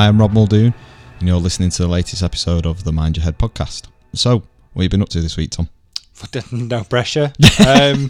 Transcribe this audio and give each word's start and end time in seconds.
I 0.00 0.06
am 0.06 0.18
Rob 0.18 0.32
Muldoon, 0.32 0.72
and 1.18 1.28
you're 1.28 1.36
listening 1.36 1.68
to 1.68 1.82
the 1.82 1.86
latest 1.88 2.22
episode 2.22 2.64
of 2.64 2.84
the 2.84 2.90
Mind 2.90 3.18
Your 3.18 3.24
Head 3.24 3.36
podcast. 3.36 3.88
So, 4.14 4.36
what 4.36 4.44
have 4.76 4.82
you 4.84 4.88
been 4.88 5.02
up 5.02 5.10
to 5.10 5.20
this 5.20 5.36
week, 5.36 5.50
Tom? 5.50 5.68
no 6.52 6.84
pressure. 6.84 7.34
Um, 7.68 8.08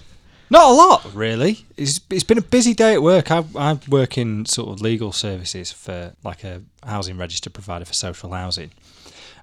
not 0.50 0.70
a 0.70 0.72
lot, 0.72 1.14
really. 1.14 1.66
It's 1.76 2.00
it's 2.08 2.24
been 2.24 2.38
a 2.38 2.40
busy 2.40 2.72
day 2.72 2.94
at 2.94 3.02
work. 3.02 3.30
I 3.30 3.44
I 3.54 3.78
work 3.86 4.16
in 4.16 4.46
sort 4.46 4.70
of 4.70 4.80
legal 4.80 5.12
services 5.12 5.70
for 5.70 6.14
like 6.24 6.42
a 6.42 6.62
housing 6.82 7.18
register 7.18 7.50
provider 7.50 7.84
for 7.84 7.92
social 7.92 8.32
housing, 8.32 8.70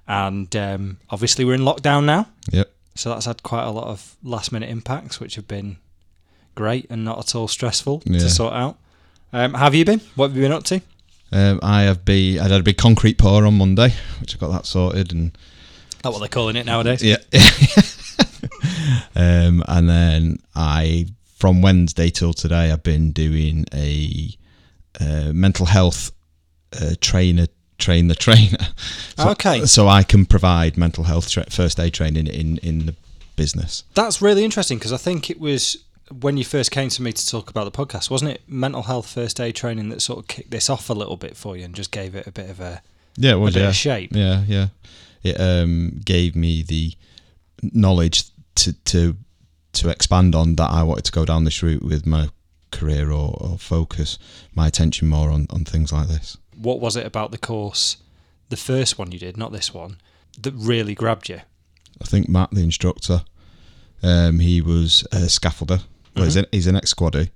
and 0.08 0.54
um, 0.56 0.96
obviously 1.10 1.44
we're 1.44 1.54
in 1.54 1.60
lockdown 1.60 2.06
now. 2.06 2.26
Yep. 2.50 2.72
So 2.96 3.10
that's 3.10 3.26
had 3.26 3.44
quite 3.44 3.62
a 3.66 3.70
lot 3.70 3.86
of 3.86 4.16
last 4.24 4.50
minute 4.50 4.68
impacts, 4.68 5.20
which 5.20 5.36
have 5.36 5.46
been 5.46 5.76
great 6.56 6.88
and 6.90 7.04
not 7.04 7.20
at 7.20 7.36
all 7.36 7.46
stressful 7.46 8.02
Yeah. 8.04 8.18
to 8.18 8.28
sort 8.30 8.52
out. 8.52 8.78
Um, 9.32 9.54
have 9.54 9.76
you 9.76 9.84
been? 9.84 10.00
What 10.16 10.30
have 10.30 10.36
you 10.36 10.42
been 10.42 10.50
up 10.50 10.64
to? 10.64 10.82
Um, 11.32 11.58
I 11.62 11.82
have 11.82 12.04
be 12.04 12.38
I 12.38 12.44
had 12.44 12.52
a 12.52 12.62
big 12.62 12.76
concrete 12.76 13.18
pour 13.18 13.44
on 13.44 13.58
Monday, 13.58 13.92
which 14.20 14.34
I 14.36 14.38
got 14.38 14.52
that 14.52 14.66
sorted, 14.66 15.12
and 15.12 15.36
That's 16.02 16.12
what 16.12 16.20
they're 16.20 16.28
calling 16.28 16.56
it 16.56 16.66
nowadays. 16.66 17.02
yeah. 17.02 17.16
um, 19.16 19.62
and 19.68 19.88
then 19.88 20.38
I 20.54 21.06
from 21.36 21.60
Wednesday 21.62 22.10
till 22.10 22.32
today, 22.32 22.70
I've 22.70 22.82
been 22.82 23.10
doing 23.12 23.66
a 23.74 24.30
uh, 25.00 25.32
mental 25.32 25.66
health 25.66 26.12
uh, 26.80 26.94
trainer 27.00 27.46
train 27.78 28.08
the 28.08 28.14
trainer. 28.26 28.68
So, 29.18 29.30
Okay. 29.30 29.66
So 29.66 29.88
I 29.88 30.02
can 30.04 30.26
provide 30.26 30.76
mental 30.78 31.04
health 31.04 31.30
tra- 31.30 31.50
first 31.50 31.80
aid 31.80 31.94
training 31.94 32.26
in 32.28 32.58
in 32.58 32.86
the 32.86 32.94
business. 33.36 33.84
That's 33.94 34.22
really 34.22 34.44
interesting 34.44 34.78
because 34.78 34.92
I 34.92 34.96
think 34.98 35.30
it 35.30 35.40
was 35.40 35.78
when 36.10 36.36
you 36.36 36.44
first 36.44 36.70
came 36.70 36.88
to 36.90 37.02
me 37.02 37.12
to 37.12 37.26
talk 37.26 37.50
about 37.50 37.64
the 37.64 37.84
podcast, 37.84 38.10
wasn't 38.10 38.32
it 38.32 38.42
mental 38.46 38.82
health 38.82 39.08
first 39.08 39.40
aid 39.40 39.54
training 39.54 39.88
that 39.88 40.02
sort 40.02 40.18
of 40.18 40.28
kicked 40.28 40.50
this 40.50 40.68
off 40.68 40.90
a 40.90 40.92
little 40.92 41.16
bit 41.16 41.36
for 41.36 41.56
you 41.56 41.64
and 41.64 41.74
just 41.74 41.90
gave 41.90 42.14
it 42.14 42.26
a 42.26 42.32
bit 42.32 42.50
of 42.50 42.60
a, 42.60 42.82
Yeah, 43.16 43.32
it 43.32 43.40
a 43.40 43.44
bit 43.44 43.56
yeah. 43.56 43.68
of 43.68 43.74
shape? 43.74 44.10
Yeah, 44.14 44.44
yeah. 44.46 44.66
It 45.22 45.40
um, 45.40 46.00
gave 46.04 46.36
me 46.36 46.62
the 46.62 46.94
knowledge 47.62 48.24
to 48.56 48.72
to 48.72 49.16
to 49.72 49.88
expand 49.88 50.34
on 50.34 50.56
that. 50.56 50.70
I 50.70 50.82
wanted 50.82 51.04
to 51.06 51.12
go 51.12 51.24
down 51.24 51.44
this 51.44 51.62
route 51.62 51.82
with 51.82 52.06
my 52.06 52.28
career 52.70 53.10
or, 53.10 53.36
or 53.40 53.58
focus 53.58 54.18
my 54.54 54.66
attention 54.66 55.08
more 55.08 55.30
on, 55.30 55.46
on 55.50 55.64
things 55.64 55.92
like 55.92 56.08
this. 56.08 56.36
What 56.56 56.80
was 56.80 56.96
it 56.96 57.06
about 57.06 57.30
the 57.30 57.38
course, 57.38 57.96
the 58.50 58.56
first 58.56 58.98
one 58.98 59.12
you 59.12 59.18
did, 59.18 59.36
not 59.36 59.52
this 59.52 59.72
one, 59.72 59.96
that 60.40 60.52
really 60.54 60.94
grabbed 60.94 61.28
you? 61.28 61.40
I 62.00 62.04
think 62.04 62.28
Matt, 62.28 62.50
the 62.50 62.62
instructor, 62.62 63.22
um, 64.02 64.40
he 64.40 64.60
was 64.60 65.06
a 65.12 65.26
scaffolder. 65.26 65.82
Well, 66.16 66.24
he's, 66.24 66.34
mm-hmm. 66.34 66.40
an, 66.40 66.46
he's 66.52 66.66
an 66.66 66.76
ex 66.76 66.94
squaddy. 66.94 67.30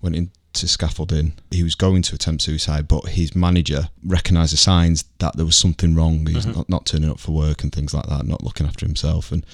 Went 0.00 0.16
into 0.16 0.68
scaffolding. 0.68 1.32
He 1.50 1.62
was 1.62 1.74
going 1.74 2.02
to 2.02 2.14
attempt 2.14 2.42
suicide, 2.42 2.86
but 2.86 3.08
his 3.08 3.34
manager 3.34 3.88
recognised 4.04 4.52
the 4.52 4.58
signs 4.58 5.04
that 5.18 5.36
there 5.36 5.46
was 5.46 5.56
something 5.56 5.94
wrong. 5.94 6.26
He 6.26 6.34
was 6.34 6.46
mm-hmm. 6.46 6.58
not, 6.58 6.68
not 6.68 6.86
turning 6.86 7.10
up 7.10 7.18
for 7.18 7.32
work 7.32 7.62
and 7.62 7.72
things 7.72 7.94
like 7.94 8.06
that, 8.06 8.26
not 8.26 8.44
looking 8.44 8.66
after 8.66 8.86
himself 8.86 9.32
and 9.32 9.44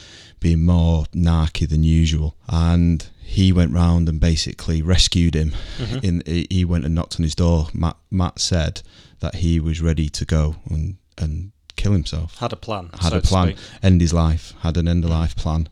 being 0.41 0.65
more 0.65 1.05
narky 1.15 1.69
than 1.69 1.85
usual. 1.85 2.37
And 2.49 3.09
he 3.23 3.53
went 3.53 3.73
round 3.73 4.09
and 4.09 4.21
basically 4.21 4.83
rescued 4.83 5.35
him. 5.35 5.53
Mm-hmm. 5.79 5.99
In 6.03 6.23
he 6.51 6.65
went 6.65 6.85
and 6.85 6.95
knocked 6.95 7.19
on 7.19 7.23
his 7.23 7.35
door. 7.35 7.69
Matt 7.73 7.97
Matt 8.11 8.39
said 8.39 8.83
that 9.21 9.37
he 9.37 9.59
was 9.61 9.81
ready 9.81 10.09
to 10.11 10.25
go 10.25 10.57
and 10.69 10.97
and 11.17 11.53
kill 11.77 11.93
himself 11.93 12.39
Had 12.39 12.53
a 12.53 12.57
plan. 12.57 12.91
had 13.01 13.13
so 13.13 13.19
a 13.19 13.23
plan, 13.23 13.55
end 13.83 14.01
his 14.01 14.13
life, 14.13 14.53
had 14.61 14.77
an 14.77 14.89
end 14.89 15.05
of 15.05 15.11
life 15.11 15.35
plan, 15.35 15.69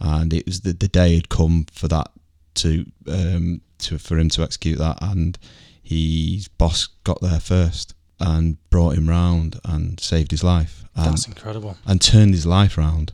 and 0.00 0.32
it 0.32 0.46
was 0.46 0.62
the, 0.62 0.72
the 0.72 0.88
day 0.88 1.14
had 1.14 1.28
come 1.28 1.66
for 1.72 1.86
that 1.88 2.10
to 2.56 2.86
um 3.08 3.60
to 3.78 3.98
for 3.98 4.18
him 4.18 4.28
to 4.30 4.42
execute 4.42 4.78
that, 4.78 4.98
and 5.02 5.38
his 5.82 6.48
boss 6.48 6.86
got 7.04 7.20
there 7.20 7.40
first 7.40 7.94
and 8.20 8.56
brought 8.70 8.96
him 8.96 9.08
round 9.08 9.58
and 9.64 9.98
saved 10.00 10.30
his 10.30 10.42
life 10.44 10.84
and 10.96 11.12
That's 11.12 11.26
incredible. 11.26 11.76
and 11.86 12.00
turned 12.00 12.32
his 12.32 12.46
life 12.46 12.78
round, 12.78 13.12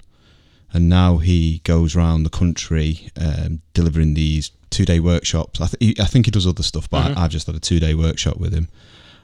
and 0.72 0.88
now 0.88 1.16
he 1.18 1.60
goes 1.64 1.96
round 1.96 2.24
the 2.26 2.30
country 2.30 3.10
um, 3.20 3.62
delivering 3.74 4.14
these 4.14 4.50
two 4.68 4.84
day 4.84 5.00
workshops. 5.00 5.60
I, 5.60 5.66
th- 5.66 5.96
he, 5.96 6.02
I 6.02 6.06
think 6.06 6.26
he 6.26 6.30
does 6.30 6.46
other 6.46 6.62
stuff, 6.62 6.88
but 6.88 7.02
Mhm. 7.12 7.16
I, 7.16 7.24
I've 7.24 7.30
just 7.30 7.46
had 7.46 7.56
a 7.56 7.60
two 7.60 7.80
day 7.80 7.94
workshop 7.94 8.36
with 8.36 8.52
him, 8.52 8.68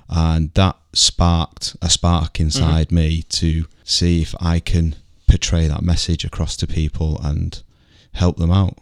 and 0.08 0.52
that 0.54 0.76
sparked 0.94 1.76
a 1.82 1.90
spark 1.90 2.40
inside 2.40 2.90
me 2.90 3.22
to 3.28 3.66
see 3.84 4.22
if 4.22 4.34
I 4.40 4.58
can 4.60 4.96
portray 5.28 5.68
that 5.68 5.82
message 5.82 6.24
across 6.24 6.56
to 6.56 6.66
people 6.66 7.20
and 7.22 7.62
help 8.14 8.38
them 8.38 8.50
out. 8.50 8.78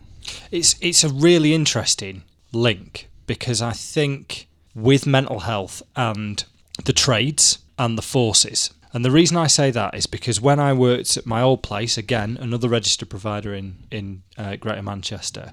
It's 0.51 0.77
it's 0.81 1.05
a 1.05 1.09
really 1.09 1.53
interesting 1.55 2.23
link 2.53 3.09
because 3.27 3.61
I 3.63 3.73
think 3.73 4.49
with 4.75 5.07
mental 5.07 5.41
health 5.41 5.83
and 5.97 6.45
the 6.85 6.93
trades 6.93 7.59
and 7.79 7.97
the 7.99 8.03
forces. 8.03 8.73
And 8.93 9.05
the 9.05 9.11
reason 9.11 9.37
I 9.37 9.49
say 9.49 9.71
that 9.73 9.95
is 9.95 10.07
because 10.07 10.41
when 10.41 10.61
I 10.61 10.73
worked 10.73 11.17
at 11.17 11.27
my 11.27 11.43
old 11.43 11.63
place, 11.63 11.99
again, 11.99 12.39
another 12.41 12.69
registered 12.69 13.11
provider 13.11 13.53
in 13.55 13.77
in 13.91 14.23
uh, 14.39 14.57
Greater 14.57 14.83
Manchester, 14.83 15.53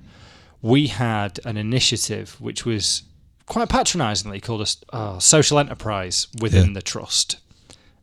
we 0.61 0.87
had 0.87 1.39
an 1.45 1.57
initiative 1.57 2.39
which 2.39 2.65
was 2.65 3.03
quite 3.47 3.69
patronisingly 3.69 4.39
called 4.39 4.61
a 4.91 4.95
uh, 4.95 5.19
social 5.19 5.57
enterprise 5.59 6.27
within 6.39 6.67
Yeah. 6.67 6.73
the 6.75 6.81
trust, 6.83 7.37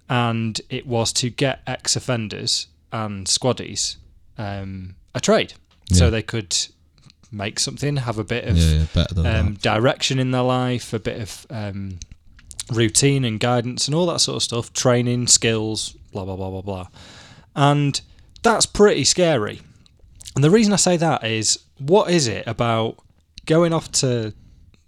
and 0.08 0.60
it 0.68 0.86
was 0.86 1.12
to 1.14 1.30
get 1.30 1.60
ex-offenders 1.66 2.66
and 2.92 3.26
squaddies 3.26 3.96
um, 4.38 4.94
a 5.14 5.20
trade, 5.20 5.54
so 5.92 6.10
they 6.10 6.22
could 6.22 6.56
make 7.30 7.58
something, 7.58 7.96
have 7.96 8.18
a 8.18 8.24
bit 8.24 8.44
of 8.44 8.56
yeah, 8.56 8.84
yeah, 8.94 9.38
um, 9.38 9.54
direction 9.54 10.18
in 10.18 10.30
their 10.30 10.42
life, 10.42 10.92
a 10.92 10.98
bit 10.98 11.20
of 11.20 11.46
um, 11.50 11.98
routine 12.72 13.24
and 13.24 13.40
guidance 13.40 13.86
and 13.86 13.94
all 13.94 14.06
that 14.06 14.20
sort 14.20 14.36
of 14.36 14.42
stuff, 14.42 14.72
training, 14.72 15.26
skills, 15.26 15.92
blah, 16.12 16.24
blah, 16.24 16.36
blah, 16.36 16.50
blah, 16.50 16.62
blah. 16.62 16.88
And 17.54 18.00
that's 18.42 18.66
pretty 18.66 19.04
scary. 19.04 19.60
And 20.34 20.44
the 20.44 20.50
reason 20.50 20.72
I 20.72 20.76
say 20.76 20.96
that 20.96 21.24
is 21.24 21.58
what 21.78 22.10
is 22.10 22.28
it 22.28 22.46
about 22.46 22.96
going 23.46 23.72
off 23.72 23.90
to 23.92 24.32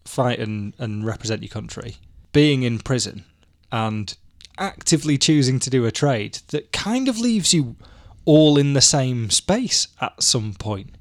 fight 0.05 0.39
and, 0.39 0.75
and 0.79 1.05
represent 1.05 1.43
your 1.43 1.49
country, 1.49 1.97
being 2.33 2.63
in 2.63 2.79
prison, 2.79 3.25
and 3.73 4.17
actively 4.59 5.17
choosing 5.17 5.59
to 5.59 5.71
do 5.71 5.87
a 5.87 5.91
trade 5.91 6.39
that 6.49 6.73
kind 6.73 7.09
of 7.09 7.19
leaves 7.19 7.55
you 7.55 7.77
all 8.25 8.59
in 8.59 8.73
the 8.73 8.81
same 8.81 9.31
space 9.31 9.89
at 10.01 10.23
some 10.23 10.55
point? 10.55 10.97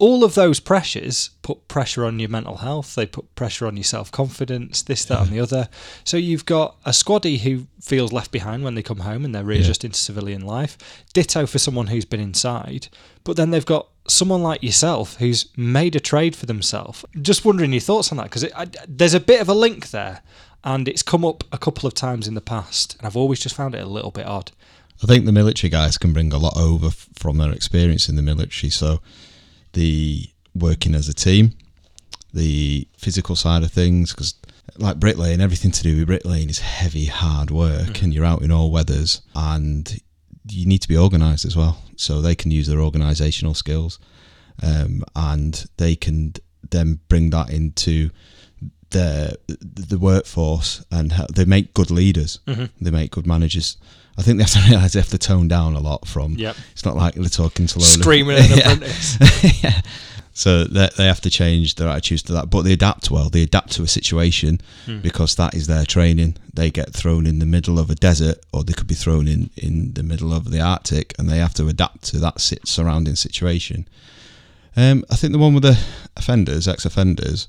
all 0.00 0.24
of 0.24 0.34
those 0.34 0.60
pressures 0.60 1.28
put 1.42 1.68
pressure 1.68 2.06
on 2.06 2.18
your 2.18 2.30
mental 2.30 2.56
health. 2.56 2.94
They 2.94 3.04
put 3.04 3.34
pressure 3.34 3.66
on 3.66 3.76
your 3.76 3.84
self 3.84 4.10
confidence, 4.10 4.80
this, 4.82 5.04
that, 5.04 5.20
and 5.20 5.30
the 5.30 5.40
other. 5.40 5.68
So 6.04 6.16
you've 6.16 6.46
got 6.46 6.76
a 6.86 6.90
squaddie 6.90 7.40
who 7.40 7.66
feels 7.80 8.10
left 8.10 8.32
behind 8.32 8.64
when 8.64 8.74
they 8.74 8.82
come 8.82 9.00
home 9.00 9.24
and 9.26 9.34
they're 9.34 9.44
readjusting 9.44 9.90
to 9.90 9.98
civilian 9.98 10.40
life. 10.40 10.78
Ditto 11.12 11.46
for 11.46 11.58
someone 11.58 11.88
who's 11.88 12.06
been 12.06 12.18
inside. 12.18 12.88
But 13.24 13.36
then 13.36 13.50
they've 13.50 13.64
got 13.64 13.88
someone 14.08 14.42
like 14.42 14.62
yourself 14.62 15.16
who's 15.18 15.50
made 15.54 15.94
a 15.94 16.00
trade 16.00 16.34
for 16.34 16.46
themselves. 16.46 17.04
Just 17.20 17.44
wondering 17.44 17.72
your 17.72 17.80
thoughts 17.82 18.10
on 18.10 18.16
that 18.16 18.30
because 18.30 18.46
there's 18.88 19.14
a 19.14 19.20
bit 19.20 19.42
of 19.42 19.50
a 19.50 19.54
link 19.54 19.90
there. 19.90 20.22
And 20.64 20.88
it's 20.88 21.02
come 21.02 21.24
up 21.24 21.44
a 21.52 21.58
couple 21.58 21.86
of 21.86 21.94
times 21.94 22.28
in 22.28 22.34
the 22.34 22.42
past, 22.42 22.94
and 22.98 23.06
I've 23.06 23.16
always 23.16 23.40
just 23.40 23.54
found 23.54 23.74
it 23.74 23.82
a 23.82 23.86
little 23.86 24.10
bit 24.10 24.26
odd. 24.26 24.52
I 25.02 25.06
think 25.06 25.24
the 25.24 25.32
military 25.32 25.70
guys 25.70 25.96
can 25.96 26.12
bring 26.12 26.32
a 26.32 26.38
lot 26.38 26.56
over 26.56 26.88
f- 26.88 27.08
from 27.14 27.38
their 27.38 27.52
experience 27.52 28.08
in 28.08 28.16
the 28.16 28.22
military. 28.22 28.70
So, 28.70 29.00
the 29.72 30.28
working 30.54 30.94
as 30.94 31.08
a 31.08 31.14
team, 31.14 31.52
the 32.34 32.86
physical 32.96 33.36
side 33.36 33.62
of 33.62 33.70
things, 33.70 34.12
because 34.12 34.34
like 34.76 34.98
bricklaying, 34.98 35.40
everything 35.40 35.70
to 35.70 35.82
do 35.82 35.98
with 35.98 36.06
bricklaying 36.06 36.50
is 36.50 36.58
heavy, 36.58 37.06
hard 37.06 37.50
work, 37.50 38.02
and 38.02 38.12
you're 38.14 38.24
out 38.24 38.42
in 38.42 38.50
all 38.50 38.70
weathers, 38.70 39.22
and 39.34 40.00
you 40.48 40.66
need 40.66 40.82
to 40.82 40.88
be 40.88 40.98
organised 40.98 41.44
as 41.44 41.56
well. 41.56 41.82
So 41.96 42.20
they 42.20 42.34
can 42.34 42.50
use 42.50 42.66
their 42.66 42.78
organisational 42.78 43.56
skills, 43.56 43.98
um, 44.62 45.04
and 45.14 45.64
they 45.76 45.96
can 45.96 46.34
then 46.70 47.00
bring 47.08 47.30
that 47.30 47.50
into 47.50 48.10
the 48.90 49.36
the 49.60 49.98
workforce, 49.98 50.84
and 50.90 51.12
ha- 51.12 51.26
they 51.34 51.44
make 51.44 51.74
good 51.74 51.90
leaders. 51.90 52.40
They 52.80 52.90
make 52.90 53.10
good 53.12 53.26
managers. 53.26 53.76
I 54.18 54.22
think 54.22 54.38
they 54.38 54.44
have 54.44 54.52
to 54.52 54.60
realise 54.70 54.92
they 54.92 55.00
have 55.00 55.08
to 55.10 55.18
tone 55.18 55.48
down 55.48 55.74
a 55.74 55.80
lot 55.80 56.06
from. 56.06 56.34
Yep. 56.34 56.56
It's 56.72 56.84
not 56.84 56.96
like 56.96 57.14
they're 57.14 57.24
talking 57.28 57.68
slowly. 57.68 58.02
Screaming 58.02 58.36
at 58.38 58.50
an 58.50 58.58
Yeah. 58.58 58.72
apprentice. 58.72 59.62
yeah. 59.64 59.80
So 60.32 60.64
they, 60.64 60.88
they 60.96 61.06
have 61.06 61.20
to 61.22 61.30
change 61.30 61.74
their 61.74 61.88
attitudes 61.88 62.22
to 62.24 62.32
that, 62.34 62.48
but 62.50 62.62
they 62.62 62.72
adapt 62.72 63.10
well. 63.10 63.28
They 63.28 63.42
adapt 63.42 63.72
to 63.72 63.82
a 63.82 63.88
situation 63.88 64.60
because 65.02 65.34
that 65.36 65.54
is 65.54 65.66
their 65.66 65.84
training. 65.84 66.36
They 66.54 66.70
get 66.70 66.94
thrown 66.94 67.26
in 67.26 67.40
the 67.40 67.46
middle 67.46 67.78
of 67.78 67.90
a 67.90 67.94
desert, 67.94 68.38
or 68.52 68.62
they 68.64 68.72
could 68.72 68.86
be 68.86 68.94
thrown 68.94 69.28
in 69.28 69.50
in 69.56 69.92
the 69.94 70.02
middle 70.02 70.32
of 70.32 70.50
the 70.50 70.60
Arctic, 70.60 71.14
and 71.18 71.28
they 71.28 71.38
have 71.38 71.54
to 71.54 71.68
adapt 71.68 72.02
to 72.10 72.18
that 72.20 72.40
sit, 72.40 72.66
surrounding 72.66 73.16
situation. 73.16 73.86
Um, 74.76 75.04
I 75.10 75.16
think 75.16 75.32
the 75.32 75.38
one 75.38 75.52
with 75.54 75.64
the 75.64 75.78
offenders, 76.16 76.68
ex-offenders. 76.68 77.48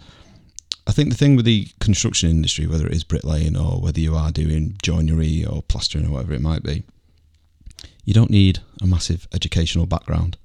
I 0.87 0.91
think 0.91 1.09
the 1.09 1.15
thing 1.15 1.35
with 1.35 1.45
the 1.45 1.67
construction 1.79 2.29
industry, 2.29 2.65
whether 2.67 2.87
it 2.87 2.93
is 2.93 3.03
bricklaying 3.03 3.55
or 3.55 3.79
whether 3.79 3.99
you 3.99 4.15
are 4.15 4.31
doing 4.31 4.77
joinery 4.81 5.45
or 5.45 5.61
plastering 5.61 6.07
or 6.07 6.11
whatever 6.11 6.33
it 6.33 6.41
might 6.41 6.63
be, 6.63 6.83
you 8.03 8.13
don't 8.13 8.31
need 8.31 8.59
a 8.81 8.87
massive 8.87 9.27
educational 9.33 9.85
background. 9.85 10.37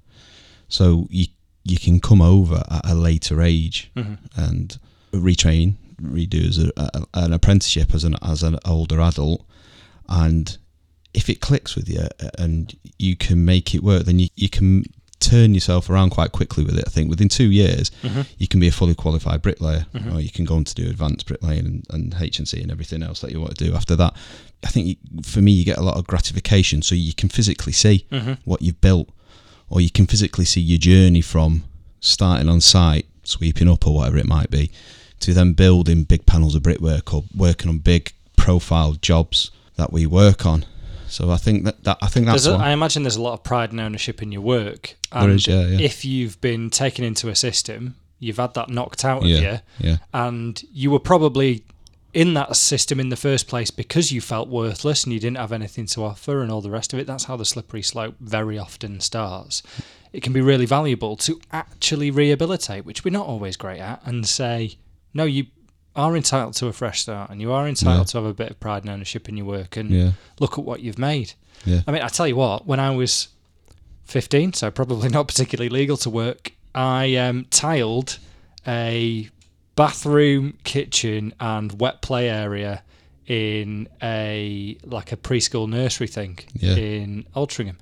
So 0.68 1.06
you 1.10 1.26
you 1.64 1.78
can 1.78 1.98
come 2.00 2.22
over 2.22 2.62
at 2.70 2.84
a 2.84 2.94
later 2.94 3.40
age 3.42 3.90
Mm-hmm. 3.96 4.14
and 4.40 4.78
retrain 5.12 5.74
redo 6.00 6.46
as 6.48 6.58
a, 6.58 6.70
a, 6.76 7.06
an 7.14 7.32
apprenticeship 7.32 7.94
as 7.94 8.04
an 8.04 8.16
as 8.22 8.42
an 8.42 8.58
older 8.64 9.00
adult, 9.00 9.44
and 10.08 10.58
if 11.14 11.30
it 11.30 11.40
clicks 11.40 11.74
with 11.74 11.88
you 11.88 12.06
and 12.38 12.76
you 12.98 13.16
can 13.16 13.44
make 13.44 13.74
it 13.74 13.82
work, 13.82 14.04
then 14.04 14.18
you, 14.18 14.28
you 14.36 14.50
can 14.50 14.84
turn 15.20 15.54
yourself 15.54 15.88
around 15.90 16.10
quite 16.10 16.32
quickly 16.32 16.64
with 16.64 16.78
it. 16.78 16.84
I 16.86 16.90
think 16.90 17.08
within 17.10 17.28
two 17.28 17.50
years, 17.50 17.90
Mm-hmm. 18.02 18.22
you 18.38 18.46
can 18.48 18.60
be 18.60 18.68
a 18.68 18.72
fully 18.72 18.94
qualified 18.94 19.42
bricklayer, 19.42 19.86
or 20.12 20.20
you 20.20 20.30
can 20.30 20.44
go 20.44 20.56
on 20.56 20.64
to 20.64 20.74
do 20.74 20.88
advanced 20.88 21.26
bricklaying 21.26 21.64
and, 21.66 21.86
and 21.90 22.14
HNC 22.14 22.60
and 22.62 22.70
everything 22.70 23.02
else 23.02 23.20
that 23.20 23.32
you 23.32 23.40
want 23.40 23.56
to 23.56 23.64
do 23.64 23.74
after 23.74 23.96
that. 23.96 24.14
I 24.64 24.68
think 24.68 24.86
you, 24.86 24.96
for 25.22 25.40
me, 25.40 25.52
you 25.52 25.64
get 25.64 25.78
a 25.78 25.82
lot 25.82 25.96
of 25.96 26.06
gratification, 26.06 26.82
so 26.82 26.94
you 26.94 27.12
can 27.14 27.28
physically 27.28 27.72
see 27.72 28.04
Mm-hmm. 28.10 28.34
what 28.44 28.62
you've 28.62 28.80
built, 28.80 29.08
or 29.70 29.80
you 29.80 29.90
can 29.90 30.06
physically 30.06 30.44
see 30.44 30.60
your 30.60 30.78
journey 30.78 31.22
from 31.22 31.64
starting 32.00 32.48
on 32.48 32.60
site, 32.60 33.06
sweeping 33.24 33.68
up 33.68 33.86
or 33.86 33.94
whatever 33.96 34.18
it 34.18 34.26
might 34.26 34.50
be, 34.50 34.70
to 35.20 35.32
then 35.32 35.54
building 35.54 36.04
big 36.04 36.26
panels 36.26 36.54
of 36.54 36.62
brickwork 36.62 37.12
or 37.14 37.24
working 37.34 37.68
on 37.70 37.78
big 37.78 38.12
profile 38.36 38.92
jobs 39.00 39.50
that 39.76 39.92
we 39.92 40.06
work 40.06 40.44
on. 40.46 40.64
So 41.08 41.30
I 41.30 41.36
think 41.36 41.64
that, 41.64 41.84
that 41.84 41.98
I 42.02 42.08
think 42.08 42.26
that's 42.26 42.46
a, 42.46 42.52
I 42.52 42.70
imagine 42.70 43.02
there's 43.02 43.16
a 43.16 43.22
lot 43.22 43.34
of 43.34 43.42
pride 43.42 43.70
and 43.70 43.80
ownership 43.80 44.22
in 44.22 44.32
your 44.32 44.42
work. 44.42 44.96
And 45.12 45.32
is, 45.32 45.46
yeah, 45.46 45.66
yeah. 45.66 45.78
If 45.80 46.04
you've 46.04 46.40
been 46.40 46.70
taken 46.70 47.04
into 47.04 47.28
a 47.28 47.34
system, 47.34 47.96
you've 48.18 48.38
had 48.38 48.54
that 48.54 48.68
knocked 48.68 49.04
out 49.04 49.22
of 49.22 49.28
yeah, 49.28 49.60
you, 49.78 49.90
yeah, 49.90 49.96
and 50.12 50.62
you 50.72 50.90
were 50.90 50.98
probably 50.98 51.64
in 52.12 52.32
that 52.32 52.56
system 52.56 52.98
in 52.98 53.10
the 53.10 53.16
first 53.16 53.46
place 53.46 53.70
because 53.70 54.10
you 54.10 54.22
felt 54.22 54.48
worthless 54.48 55.04
and 55.04 55.12
you 55.12 55.20
didn't 55.20 55.36
have 55.36 55.52
anything 55.52 55.84
to 55.84 56.02
offer 56.02 56.40
and 56.40 56.50
all 56.50 56.62
the 56.62 56.70
rest 56.70 56.94
of 56.94 56.98
it. 56.98 57.06
That's 57.06 57.24
how 57.24 57.36
the 57.36 57.44
slippery 57.44 57.82
slope 57.82 58.14
very 58.20 58.58
often 58.58 59.00
starts. 59.00 59.62
It 60.14 60.22
can 60.22 60.32
be 60.32 60.40
really 60.40 60.64
valuable 60.64 61.16
to 61.18 61.38
actually 61.52 62.10
rehabilitate, 62.10 62.86
which 62.86 63.04
we're 63.04 63.10
not 63.10 63.26
always 63.26 63.58
great 63.58 63.80
at, 63.80 64.00
and 64.06 64.26
say, 64.26 64.78
no, 65.12 65.24
you 65.24 65.46
are 65.96 66.16
entitled 66.16 66.54
to 66.54 66.66
a 66.68 66.72
fresh 66.72 67.00
start 67.00 67.30
and 67.30 67.40
you 67.40 67.50
are 67.52 67.66
entitled 67.66 68.06
Yeah. 68.08 68.10
to 68.12 68.18
have 68.18 68.26
a 68.26 68.34
bit 68.34 68.50
of 68.50 68.60
pride 68.60 68.84
and 68.84 68.90
ownership 68.90 69.28
in 69.28 69.36
your 69.36 69.46
work 69.46 69.76
and 69.76 69.90
yeah, 69.90 70.10
look 70.38 70.58
at 70.58 70.64
what 70.64 70.80
you've 70.80 70.98
made. 70.98 71.32
yeah. 71.64 71.80
I 71.86 71.90
mean, 71.92 72.02
I 72.02 72.08
tell 72.08 72.28
you 72.28 72.36
what, 72.36 72.66
when 72.66 72.78
I 72.78 72.90
was 72.94 73.28
15, 74.04 74.52
so 74.52 74.70
probably 74.70 75.08
not 75.18 75.26
particularly 75.26 75.68
legal 75.70 75.96
to 75.98 76.10
work, 76.10 76.52
I 76.74 77.16
um, 77.16 77.46
tiled 77.50 78.18
a 78.66 79.30
bathroom, 79.74 80.58
kitchen, 80.64 81.32
and 81.40 81.80
wet 81.80 82.02
play 82.02 82.28
area 82.28 82.82
in 83.26 83.88
a 84.02 84.78
like 84.84 85.10
a 85.12 85.16
preschool 85.16 85.68
nursery 85.68 86.06
thing 86.06 86.38
in 86.76 87.26
Altrincham. 87.34 87.76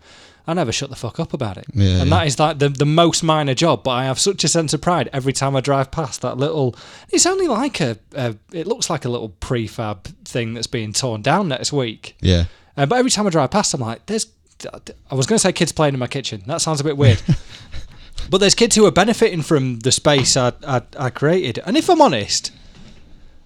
I 0.46 0.54
never 0.54 0.72
shut 0.72 0.90
the 0.90 0.96
fuck 0.96 1.18
up 1.18 1.32
about 1.32 1.56
it. 1.56 1.64
Yeah, 1.72 2.00
and 2.00 2.10
yeah. 2.10 2.18
that 2.18 2.26
is 2.26 2.38
like 2.38 2.58
the, 2.58 2.68
the 2.68 2.84
most 2.84 3.22
minor 3.22 3.54
job, 3.54 3.82
but 3.82 3.92
I 3.92 4.04
have 4.04 4.18
such 4.18 4.44
a 4.44 4.48
sense 4.48 4.74
of 4.74 4.80
pride 4.82 5.08
every 5.12 5.32
time 5.32 5.56
I 5.56 5.60
drive 5.60 5.90
past 5.90 6.20
that 6.20 6.36
little. 6.36 6.76
It's 7.10 7.24
only 7.24 7.48
like 7.48 7.80
a, 7.80 7.96
a 8.14 8.36
it 8.52 8.66
looks 8.66 8.90
like 8.90 9.04
a 9.04 9.08
little 9.08 9.30
prefab 9.30 10.04
thing 10.24 10.54
that's 10.54 10.66
being 10.66 10.92
torn 10.92 11.22
down 11.22 11.48
next 11.48 11.72
week. 11.72 12.16
yeah. 12.20 12.44
Uh, 12.76 12.86
but 12.86 12.98
every 12.98 13.10
time 13.10 13.26
I 13.26 13.30
drive 13.30 13.50
past, 13.52 13.72
I'm 13.74 13.80
like, 13.80 14.06
there's. 14.06 14.26
I 15.10 15.14
was 15.14 15.26
going 15.26 15.36
to 15.36 15.40
say 15.40 15.52
kids 15.52 15.72
playing 15.72 15.94
in 15.94 16.00
my 16.00 16.06
kitchen. 16.06 16.42
That 16.46 16.60
sounds 16.60 16.80
a 16.80 16.84
bit 16.84 16.96
weird. 16.96 17.20
but 18.30 18.38
there's 18.38 18.54
kids 18.54 18.74
who 18.76 18.86
are 18.86 18.90
benefiting 18.90 19.42
from 19.42 19.80
the 19.80 19.92
space 19.92 20.36
I, 20.36 20.52
I, 20.66 20.82
I 20.98 21.10
created. 21.10 21.60
And 21.66 21.76
if 21.76 21.90
I'm 21.90 22.00
honest, 22.00 22.50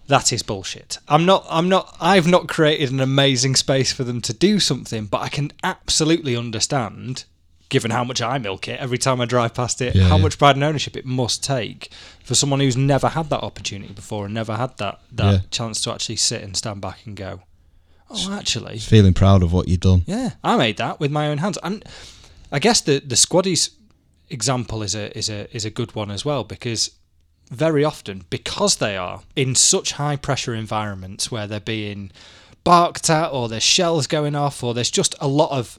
that 0.08 0.32
is 0.32 0.43
bullshit. 0.43 0.99
I'm 1.08 1.25
not. 1.25 1.46
I'm 1.49 1.69
not. 1.69 1.96
I've 2.00 2.26
not 2.26 2.49
created 2.49 2.90
an 2.90 3.00
amazing 3.00 3.56
space 3.56 3.93
for 3.93 4.05
them 4.05 4.20
to 4.22 4.32
do 4.34 4.58
something. 4.60 5.06
But 5.06 5.20
I 5.22 5.28
can 5.28 5.52
absolutely 5.62 6.34
understand, 6.37 7.25
given 7.69 7.90
how 7.90 8.05
much 8.05 8.20
I 8.20 8.38
milk 8.38 8.69
it 8.69 8.81
every 8.81 8.99
time 8.99 9.20
I 9.20 9.26
drive 9.26 9.55
past 9.55 9.81
it, 9.81 9.94
Yeah, 9.94 10.05
how 10.08 10.16
yeah. 10.16 10.22
much 10.22 10.38
pride 10.38 10.56
and 10.56 10.64
ownership 10.64 10.96
it 10.96 11.05
must 11.06 11.44
take 11.44 11.90
for 12.25 12.34
someone 12.34 12.60
who's 12.60 12.76
never 12.76 13.08
had 13.08 13.31
that 13.31 13.43
opportunity 13.43 13.93
before 13.93 14.25
and 14.25 14.34
never 14.34 14.56
had 14.56 14.76
that 14.78 15.00
that 15.12 15.32
Yeah. 15.32 15.40
chance 15.50 15.81
to 15.82 15.93
actually 15.93 16.16
sit 16.16 16.43
and 16.43 16.56
stand 16.56 16.81
back 16.81 17.00
and 17.06 17.14
go, 17.16 17.40
oh, 18.10 18.32
actually, 18.32 18.78
feeling 18.78 19.14
proud 19.14 19.43
of 19.43 19.52
what 19.52 19.69
you've 19.69 19.81
done. 19.81 20.02
yeah, 20.06 20.31
I 20.43 20.56
made 20.56 20.78
that 20.78 20.99
with 21.00 21.10
my 21.10 21.28
own 21.28 21.38
hands, 21.38 21.58
and 21.62 21.84
I 22.50 22.58
guess 22.58 22.81
the 22.81 23.00
the 23.00 23.14
squaddies 23.16 23.70
example 24.31 24.82
is 24.82 24.94
a 24.94 25.16
is 25.16 25.28
a 25.31 25.55
is 25.56 25.64
a 25.64 25.70
good 25.70 25.94
one 25.94 26.10
as 26.10 26.25
well 26.25 26.44
because 26.44 26.90
very 27.50 27.84
often 27.84 28.24
because 28.30 28.76
they 28.76 28.96
are 28.96 29.22
in 29.36 29.54
such 29.54 29.92
high 29.92 30.16
pressure 30.16 30.54
environments 30.54 31.30
where 31.30 31.46
they're 31.46 31.60
being 31.60 32.10
barked 32.64 33.08
at 33.08 33.28
or 33.28 33.48
there's 33.48 33.62
shells 33.62 34.06
going 34.06 34.34
off 34.34 34.62
or 34.62 34.74
there's 34.74 34.90
just 34.90 35.14
a 35.20 35.28
lot 35.28 35.50
of 35.50 35.78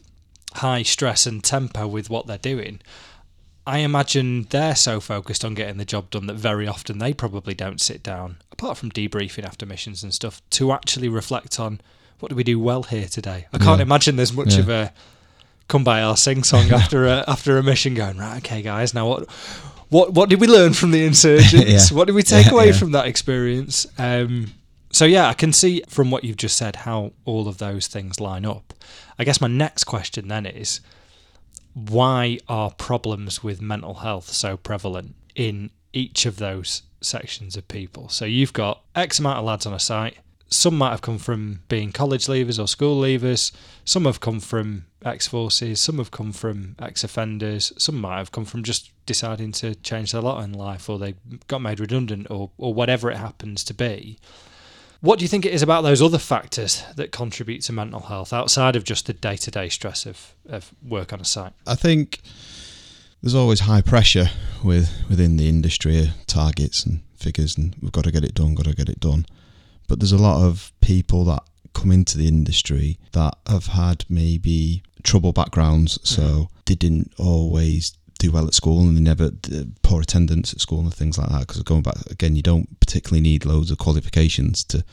high 0.55 0.81
stress 0.81 1.25
and 1.27 1.43
tempo 1.43 1.87
with 1.87 2.09
what 2.09 2.25
they're 2.25 2.37
doing. 2.39 2.79
I 3.67 3.79
imagine 3.79 4.47
they're 4.49 4.75
so 4.75 4.99
focused 4.99 5.45
on 5.45 5.53
getting 5.53 5.77
the 5.77 5.85
job 5.85 6.09
done 6.09 6.25
that 6.25 6.33
very 6.37 6.67
often 6.67 6.97
they 6.97 7.13
probably 7.13 7.53
don't 7.53 7.79
sit 7.79 8.01
down, 8.01 8.37
apart 8.51 8.77
from 8.79 8.89
debriefing 8.91 9.43
after 9.43 9.67
missions 9.67 10.01
and 10.01 10.11
stuff, 10.11 10.41
to 10.51 10.71
actually 10.71 11.07
reflect 11.07 11.59
on 11.59 11.79
what 12.19 12.29
do 12.29 12.35
we 12.35 12.43
do 12.43 12.59
well 12.59 12.81
here 12.83 13.07
today. 13.07 13.45
I 13.53 13.59
can't 13.59 13.77
Yeah. 13.77 13.83
imagine 13.83 14.15
there's 14.15 14.33
much 14.33 14.55
Yeah. 14.55 14.59
of 14.61 14.69
a 14.69 14.93
Kumbaya 15.69 16.17
sing 16.17 16.43
song 16.43 16.71
after 16.73 17.05
a 17.05 17.23
after 17.27 17.59
a 17.59 17.63
mission 17.63 17.93
going 17.93 18.17
right. 18.17 18.37
Okay, 18.37 18.63
guys, 18.63 18.95
now 18.95 19.07
what 19.07 19.29
what 19.89 20.13
what 20.13 20.29
did 20.29 20.39
we 20.39 20.47
learn 20.47 20.73
from 20.73 20.91
the 20.91 21.05
insurgents? 21.05 21.53
Yeah. 21.91 21.97
What 21.97 22.05
did 22.05 22.15
we 22.15 22.23
take 22.23 22.47
Yeah, 22.47 22.53
away 22.53 22.67
yeah. 22.67 22.73
from 22.73 22.91
that 22.91 23.05
experience? 23.07 23.85
Um, 23.97 24.53
so 24.91 25.05
yeah, 25.05 25.27
I 25.27 25.33
can 25.33 25.53
see 25.53 25.83
from 25.87 26.09
what 26.11 26.23
you've 26.23 26.37
just 26.37 26.57
said 26.57 26.77
how 26.77 27.11
all 27.25 27.47
of 27.47 27.57
those 27.57 27.87
things 27.87 28.19
line 28.19 28.45
up. 28.45 28.73
I 29.17 29.23
guess 29.23 29.39
my 29.41 29.47
next 29.47 29.83
question 29.83 30.27
then 30.27 30.45
is 30.45 30.79
why 31.73 32.39
are 32.47 32.71
problems 32.71 33.43
with 33.43 33.61
mental 33.61 33.95
health 33.95 34.29
so 34.31 34.57
prevalent 34.57 35.15
in 35.35 35.69
each 35.93 36.25
of 36.25 36.37
those 36.37 36.83
sections 37.01 37.55
of 37.55 37.67
people? 37.67 38.09
So 38.09 38.25
you've 38.25 38.53
got 38.53 38.81
X 38.95 39.19
amount 39.19 39.39
of 39.39 39.45
lads 39.45 39.65
on 39.65 39.73
a 39.73 39.79
site. 39.79 40.17
Some 40.49 40.77
might 40.77 40.89
have 40.89 41.01
come 41.01 41.19
from 41.19 41.61
being 41.69 41.91
college 41.91 42.25
leavers 42.25 42.61
or 42.61 42.67
school 42.67 42.99
leavers. 43.01 43.51
Some 43.85 44.05
have 44.05 44.19
come 44.19 44.39
from 44.39 44.85
ex 45.05 45.27
forces. 45.27 45.79
Some 45.79 45.97
have 45.97 46.11
come 46.11 46.31
from 46.31 46.75
ex 46.79 47.03
offenders. 47.03 47.71
Some 47.77 47.99
might 47.99 48.17
have 48.17 48.31
come 48.31 48.45
from 48.45 48.63
just 48.63 48.91
deciding 49.05 49.51
to 49.53 49.75
change 49.75 50.11
their 50.11 50.21
lot 50.21 50.43
in 50.43 50.53
life 50.53 50.89
or 50.89 50.99
they 50.99 51.15
got 51.47 51.61
made 51.61 51.79
redundant 51.79 52.27
or, 52.29 52.51
or 52.57 52.73
whatever 52.73 53.09
it 53.09 53.17
happens 53.17 53.63
to 53.65 53.73
be. 53.73 54.19
What 55.01 55.17
do 55.17 55.23
you 55.23 55.29
think 55.29 55.45
it 55.45 55.53
is 55.53 55.61
about 55.61 55.81
those 55.81 56.01
other 56.01 56.17
factors 56.17 56.83
that 56.95 57.13
contribute 57.13 57.61
to 57.63 57.73
mental 57.73 58.01
health 58.01 58.33
outside 58.33 58.75
of 58.75 58.83
just 58.83 59.05
the 59.05 59.13
day 59.13 59.37
to 59.37 59.51
day 59.51 59.69
stress 59.69 60.05
of, 60.05 60.35
of 60.47 60.73
work 60.85 61.13
on 61.13 61.21
a 61.21 61.25
site? 61.25 61.53
I 61.65 61.75
think 61.75 62.21
there's 63.21 63.35
always 63.35 63.61
high 63.61 63.81
pressure 63.81 64.29
with 64.63 64.91
within 65.09 65.37
the 65.37 65.47
industry, 65.47 65.99
uh, 65.99 66.05
targets 66.27 66.85
and 66.85 67.01
figures, 67.15 67.57
and 67.57 67.75
we've 67.81 67.93
got 67.93 68.03
to 68.03 68.11
get 68.11 68.25
it 68.25 68.33
done, 68.33 68.55
got 68.55 68.65
to 68.65 68.75
get 68.75 68.89
it 68.89 68.99
done. 68.99 69.25
But 69.87 69.99
there's 69.99 70.11
a 70.11 70.17
lot 70.17 70.45
of 70.45 70.73
people 70.81 71.23
that 71.25 71.43
come 71.73 71.91
into 71.91 72.17
the 72.17 72.27
industry 72.27 72.97
that 73.13 73.35
have 73.47 73.67
had 73.67 74.03
maybe 74.09 74.83
trouble 75.03 75.31
backgrounds, 75.33 75.99
so 76.03 76.49
they 76.65 76.75
didn't 76.75 77.11
always 77.17 77.93
do 78.19 78.31
well 78.31 78.47
at 78.47 78.53
school 78.53 78.81
and 78.81 78.97
they 78.97 79.01
never 79.01 79.29
d- 79.31 79.67
poor 79.81 80.01
attendance 80.01 80.51
at 80.53 80.59
school 80.59 80.81
and 80.81 80.93
things 80.93 81.17
like 81.17 81.29
that. 81.29 81.47
Because 81.47 81.63
going 81.63 81.81
back 81.83 81.95
again, 82.11 82.35
you 82.35 82.41
don't 82.41 82.79
particularly 82.81 83.21
need 83.21 83.45
loads 83.45 83.71
of 83.71 83.77
qualifications 83.77 84.63
to 84.65 84.83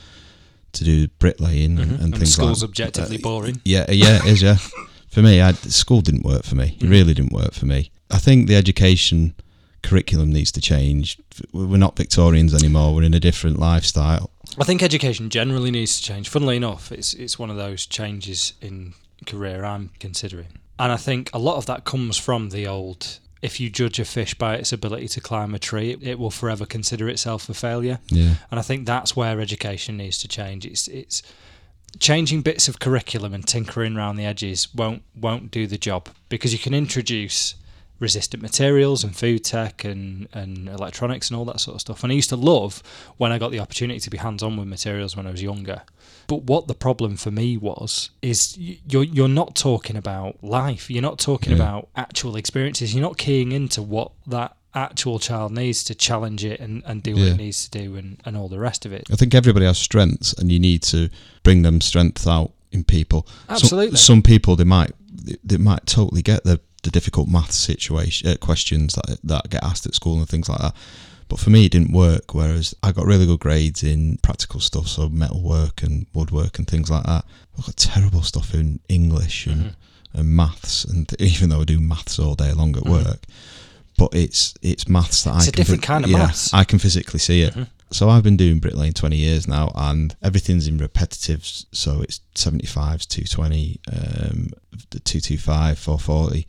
to 0.72 0.84
do 0.84 1.08
bricklaying 1.18 1.78
and, 1.78 1.80
and 1.80 1.90
Mm-hmm. 1.90 2.04
And 2.04 2.14
things 2.18 2.32
school's 2.34 2.62
like 2.62 2.68
objectively 2.68 3.16
uh, 3.16 3.20
boring. 3.22 3.60
yeah, 3.64 3.90
yeah, 3.90 4.18
it 4.24 4.26
is. 4.26 4.42
Yeah, 4.42 4.56
for 5.08 5.22
me, 5.22 5.40
I, 5.40 5.52
school 5.52 6.02
didn't 6.02 6.24
work 6.24 6.44
for 6.44 6.54
me. 6.54 6.76
It 6.80 6.86
really 6.88 7.14
didn't 7.14 7.32
work 7.32 7.54
for 7.54 7.66
me. 7.66 7.90
I 8.10 8.18
think 8.18 8.46
the 8.46 8.56
education 8.56 9.34
curriculum 9.82 10.32
needs 10.32 10.52
to 10.52 10.60
change. 10.60 11.18
We're 11.52 11.78
not 11.78 11.96
Victorians 11.96 12.52
anymore. 12.54 12.94
We're 12.94 13.04
in 13.04 13.14
a 13.14 13.20
different 13.20 13.58
lifestyle. 13.58 14.30
I 14.60 14.64
think 14.64 14.82
education 14.82 15.30
generally 15.30 15.70
needs 15.70 15.96
to 15.98 16.02
change. 16.02 16.28
Funnily 16.28 16.56
enough, 16.56 16.92
it's 16.92 17.14
it's 17.14 17.38
one 17.38 17.50
of 17.50 17.56
those 17.56 17.86
changes 17.86 18.52
in 18.60 18.94
career 19.24 19.64
I'm 19.64 19.90
considering. 19.98 20.48
And 20.78 20.92
I 20.92 20.96
think 20.96 21.30
a 21.32 21.38
lot 21.38 21.56
of 21.56 21.66
that 21.66 21.84
comes 21.84 22.18
from 22.18 22.50
the 22.50 22.66
old 22.66 23.18
if 23.42 23.60
you 23.60 23.70
judge 23.70 24.00
a 24.00 24.04
fish 24.04 24.34
by 24.34 24.56
its 24.56 24.72
ability 24.72 25.08
to 25.08 25.20
climb 25.20 25.54
a 25.54 25.58
tree, 25.58 25.92
it, 25.92 26.02
it 26.02 26.18
will 26.18 26.30
forever 26.30 26.66
consider 26.66 27.08
itself 27.08 27.48
a 27.48 27.54
failure. 27.54 27.98
Yeah, 28.08 28.34
And 28.50 28.58
I 28.58 28.62
think 28.62 28.86
that's 28.86 29.14
where 29.14 29.40
education 29.40 29.98
needs 29.98 30.18
to 30.18 30.28
change. 30.28 30.66
It's 30.66 30.88
it's 30.88 31.22
changing 31.98 32.42
bits 32.42 32.68
of 32.68 32.78
curriculum 32.78 33.32
and 33.32 33.46
tinkering 33.46 33.96
around 33.96 34.16
the 34.16 34.24
edges 34.24 34.74
won't 34.74 35.02
won't 35.14 35.50
do 35.50 35.66
the 35.66 35.78
job 35.78 36.08
because 36.28 36.52
you 36.52 36.58
can 36.58 36.74
introduce 36.74 37.54
resistant 37.98 38.42
materials 38.42 39.02
and 39.04 39.16
food 39.16 39.42
tech 39.44 39.84
and, 39.84 40.28
and 40.32 40.68
electronics 40.68 41.30
and 41.30 41.36
all 41.38 41.44
that 41.46 41.60
sort 41.60 41.74
of 41.76 41.80
stuff. 41.80 42.02
And 42.02 42.12
I 42.12 42.14
used 42.14 42.28
to 42.28 42.36
love 42.36 42.82
when 43.16 43.32
I 43.32 43.38
got 43.38 43.50
the 43.52 43.60
opportunity 43.60 44.00
to 44.00 44.10
be 44.10 44.18
hands 44.18 44.42
on 44.42 44.56
with 44.56 44.68
materials 44.68 45.16
when 45.16 45.26
I 45.26 45.30
was 45.30 45.42
younger. 45.42 45.82
But 46.26 46.42
what 46.42 46.66
the 46.68 46.74
problem 46.74 47.16
for 47.16 47.30
me 47.30 47.56
was 47.56 48.10
is 48.20 48.56
you're 48.58 49.04
you're 49.04 49.28
not 49.28 49.54
talking 49.54 49.96
about 49.96 50.42
life. 50.42 50.90
You're 50.90 51.02
not 51.02 51.18
talking 51.18 51.50
Yeah. 51.52 51.62
about 51.62 51.88
actual 51.96 52.36
experiences. 52.36 52.94
You're 52.94 53.02
not 53.02 53.16
keying 53.16 53.52
into 53.52 53.80
what 53.82 54.10
that 54.26 54.56
actual 54.74 55.18
child 55.18 55.52
needs 55.52 55.82
to 55.84 55.94
challenge 55.94 56.44
it 56.44 56.60
and, 56.60 56.82
and 56.84 57.02
do 57.02 57.12
what 57.14 57.22
Yeah. 57.22 57.30
it 57.32 57.36
needs 57.38 57.66
to 57.66 57.78
do 57.78 57.96
and, 57.96 58.20
and 58.26 58.36
all 58.36 58.48
the 58.48 58.58
rest 58.58 58.84
of 58.84 58.92
it. 58.92 59.04
I 59.10 59.16
think 59.16 59.34
everybody 59.34 59.64
has 59.64 59.78
strengths, 59.78 60.34
and 60.34 60.52
you 60.52 60.58
need 60.58 60.82
to 60.84 61.08
bring 61.42 61.62
them 61.62 61.80
strengths 61.80 62.26
out 62.26 62.52
in 62.72 62.84
people. 62.84 63.26
Some- 63.46 63.54
Absolutely. 63.56 63.96
some 63.96 64.20
people 64.22 64.54
they 64.56 64.64
might 64.64 64.92
they- 65.10 65.38
they 65.42 65.56
might 65.56 65.86
totally 65.86 66.20
get 66.22 66.44
the 66.44 66.60
the 66.86 66.90
difficult 66.90 67.28
math 67.28 67.52
situation 67.52 68.30
uh, 68.30 68.36
questions 68.40 68.94
that 68.94 69.18
that 69.22 69.50
get 69.50 69.62
asked 69.62 69.84
at 69.86 69.94
school 69.94 70.18
and 70.18 70.28
things 70.28 70.48
like 70.48 70.58
that. 70.60 70.74
But 71.28 71.40
for 71.40 71.50
me, 71.50 71.66
it 71.66 71.72
didn't 71.72 71.92
work. 71.92 72.34
Whereas 72.34 72.74
I 72.82 72.92
got 72.92 73.04
really 73.04 73.26
good 73.26 73.40
grades 73.40 73.82
in 73.82 74.18
practical 74.22 74.60
stuff, 74.60 74.86
so 74.88 75.08
metal 75.08 75.42
work 75.42 75.82
and 75.82 76.06
woodwork 76.14 76.58
and 76.58 76.66
things 76.68 76.88
like 76.90 77.04
that. 77.04 77.24
I 77.58 77.62
got 77.66 77.76
terrible 77.76 78.22
stuff 78.22 78.54
in 78.54 78.80
English 78.88 79.46
and, 79.46 79.60
Mm-hmm. 79.60 80.18
and 80.20 80.28
maths, 80.30 80.84
and 80.84 81.12
even 81.20 81.50
though 81.50 81.60
I 81.62 81.64
do 81.64 81.80
maths 81.80 82.18
all 82.18 82.34
day 82.36 82.52
long 82.52 82.76
at 82.76 82.84
work, 82.84 83.24
but 83.98 84.14
it's 84.14 84.54
it's 84.62 84.86
maths 84.88 85.24
that 85.24 85.30
Mm-hmm. 85.30 85.38
It's 85.40 85.46
I 85.46 85.48
a 85.48 85.52
can 85.52 85.60
different 85.62 85.82
kind 85.82 86.04
of 86.04 86.10
yeah, 86.10 86.18
maths. 86.18 86.48
Mm-hmm. 86.48 86.56
I 86.56 86.64
can 86.64 86.78
physically 86.78 87.18
see 87.20 87.42
it. 87.42 87.54
So 87.92 88.08
I've 88.08 88.24
been 88.24 88.36
doing 88.36 88.58
bricklaying 88.58 88.94
20 88.94 89.16
years 89.16 89.46
now, 89.46 89.70
and 89.76 90.14
everything's 90.20 90.66
in 90.66 90.76
repetitives. 90.78 91.66
So 91.72 92.02
it's 92.02 92.20
75s, 92.34 93.06
220, 93.06 93.80
um, 93.92 94.50
the 94.90 94.98
225, 95.00 95.78
440 95.78 96.46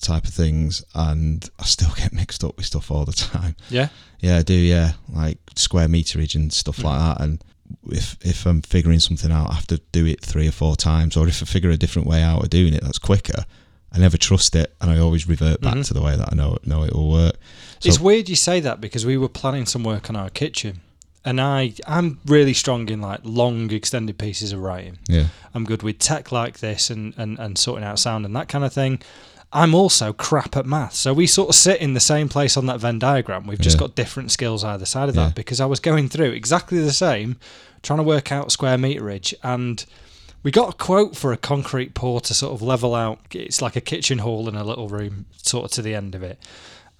type 0.00 0.24
of 0.24 0.34
things, 0.34 0.84
and 0.94 1.48
I 1.58 1.64
still 1.64 1.92
get 1.96 2.12
mixed 2.12 2.44
up 2.44 2.56
with 2.56 2.66
stuff 2.66 2.90
all 2.90 3.04
the 3.04 3.12
time. 3.12 3.56
Yeah. 3.70 3.88
Yeah, 4.20 4.38
I 4.38 4.42
do. 4.42 4.54
Yeah, 4.54 4.92
like 5.12 5.38
square 5.56 5.88
meterage 5.88 6.34
and 6.34 6.52
stuff 6.52 6.82
like 6.82 6.98
Mm. 7.00 7.04
that. 7.18 7.20
And 7.24 7.44
if 7.90 8.16
if 8.22 8.46
I'm 8.46 8.62
figuring 8.62 9.00
something 9.00 9.30
out, 9.32 9.50
I 9.50 9.54
have 9.54 9.66
to 9.68 9.80
do 9.92 10.06
it 10.06 10.20
three 10.20 10.48
or 10.48 10.52
four 10.52 10.76
times. 10.76 11.16
Or 11.16 11.26
if 11.28 11.42
I 11.42 11.46
figure 11.46 11.70
a 11.70 11.76
different 11.76 12.08
way 12.08 12.22
out 12.22 12.42
of 12.42 12.50
doing 12.50 12.74
it 12.74 12.82
that's 12.82 12.98
quicker, 12.98 13.44
I 13.92 13.98
never 13.98 14.16
trust 14.16 14.56
it, 14.56 14.74
and 14.80 14.90
I 14.90 14.98
always 14.98 15.28
revert 15.28 15.60
back 15.60 15.74
Mhm. 15.74 15.86
to 15.86 15.94
the 15.94 16.02
way 16.02 16.16
that 16.16 16.28
I 16.32 16.34
know 16.34 16.58
know 16.64 16.82
it 16.84 16.92
will 16.94 17.10
work. 17.10 17.36
So, 17.80 17.88
it's 17.88 18.00
weird 18.00 18.28
you 18.28 18.36
say 18.36 18.60
that 18.60 18.80
because 18.80 19.04
we 19.06 19.16
were 19.16 19.28
planning 19.28 19.66
some 19.66 19.84
work 19.84 20.08
on 20.10 20.16
our 20.16 20.30
kitchen, 20.30 20.80
and 21.24 21.40
I 21.40 21.74
I'm 21.86 22.18
really 22.26 22.54
strong 22.54 22.88
in 22.88 23.00
like 23.00 23.20
long 23.24 23.70
extended 23.70 24.18
pieces 24.18 24.52
of 24.52 24.60
writing. 24.60 24.98
yeah, 25.08 25.26
I'm 25.54 25.64
good 25.64 25.82
with 25.82 25.98
tech 25.98 26.32
like 26.32 26.58
this 26.60 26.90
and, 26.90 27.14
and, 27.16 27.38
and 27.38 27.56
sorting 27.58 27.84
out 27.84 27.98
sound 27.98 28.24
and 28.24 28.34
that 28.36 28.48
kind 28.48 28.64
of 28.64 28.72
thing. 28.72 29.00
I'm 29.54 29.74
also 29.74 30.12
crap 30.12 30.56
at 30.56 30.66
math. 30.66 30.94
So 30.94 31.12
we 31.14 31.26
sort 31.28 31.48
of 31.48 31.54
sit 31.54 31.80
in 31.80 31.94
the 31.94 32.00
same 32.00 32.28
place 32.28 32.56
on 32.56 32.66
that 32.66 32.80
Venn 32.80 32.98
diagram. 32.98 33.46
We've 33.46 33.58
just 33.60 33.76
Yeah. 33.76 33.82
got 33.82 33.94
different 33.94 34.32
skills 34.32 34.64
either 34.64 34.84
side 34.84 35.08
of 35.08 35.14
Yeah. 35.14 35.26
that 35.26 35.34
because 35.36 35.60
I 35.60 35.66
was 35.66 35.78
going 35.80 36.08
through 36.08 36.32
exactly 36.32 36.80
the 36.80 36.92
same, 36.92 37.36
trying 37.82 37.98
to 37.98 38.02
work 38.02 38.32
out 38.32 38.50
square 38.50 38.76
meterage. 38.76 39.32
And 39.44 39.84
we 40.42 40.50
got 40.50 40.70
a 40.74 40.76
quote 40.76 41.16
for 41.16 41.32
a 41.32 41.36
concrete 41.36 41.94
pour 41.94 42.20
to 42.22 42.34
sort 42.34 42.52
of 42.52 42.62
level 42.62 42.94
out. 42.96 43.20
It's 43.30 43.62
like 43.62 43.76
a 43.76 43.80
kitchen 43.80 44.18
hall 44.18 44.48
in 44.48 44.56
a 44.56 44.64
little 44.64 44.88
room, 44.88 45.26
sort 45.40 45.66
of 45.66 45.70
to 45.72 45.82
the 45.82 45.94
end 45.94 46.14
of 46.16 46.22
it. 46.24 46.38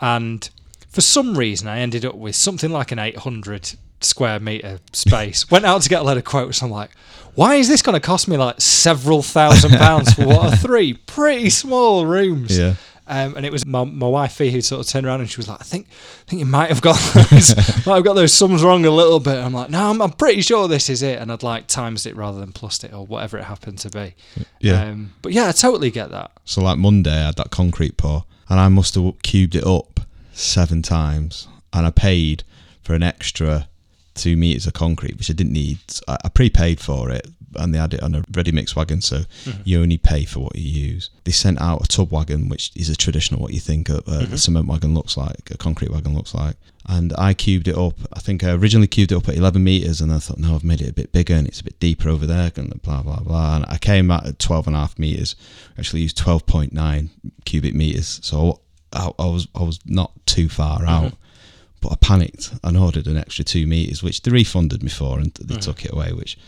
And 0.01 0.49
for 0.89 1.01
some 1.01 1.37
reason, 1.37 1.67
I 1.67 1.81
ended 1.81 2.05
up 2.05 2.15
with 2.15 2.37
something 2.37 2.71
like 2.71 2.93
an 2.93 3.01
800 3.01 3.73
square 4.05 4.41
meter 4.41 4.81
space. 4.93 5.49
Went 5.51 5.65
out 5.65 5.83
to 5.83 5.89
get 5.89 6.01
a 6.03 6.05
load 6.05 6.17
of 6.17 6.25
quotes. 6.25 6.63
I'm 6.63 6.71
like, 6.71 6.91
why 7.35 7.57
is 7.57 7.69
this 7.69 7.83
going 7.83 7.95
to 7.95 8.07
cost 8.07 8.29
me 8.29 8.37
like 8.37 8.61
several 8.61 9.23
thousand 9.23 9.71
pounds 9.79 10.13
for 10.15 10.27
what 10.27 10.53
are 10.53 10.57
three 10.57 10.95
pretty 10.95 11.51
small 11.51 12.07
rooms? 12.07 12.57
yeah. 12.57 12.75
Um, 13.07 13.37
and 13.37 13.45
it 13.45 13.53
was 13.53 13.67
my, 13.67 13.85
my 13.85 14.07
wife 14.07 14.33
Fee 14.33 14.51
who 14.51 14.63
sort 14.63 14.81
of 14.81 14.91
turned 14.91 15.07
around 15.07 15.21
and 15.21 15.29
she 15.29 15.37
was 15.37 15.47
like, 15.47 15.61
I 15.61 15.65
think 15.65 15.89
I 15.91 16.31
think 16.31 16.41
you 16.41 16.47
might 16.47 16.71
have 16.71 16.81
got 16.81 16.97
those, 17.31 17.55
might 17.87 17.97
have 17.97 18.05
got 18.05 18.15
those 18.15 18.33
sums 18.33 18.65
wrong 18.65 18.87
a 18.87 18.91
little 18.91 19.21
bit. 19.21 19.37
I'm 19.37 19.53
like, 19.53 19.69
no, 19.69 19.91
I'm, 19.91 20.01
I'm 20.01 20.13
pretty 20.13 20.41
sure 20.41 20.69
this 20.69 20.89
is 20.89 21.03
it. 21.03 21.21
And 21.21 21.31
I'd 21.31 21.43
like 21.43 21.67
times 21.67 22.07
it 22.07 22.17
rather 22.17 22.41
than 22.41 22.53
plus 22.53 22.83
it 22.83 22.95
or 22.95 23.05
whatever 23.05 23.37
it 23.37 23.45
happened 23.45 23.79
to 23.81 23.91
be. 23.91 24.15
Yeah. 24.61 24.85
Um, 24.85 25.13
but 25.21 25.33
yeah, 25.33 25.49
I 25.49 25.53
totally 25.53 25.91
get 25.91 26.11
that. 26.13 26.31
So 26.47 26.63
like 26.63 26.79
Monday, 26.79 27.13
I 27.13 27.27
had 27.27 27.37
that 27.37 27.51
concrete 27.51 27.99
pour, 27.99 28.25
and 28.49 28.59
I 28.59 28.69
must 28.69 28.95
have 28.95 29.21
cubed 29.23 29.55
it 29.55 29.67
up 29.67 30.01
seven 30.33 30.81
times, 30.81 31.47
and 31.75 31.87
I 31.87 31.91
paid 31.91 32.43
for 32.83 32.95
an 32.95 33.03
extra 33.03 33.69
two 34.15 34.37
meters 34.37 34.67
of 34.67 34.73
concrete, 34.73 35.17
which 35.17 35.31
I 35.31 35.35
didn't 35.35 35.53
need. 35.53 35.79
I, 36.09 36.17
I 36.25 36.29
prepaid 36.29 36.81
for 36.81 37.11
it, 37.11 37.27
and 37.57 37.75
they 37.75 37.79
had 37.79 37.95
it 37.95 38.03
on 38.03 38.15
a 38.15 38.25
ready 38.33 38.53
mix 38.53 38.75
wagon, 38.77 39.01
so 39.01 39.19
mm-hmm. 39.19 39.61
you 39.65 39.81
only 39.81 39.99
pay 39.99 40.25
for 40.25 40.41
what 40.41 40.57
you 40.57 40.69
use. 40.69 41.11
They 41.25 41.33
sent 41.33 41.61
out 41.61 41.85
a 41.85 41.89
tub 41.89 42.11
wagon, 42.11 42.49
which 42.49 42.71
is 42.75 42.89
a 42.89 42.97
traditional 42.97 43.41
what 43.41 43.53
you 43.53 43.61
think 43.61 43.91
uh, 43.91 44.01
a, 44.07 44.13
a, 44.13 44.23
a 44.33 44.39
cement 44.39 44.67
wagon 44.67 44.95
looks 44.95 45.17
like, 45.17 45.51
a 45.51 45.57
concrete 45.57 45.91
wagon 45.91 46.15
looks 46.15 46.35
like. 46.35 46.57
And 46.87 47.15
I 47.17 47.33
cubed 47.33 47.67
it 47.67 47.79
up. 47.79 47.95
I 48.13 48.21
think 48.21 48.45
I 48.45 48.53
originally 48.53 48.87
cubed 48.87 49.11
it 49.11 49.17
up 49.17 49.29
at 49.29 49.37
11 49.37 49.63
meters, 49.65 50.01
and 50.01 50.13
I 50.13 50.19
thought, 50.19 50.39
no, 50.39 50.55
I've 50.55 50.65
made 50.65 50.83
it 50.83 50.91
a 50.91 50.93
bit 50.93 51.13
bigger, 51.13 51.35
and 51.35 51.47
it's 51.47 51.61
a 51.61 51.65
bit 51.65 51.81
deeper 51.81 52.09
over 52.09 52.27
there, 52.27 52.53
and 52.57 52.83
blah 52.83 53.03
blah 53.03 53.21
blah. 53.21 53.57
And 53.57 53.67
I 53.69 53.79
came 53.79 54.11
out 54.11 54.27
at 54.27 54.39
12 54.39 54.67
and 54.69 54.77
a 54.77 54.81
half 54.81 54.99
meters. 54.99 55.37
Actually 55.79 56.03
used 56.03 56.19
12.9 56.19 57.09
cubic 57.45 57.75
meters, 57.75 58.21
so 58.23 58.61
I, 58.93 59.11
I 59.19 59.27
was 59.27 59.49
I 59.55 59.63
was 59.63 59.81
not 59.87 60.13
too 60.27 60.49
far 60.49 60.81
mm-hmm. 60.81 60.89
out. 60.89 61.13
But 61.85 61.93
I 61.93 61.97
panicked 61.97 62.51
and 62.65 62.79
ordered 62.79 63.07
an 63.07 63.19
extra 63.19 63.45
two 63.45 63.67
meters, 63.67 64.03
which 64.03 64.23
they 64.23 64.31
refunded 64.31 64.83
me 64.83 64.89
for, 64.89 65.19
and 65.19 65.35
they 65.35 65.57
took 65.57 65.85
it 65.85 65.93
away. 65.93 66.15
Which, 66.15 66.39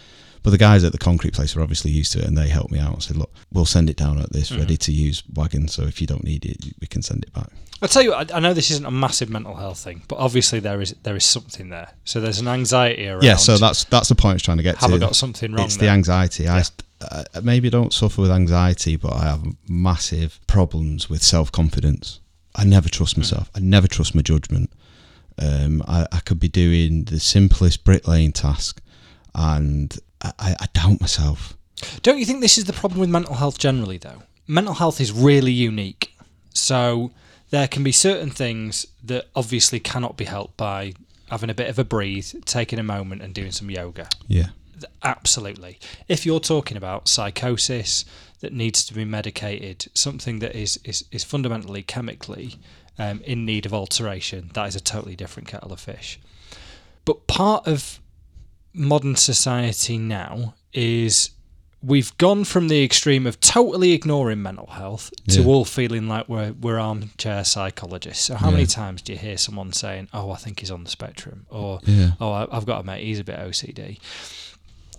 but 0.42 0.48
the 0.48 0.56
guys 0.58 0.82
at 0.82 0.92
the 0.92 0.98
concrete 0.98 1.34
place 1.34 1.54
were 1.54 1.60
obviously 1.60 1.90
used 1.90 2.12
to 2.12 2.20
it, 2.20 2.24
and 2.24 2.38
they 2.38 2.48
helped 2.48 2.72
me 2.72 2.78
out 2.78 2.94
and 2.94 3.02
said, 3.02 3.16
"Look, 3.16 3.30
we'll 3.52 3.66
send 3.66 3.90
it 3.90 3.98
down 3.98 4.18
at 4.18 4.32
this 4.32 4.50
ready 4.50 4.78
to 4.78 4.92
use 4.92 5.22
wagon. 5.34 5.68
So 5.68 5.82
if 5.82 6.00
you 6.00 6.06
don't 6.06 6.24
need 6.24 6.46
it, 6.46 6.74
we 6.80 6.86
can 6.86 7.02
send 7.02 7.24
it 7.24 7.34
back." 7.34 7.50
I'll 7.82 7.88
tell 7.88 8.02
you, 8.02 8.12
what, 8.12 8.32
I, 8.32 8.38
I 8.38 8.40
know 8.40 8.54
this 8.54 8.70
isn't 8.70 8.86
a 8.86 8.90
massive 8.90 9.28
mental 9.28 9.54
health 9.54 9.78
thing, 9.78 10.02
but 10.08 10.16
obviously 10.16 10.58
there 10.58 10.80
is 10.80 10.94
there 11.02 11.16
is 11.16 11.26
something 11.26 11.68
there. 11.68 11.90
So 12.04 12.18
there's 12.18 12.38
an 12.38 12.48
anxiety 12.48 13.06
around. 13.06 13.24
Yeah, 13.24 13.36
so 13.36 13.58
that's 13.58 13.84
that's 13.84 14.08
the 14.08 14.14
point 14.14 14.30
I 14.30 14.34
was 14.36 14.42
trying 14.42 14.56
to 14.56 14.62
get 14.62 14.78
have 14.78 14.88
to. 14.88 14.96
I 14.96 14.98
got 14.98 15.14
something 15.14 15.52
wrong? 15.52 15.66
it's 15.66 15.76
there? 15.76 15.90
the 15.90 15.92
anxiety. 15.92 16.48
I 16.48 16.62
uh, 17.02 17.24
maybe 17.42 17.68
don't 17.68 17.92
suffer 17.92 18.22
with 18.22 18.30
anxiety, 18.30 18.96
but 18.96 19.12
I 19.12 19.24
have 19.24 19.44
massive 19.68 20.40
problems 20.46 21.10
with 21.10 21.22
self 21.22 21.52
confidence. 21.52 22.20
I 22.54 22.64
never 22.64 22.88
trust 22.88 23.18
myself. 23.18 23.50
I 23.54 23.60
never 23.60 23.86
trust 23.86 24.14
my 24.14 24.22
judgment. 24.22 24.70
Um, 25.38 25.82
I, 25.86 26.06
I 26.12 26.20
could 26.20 26.40
be 26.40 26.48
doing 26.48 27.04
the 27.04 27.20
simplest 27.20 27.84
bricklaying 27.84 28.32
task, 28.32 28.80
and 29.34 29.96
I, 30.22 30.56
I, 30.60 30.66
doubt 30.72 31.00
myself. 31.00 31.56
Don't 32.02 32.18
you 32.18 32.24
think 32.24 32.40
this 32.40 32.56
is 32.56 32.64
the 32.64 32.72
problem 32.72 33.00
with 33.00 33.10
mental 33.10 33.34
health 33.34 33.58
generally, 33.58 33.98
though? 33.98 34.22
Mental 34.46 34.74
health 34.74 35.00
is 35.00 35.12
really 35.12 35.52
unique. 35.52 36.16
So 36.54 37.10
there 37.50 37.68
can 37.68 37.84
be 37.84 37.92
certain 37.92 38.30
things 38.30 38.86
that 39.04 39.26
obviously 39.34 39.78
cannot 39.78 40.16
be 40.16 40.24
helped 40.24 40.56
by 40.56 40.94
having 41.30 41.50
a 41.50 41.54
bit 41.54 41.68
of 41.68 41.78
a 41.78 41.84
breathe, 41.84 42.32
taking 42.46 42.78
a 42.78 42.82
moment, 42.82 43.20
and 43.20 43.34
doing 43.34 43.52
some 43.52 43.70
yoga. 43.70 44.08
Yeah, 44.26 44.48
Absolutely. 45.02 45.78
If 46.08 46.26
you're 46.26 46.40
talking 46.40 46.76
about 46.76 47.08
psychosis 47.08 48.04
that 48.40 48.52
needs 48.52 48.84
to 48.86 48.94
be 48.94 49.04
medicated, 49.04 49.86
something 49.94 50.40
that 50.40 50.54
is, 50.54 50.78
is, 50.84 51.04
is 51.10 51.24
fundamentally 51.24 51.82
chemically 51.82 52.56
um, 52.98 53.20
in 53.24 53.44
need 53.44 53.66
of 53.66 53.74
alteration, 53.74 54.50
that 54.54 54.66
is 54.68 54.76
a 54.76 54.80
totally 54.80 55.16
different 55.16 55.48
kettle 55.48 55.72
of 55.72 55.80
fish. 55.80 56.18
But 57.04 57.26
part 57.26 57.66
of 57.66 58.00
modern 58.72 59.16
society 59.16 59.96
now 59.98 60.54
is 60.72 61.30
we've 61.82 62.16
gone 62.18 62.42
from 62.44 62.68
the 62.68 62.82
extreme 62.82 63.26
of 63.26 63.38
totally 63.40 63.92
ignoring 63.92 64.42
mental 64.42 64.66
health 64.66 65.10
to 65.28 65.40
Yeah. 65.40 65.46
all 65.46 65.64
feeling 65.64 66.08
like 66.08 66.28
we're, 66.28 66.52
we're 66.52 66.78
armchair 66.80 67.44
psychologists. 67.44 68.24
So, 68.24 68.34
how 68.34 68.50
many 68.50 68.66
times 68.66 69.02
do 69.02 69.12
you 69.12 69.18
hear 69.18 69.36
someone 69.36 69.72
saying, 69.72 70.08
Oh, 70.12 70.30
I 70.30 70.36
think 70.36 70.60
he's 70.60 70.70
on 70.70 70.84
the 70.84 70.90
spectrum? 70.90 71.46
Or, 71.50 71.80
yeah, 71.84 72.12
oh, 72.20 72.32
I- 72.32 72.48
I've 72.56 72.66
got 72.66 72.80
a 72.80 72.82
mate, 72.84 73.04
he's 73.04 73.20
a 73.20 73.24
bit 73.24 73.38
OCD. 73.38 73.98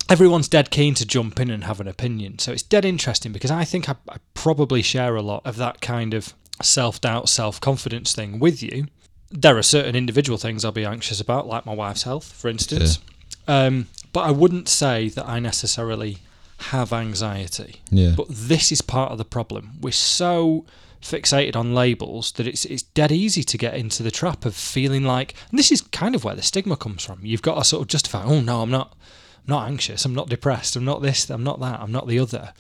Everyone's 0.10 0.48
dead 0.48 0.70
keen 0.72 0.94
to 0.96 1.06
jump 1.06 1.38
in 1.40 1.50
and 1.50 1.66
have 1.66 1.82
an 1.82 1.88
opinion. 1.88 2.40
So 2.40 2.54
it's 2.54 2.64
dead 2.64 2.86
interesting 2.86 3.34
because 3.34 3.52
I 3.52 3.66
think 3.66 3.90
I, 3.90 3.96
I 4.08 4.18
probably 4.34 4.82
share 4.82 5.18
a 5.18 5.22
lot 5.22 5.42
of 5.46 5.58
that 5.58 5.82
kind 5.82 6.14
of 6.14 6.34
self 6.62 7.00
doubt, 7.02 7.30
self 7.30 7.60
confidence 7.62 8.14
thing 8.14 8.40
with 8.40 8.62
you. 8.64 8.88
There 9.30 9.58
are 9.58 9.64
certain 9.64 9.96
individual 9.96 10.38
things 10.38 10.64
I'll 10.64 10.72
be 10.72 10.86
anxious 10.86 11.20
about, 11.20 11.48
like 11.48 11.66
my 11.66 11.74
wife's 11.74 12.04
health, 12.04 12.32
for 12.32 12.48
instance. 12.48 13.00
Um, 13.48 13.88
but 14.14 14.22
I 14.22 14.32
wouldn't 14.32 14.70
say 14.70 15.10
that 15.10 15.28
I 15.28 15.40
necessarily 15.40 16.20
have 16.60 16.92
anxiety. 16.94 17.82
yeah. 17.92 18.14
But 18.16 18.28
this 18.30 18.72
is 18.72 18.82
part 18.82 19.12
of 19.12 19.18
the 19.18 19.26
problem. 19.26 19.74
We're 19.82 19.92
so 19.92 20.66
fixated 21.02 21.56
on 21.56 21.76
labels 21.76 22.32
that 22.34 22.48
it's 22.48 22.66
it's 22.66 22.82
dead 22.82 23.12
easy 23.12 23.44
to 23.44 23.58
get 23.58 23.76
into 23.76 24.02
the 24.02 24.10
trap 24.10 24.46
of 24.46 24.56
feeling 24.56 25.04
like 25.04 25.36
and 25.52 25.60
this 25.60 25.72
is 25.72 25.82
kind 25.82 26.16
of 26.16 26.24
where 26.24 26.36
the 26.36 26.42
stigma 26.42 26.76
comes 26.76 27.04
from. 27.06 27.20
You've 27.22 27.44
got 27.44 27.56
to 27.56 27.64
sort 27.64 27.84
of 27.84 27.88
justify, 27.88 28.24
oh 28.24 28.42
no, 28.42 28.62
I'm 28.62 28.72
not 28.72 28.94
I'm 29.40 29.52
not 29.54 29.68
anxious, 29.68 30.04
I'm 30.06 30.16
not 30.16 30.30
depressed, 30.30 30.76
I'm 30.76 30.86
not 30.86 31.02
this, 31.02 31.30
I'm 31.30 31.44
not 31.44 31.60
that, 31.60 31.80
I'm 31.80 31.92
not 31.92 32.08
the 32.08 32.20
other. 32.20 32.54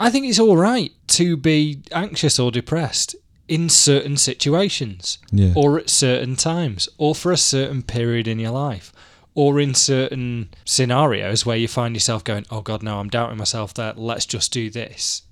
I 0.00 0.10
think 0.10 0.26
it's 0.26 0.38
all 0.40 0.56
right 0.56 0.90
to 1.08 1.36
be 1.36 1.82
anxious 1.92 2.38
or 2.38 2.50
depressed 2.50 3.14
in 3.48 3.68
certain 3.68 4.16
situations 4.16 5.18
Yeah. 5.30 5.52
or 5.54 5.78
at 5.78 5.90
certain 5.90 6.36
times 6.36 6.88
or 6.98 7.14
for 7.14 7.30
a 7.32 7.36
certain 7.36 7.82
period 7.82 8.26
in 8.26 8.38
your 8.38 8.52
life 8.52 8.92
or 9.34 9.60
in 9.60 9.74
certain 9.74 10.48
scenarios 10.64 11.44
where 11.44 11.56
you 11.56 11.68
find 11.68 11.94
yourself 11.94 12.24
going, 12.24 12.46
oh 12.50 12.62
God, 12.62 12.82
no, 12.82 12.98
I'm 12.98 13.08
doubting 13.08 13.36
myself 13.38 13.74
there. 13.74 13.92
Let's 13.96 14.24
just 14.26 14.52
do 14.52 14.70
this 14.70 15.22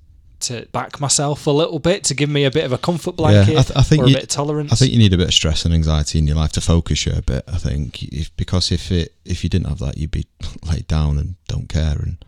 to 0.40 0.66
back 0.70 1.00
myself 1.00 1.46
a 1.48 1.50
little 1.50 1.78
bit, 1.80 2.04
to 2.04 2.14
give 2.14 2.28
me 2.30 2.44
a 2.44 2.50
bit 2.50 2.64
of 2.64 2.72
a 2.72 2.78
comfort 2.78 3.16
blanket 3.16 3.56
I 3.58 3.62
th- 3.62 3.76
I 3.76 3.82
think 3.82 4.02
or 4.02 4.06
a 4.06 4.08
you- 4.10 4.14
bit 4.16 4.22
of 4.24 4.28
tolerance. 4.28 4.72
I 4.72 4.76
think 4.76 4.92
you 4.92 4.98
need 4.98 5.12
a 5.12 5.16
bit 5.16 5.28
of 5.28 5.34
stress 5.34 5.64
and 5.64 5.74
anxiety 5.74 6.18
in 6.18 6.26
your 6.28 6.36
life 6.36 6.52
to 6.52 6.60
focus 6.60 7.06
you 7.06 7.12
a 7.16 7.22
bit. 7.22 7.42
I 7.48 7.56
think 7.58 8.02
if 8.04 8.36
because 8.36 8.70
if 8.70 8.92
it 8.92 9.14
if 9.24 9.42
you 9.42 9.50
didn't 9.50 9.66
have 9.68 9.78
that, 9.80 9.98
you'd 9.98 10.12
be 10.12 10.26
laid 10.64 10.86
down 10.86 11.18
and 11.18 11.34
don't 11.48 11.68
care 11.68 11.96
and 11.98 12.24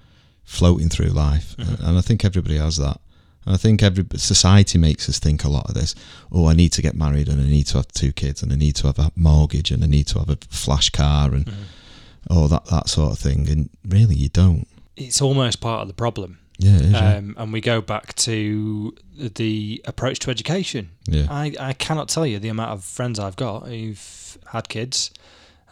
floating 0.50 0.88
through 0.88 1.11
life. 1.11 1.57
Mm-hmm. 1.57 1.85
Uh, 1.85 1.88
and 1.88 1.99
I 1.99 2.00
think 2.00 2.25
everybody 2.25 2.59
has 2.59 2.76
that. 2.76 3.00
And 3.47 3.54
I 3.54 3.57
think 3.57 3.83
every 3.83 4.04
society 4.16 4.78
makes 4.78 5.09
us 5.09 5.21
think 5.21 5.45
a 5.45 5.49
lot 5.49 5.69
of 5.69 5.75
this. 5.75 5.95
Oh, 6.33 6.47
I 6.47 6.54
need 6.54 6.73
to 6.73 6.83
get 6.83 6.95
married 6.95 7.28
and 7.28 7.40
I 7.40 7.45
need 7.45 7.69
to 7.69 7.78
have 7.78 7.88
two 7.88 8.12
kids 8.12 8.42
and 8.42 8.52
I 8.52 8.57
need 8.57 8.75
to 8.76 8.88
have 8.88 8.99
a 8.99 9.12
mortgage 9.14 9.71
and 9.71 9.83
I 9.85 9.87
need 9.87 10.09
to 10.09 10.19
have 10.19 10.28
a 10.28 10.37
flash 10.50 10.90
car 10.90 11.33
and 11.33 11.49
oh 12.28 12.49
that 12.49 12.66
that 12.66 12.88
sort 12.88 13.12
of 13.12 13.19
thing. 13.19 13.49
And 13.49 13.71
really, 13.88 14.16
you 14.16 14.28
don't. 14.28 14.66
it's 14.97 15.23
almost 15.23 15.61
part 15.61 15.83
of 15.83 15.88
the 15.88 15.95
problem. 15.95 16.38
Yeah, 16.59 16.76
is, 16.76 16.90
yeah. 16.90 17.16
Um, 17.16 17.35
and 17.38 17.52
we 17.52 17.61
go 17.62 17.80
back 17.80 18.14
to 18.16 18.95
the 19.16 19.80
approach 19.87 20.19
to 20.21 20.30
education. 20.30 20.90
yeah. 21.07 21.26
I, 21.30 21.54
I 21.59 21.73
cannot 21.73 22.09
tell 22.11 22.26
you 22.26 22.38
the 22.38 22.50
amount 22.50 22.73
of 22.73 22.85
friends 22.85 23.19
I've 23.19 23.37
got 23.37 23.69
who've 23.69 24.38
had 24.49 24.69
kids, 24.69 25.11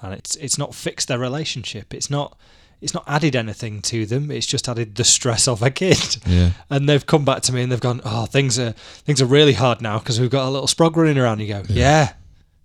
and 0.00 0.14
it's 0.14 0.37
it's 0.37 0.56
not 0.56 0.75
fixed 0.75 1.08
their 1.08 1.18
relationship. 1.18 1.92
It's 1.92 2.08
not 2.08 2.38
it's 2.80 2.94
not 2.94 3.04
added 3.06 3.35
anything 3.35 3.82
to 3.82 4.06
them. 4.06 4.30
It's 4.30 4.47
just 4.47 4.68
added 4.68 4.94
the 4.94 5.04
stress 5.04 5.49
of 5.49 5.62
a 5.62 5.70
kid. 5.70 6.18
yeah. 6.26 6.50
And 6.70 6.88
they've 6.88 7.04
come 7.04 7.25
back 7.25 7.42
to 7.42 7.52
me 7.52 7.62
and 7.62 7.73
they've 7.73 7.80
gone, 7.80 8.00
"Oh, 8.04 8.26
things 8.26 8.58
are 8.58 8.73
things 9.04 9.20
are 9.20 9.26
really 9.26 9.54
hard 9.54 9.80
now 9.80 9.99
because 9.99 10.20
we've 10.20 10.30
got 10.30 10.47
a 10.47 10.50
little 10.50 10.68
sprog 10.68 10.94
running 10.97 11.18
around." 11.18 11.40
You 11.40 11.49
go, 11.49 11.62
"Yeah, 11.68 12.12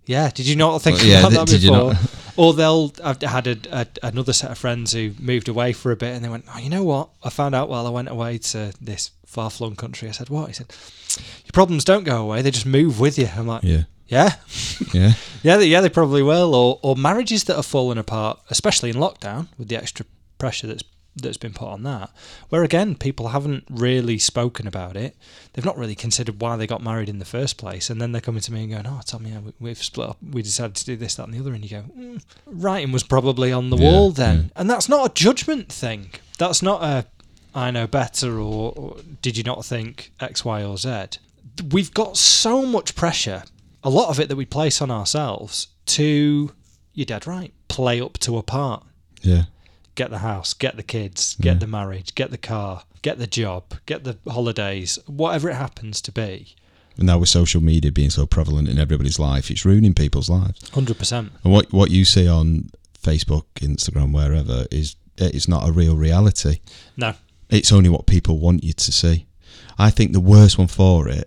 yeah. 0.06 0.30
Did 0.30 0.46
you 0.46 0.56
not 0.56 0.80
think 0.82 0.98
Well, 0.98 1.06
yeah, 1.06 1.26
about 1.26 1.48
did- 1.48 1.62
that 1.62 1.68
before?" 1.70 1.94
or 2.36 2.52
they'll. 2.54 2.92
I've 3.02 3.20
had 3.22 3.46
a, 3.46 3.56
a, 3.72 3.86
another 4.02 4.32
set 4.32 4.50
of 4.50 4.58
friends 4.58 4.92
who 4.92 5.12
moved 5.20 5.48
away 5.48 5.72
for 5.72 5.90
a 5.92 5.96
bit 5.96 6.14
and 6.14 6.24
they 6.24 6.28
went, 6.28 6.44
"Oh, 6.54 6.58
you 6.58 6.70
know 6.70 6.84
what? 6.84 7.08
I 7.22 7.30
found 7.30 7.54
out 7.54 7.68
while 7.68 7.86
I 7.86 7.90
went 7.90 8.08
away 8.08 8.38
to 8.38 8.72
this 8.80 9.10
far 9.26 9.50
flung 9.50 9.74
country." 9.76 10.08
I 10.08 10.12
said, 10.12 10.30
"What?" 10.30 10.48
He 10.48 10.52
said, 10.54 10.66
"Your 11.44 11.52
problems 11.52 11.84
don't 11.84 12.04
go 12.04 12.22
away; 12.22 12.42
they 12.42 12.50
just 12.50 12.66
move 12.66 13.00
with 13.00 13.18
you." 13.18 13.28
I'm 13.36 13.46
like, 13.46 13.62
Yeah. 13.64 13.82
"Yeah." 14.06 14.34
Yeah. 14.92 15.12
Yeah, 15.44 15.58
they, 15.58 15.66
yeah, 15.66 15.80
they 15.80 15.88
probably 15.88 16.22
will. 16.22 16.54
Or 16.54 16.80
or 16.82 16.96
marriages 16.96 17.44
that 17.44 17.54
have 17.56 17.66
fallen 17.66 17.98
apart, 17.98 18.40
especially 18.50 18.90
in 18.90 18.96
lockdown, 18.96 19.46
with 19.58 19.68
the 19.68 19.76
extra 19.76 20.04
pressure 20.38 20.66
that's 20.66 20.82
that's 21.16 21.36
been 21.36 21.52
put 21.52 21.68
on 21.68 21.84
that. 21.84 22.10
Where 22.48 22.64
again, 22.64 22.96
people 22.96 23.28
haven't 23.28 23.62
really 23.70 24.18
spoken 24.18 24.66
about 24.66 24.96
it. 24.96 25.14
They've 25.52 25.64
not 25.64 25.78
really 25.78 25.94
considered 25.94 26.40
why 26.40 26.56
they 26.56 26.66
got 26.66 26.82
married 26.82 27.08
in 27.08 27.20
the 27.20 27.24
first 27.24 27.56
place, 27.56 27.88
and 27.88 28.00
then 28.00 28.10
they're 28.10 28.20
coming 28.20 28.40
to 28.40 28.52
me 28.52 28.62
and 28.64 28.72
going, 28.72 28.86
"Oh, 28.88 29.00
Tommy, 29.06 29.30
yeah, 29.30 29.38
we, 29.40 29.52
we've 29.60 29.82
split 29.82 30.08
up. 30.08 30.16
We 30.28 30.42
decided 30.42 30.74
to 30.76 30.84
do 30.84 30.96
this, 30.96 31.14
that, 31.14 31.24
and 31.24 31.34
the 31.34 31.38
other." 31.38 31.52
And 31.54 31.62
you 31.62 31.70
go, 31.70 31.84
mm, 31.96 32.22
"Writing 32.46 32.90
was 32.90 33.04
probably 33.04 33.52
on 33.52 33.70
the 33.70 33.76
Yeah, 33.76 33.92
wall 33.92 34.10
then." 34.10 34.36
yeah. 34.36 34.60
And 34.60 34.68
that's 34.68 34.88
not 34.88 35.08
a 35.10 35.14
judgment 35.14 35.70
thing. 35.70 36.10
That's 36.38 36.62
not 36.62 36.82
a 36.82 37.06
I 37.54 37.70
know 37.70 37.86
better 37.86 38.38
or, 38.40 38.72
or 38.74 38.96
did 39.22 39.36
you 39.36 39.44
not 39.44 39.64
think 39.64 40.10
X, 40.18 40.44
Y, 40.44 40.64
or 40.64 40.76
Z. 40.76 41.04
We've 41.70 41.94
got 41.94 42.16
so 42.16 42.66
much 42.66 42.96
pressure 42.96 43.44
a 43.84 43.90
lot 43.90 44.08
of 44.08 44.18
it 44.18 44.28
that 44.28 44.36
we 44.36 44.44
place 44.46 44.80
on 44.82 44.90
ourselves 44.90 45.68
to 45.86 46.52
you're 46.94 47.04
dead 47.06 47.26
right 47.26 47.52
play 47.68 48.00
up 48.00 48.18
to 48.18 48.36
a 48.38 48.42
part 48.42 48.82
Yeah. 49.22 49.44
get 49.94 50.10
the 50.10 50.18
house 50.18 50.54
get 50.54 50.76
the 50.76 50.82
kids 50.82 51.36
get 51.40 51.54
Yeah. 51.54 51.58
the 51.58 51.66
marriage 51.66 52.14
get 52.14 52.30
the 52.30 52.38
car 52.38 52.84
get 53.02 53.18
the 53.18 53.26
job 53.26 53.62
get 53.86 54.04
the 54.04 54.16
holidays 54.30 54.98
whatever 55.06 55.48
it 55.50 55.54
happens 55.56 56.00
to 56.02 56.10
be 56.12 56.54
And 56.96 57.06
now 57.08 57.18
with 57.18 57.28
social 57.28 57.60
media 57.60 57.90
being 57.90 58.10
so 58.10 58.24
prevalent 58.24 58.68
in 58.68 58.78
everybody's 58.78 59.18
life, 59.18 59.50
it's 59.50 59.64
ruining 59.64 59.94
people's 59.94 60.28
lives. 60.30 60.60
100% 60.70 61.30
And 61.42 61.52
what 61.52 61.72
what 61.72 61.90
you 61.90 62.04
see 62.04 62.28
on 62.28 62.70
Facebook, 63.02 63.46
Instagram, 63.56 64.12
wherever 64.12 64.66
is 64.70 64.94
eh, 65.18 65.30
it's 65.34 65.48
not 65.48 65.68
a 65.68 65.72
real 65.72 65.96
reality. 65.96 66.60
no 66.96 67.10
It's 67.50 67.72
only 67.72 67.90
what 67.90 68.06
people 68.06 68.38
want 68.38 68.62
you 68.64 68.72
to 68.74 68.90
see. 68.92 69.26
I 69.76 69.90
think 69.90 70.12
the 70.12 70.20
worst 70.34 70.56
one 70.56 70.68
for 70.68 71.08
it, 71.08 71.26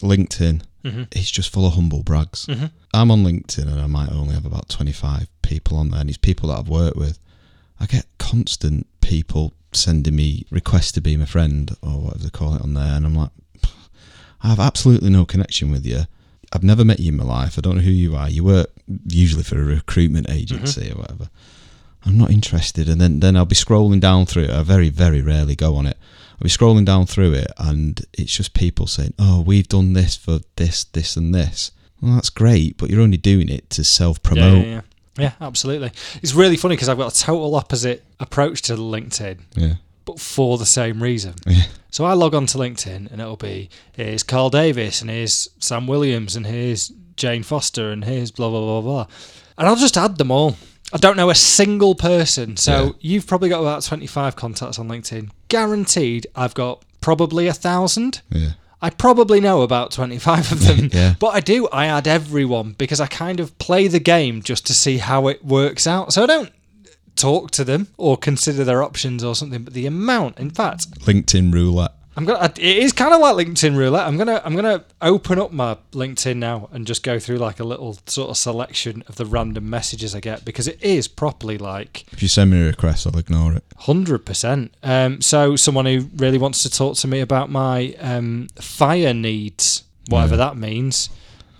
LinkedIn, 0.00 0.62
hmm 0.82 1.02
it's 1.12 1.30
just 1.30 1.52
full 1.52 1.66
of 1.66 1.74
humble 1.74 2.02
brags. 2.02 2.46
hmm 2.46 2.66
I'm 2.94 3.10
on 3.10 3.24
LinkedIn 3.24 3.66
and 3.66 3.80
I 3.80 3.86
might 3.86 4.10
only 4.12 4.34
have 4.34 4.44
about 4.46 4.68
25 4.68 5.28
people 5.42 5.76
on 5.78 5.90
there, 5.90 6.00
and 6.00 6.08
it's 6.10 6.18
people 6.18 6.48
that 6.48 6.58
I've 6.58 6.68
worked 6.68 6.96
with. 6.96 7.18
I 7.80 7.86
get 7.86 8.06
constant 8.18 8.86
people 9.00 9.54
sending 9.72 10.14
me 10.14 10.44
requests 10.50 10.92
to 10.92 11.00
be 11.00 11.16
my 11.16 11.24
friend 11.24 11.74
or 11.82 11.98
whatever 12.00 12.24
they 12.24 12.30
call 12.30 12.54
it 12.54 12.62
on 12.62 12.74
there, 12.74 12.94
and 12.94 13.06
I'm 13.06 13.14
like, 13.14 13.30
I 14.42 14.48
have 14.48 14.60
absolutely 14.60 15.10
no 15.10 15.24
connection 15.24 15.70
with 15.70 15.86
you. 15.86 16.02
I've 16.52 16.62
never 16.64 16.84
met 16.84 17.00
you 17.00 17.08
in 17.12 17.16
my 17.16 17.24
life. 17.24 17.56
I 17.56 17.62
don't 17.62 17.76
know 17.76 17.82
who 17.82 17.90
you 17.90 18.14
are. 18.14 18.28
You 18.28 18.44
work 18.44 18.70
usually 19.06 19.42
for 19.44 19.58
a 19.58 19.64
recruitment 19.64 20.28
agency 20.28 20.90
or 20.90 20.96
whatever. 20.96 21.30
I'm 22.04 22.18
not 22.18 22.30
interested. 22.30 22.88
And 22.88 23.00
then, 23.00 23.20
then 23.20 23.36
I'll 23.36 23.44
be 23.44 23.54
scrolling 23.54 24.00
down 24.00 24.26
through 24.26 24.44
it. 24.44 24.50
I 24.50 24.62
very, 24.62 24.88
very 24.88 25.20
rarely 25.22 25.54
go 25.54 25.76
on 25.76 25.86
it. 25.86 25.96
I'll 26.34 26.44
be 26.44 26.48
scrolling 26.48 26.84
down 26.84 27.06
through 27.06 27.34
it 27.34 27.46
and 27.58 28.00
it's 28.14 28.36
just 28.36 28.54
people 28.54 28.86
saying, 28.86 29.14
oh, 29.18 29.40
we've 29.42 29.68
done 29.68 29.92
this 29.92 30.16
for 30.16 30.40
this, 30.56 30.84
this, 30.84 31.16
and 31.16 31.34
this. 31.34 31.70
Well, 32.00 32.14
that's 32.16 32.30
great, 32.30 32.76
but 32.78 32.90
you're 32.90 33.00
only 33.00 33.16
doing 33.16 33.48
it 33.48 33.70
to 33.70 33.84
self 33.84 34.18
yeah, 34.24 34.28
promote. 34.28 34.66
yeah, 34.66 34.72
yeah. 34.72 34.80
yeah 35.18 35.32
absolutely 35.40 35.92
it's 36.22 36.32
really 36.34 36.56
funny 36.56 36.74
because 36.74 36.88
i've 36.88 36.96
got 36.96 37.12
a 37.14 37.20
total 37.20 37.54
opposite 37.54 38.02
approach 38.18 38.62
to 38.62 38.72
linkedin 38.74 39.40
Yeah. 39.54 39.74
but 40.06 40.18
for 40.18 40.56
the 40.58 40.64
same 40.66 41.02
reason 41.02 41.34
Yeah. 41.46 41.64
So 41.90 42.06
I 42.06 42.14
log 42.14 42.34
on 42.34 42.46
to 42.46 42.56
LinkedIn 42.58 43.12
and 43.12 43.20
it'll 43.20 43.36
be 43.36 43.68
here's 43.92 44.22
Carl 44.22 44.48
Davis 44.48 45.02
and 45.02 45.10
here's 45.10 45.50
Sam 45.58 45.86
Williams 45.86 46.34
and 46.34 46.46
here's 46.46 46.90
Jane 47.16 47.42
Foster 47.42 47.90
and 47.90 48.02
here's 48.02 48.30
blah 48.30 48.48
blah 48.48 48.60
blah 48.62 48.80
blah. 48.80 49.06
And 49.58 49.68
I'll 49.68 49.76
just 49.76 49.98
add 49.98 50.16
them 50.16 50.30
all. 50.30 50.56
I 50.92 50.98
don't 50.98 51.16
know 51.16 51.30
a 51.30 51.34
single 51.34 51.94
person. 51.94 52.56
So 52.56 52.72
Yeah. 52.84 52.90
you've 53.00 53.26
probably 53.26 53.48
got 53.48 53.60
about 53.60 53.82
twenty 53.82 54.06
five 54.06 54.36
contacts 54.36 54.78
on 54.78 54.88
LinkedIn. 54.88 55.30
Guaranteed 55.48 56.26
I've 56.34 56.54
got 56.54 56.84
probably 57.00 57.46
a 57.46 57.52
thousand. 57.52 58.20
Yeah. 58.30 58.50
I 58.84 58.90
probably 58.90 59.40
know 59.40 59.62
about 59.62 59.92
25 59.92 60.50
of 60.52 60.66
them. 60.66 60.90
Yeah. 60.92 61.14
But 61.20 61.28
I 61.34 61.40
do, 61.40 61.68
I 61.68 61.86
add 61.86 62.08
everyone 62.08 62.72
because 62.76 62.98
I 63.00 63.06
kind 63.06 63.38
of 63.38 63.56
play 63.58 63.86
the 63.86 64.00
game 64.00 64.42
just 64.42 64.66
to 64.66 64.74
see 64.74 64.98
how 64.98 65.28
it 65.28 65.44
works 65.44 65.86
out. 65.86 66.12
So 66.12 66.24
I 66.24 66.26
don't 66.26 66.50
talk 67.14 67.52
to 67.52 67.62
them 67.64 67.86
or 67.96 68.16
consider 68.16 68.64
their 68.64 68.82
options 68.82 69.22
or 69.22 69.36
something, 69.36 69.62
but 69.62 69.72
the 69.72 69.86
amount, 69.86 70.38
in 70.40 70.50
fact, 70.50 70.90
LinkedIn 71.06 71.52
roulette. 71.54 71.92
I'm 72.16 72.24
gonna. 72.26 72.52
It 72.58 72.76
is 72.78 72.92
kind 72.92 73.14
of 73.14 73.20
like 73.20 73.34
LinkedIn 73.46 73.74
roulette. 73.76 74.06
I'm 74.06 74.18
gonna. 74.18 74.42
I'm 74.44 74.54
gonna 74.54 74.84
open 75.00 75.38
up 75.38 75.50
my 75.50 75.76
LinkedIn 75.92 76.36
now 76.36 76.68
and 76.72 76.86
just 76.86 77.02
go 77.02 77.18
through 77.18 77.38
like 77.38 77.58
a 77.58 77.64
little 77.64 77.98
sort 78.06 78.28
of 78.28 78.36
selection 78.36 79.02
of 79.08 79.16
the 79.16 79.24
random 79.24 79.70
messages 79.70 80.14
I 80.14 80.20
get 80.20 80.44
because 80.44 80.68
it 80.68 80.82
is 80.82 81.08
properly 81.08 81.56
like 81.56 82.04
If 82.12 82.20
you 82.22 82.28
send 82.28 82.50
me 82.50 82.60
a 82.60 82.66
request, 82.66 83.06
I'll 83.06 83.18
ignore 83.18 83.54
it. 83.54 83.64
hundred 83.78 84.26
percent. 84.26 84.74
Um, 84.82 85.22
so 85.22 85.56
someone 85.56 85.86
who 85.86 86.08
really 86.16 86.38
wants 86.38 86.62
to 86.64 86.70
talk 86.70 86.96
to 86.98 87.08
me 87.08 87.20
about 87.20 87.48
my 87.50 87.94
um, 87.98 88.48
fire 88.60 89.14
needs, 89.14 89.84
whatever 90.08 90.34
Yeah. 90.34 90.48
that 90.48 90.56
means. 90.58 91.08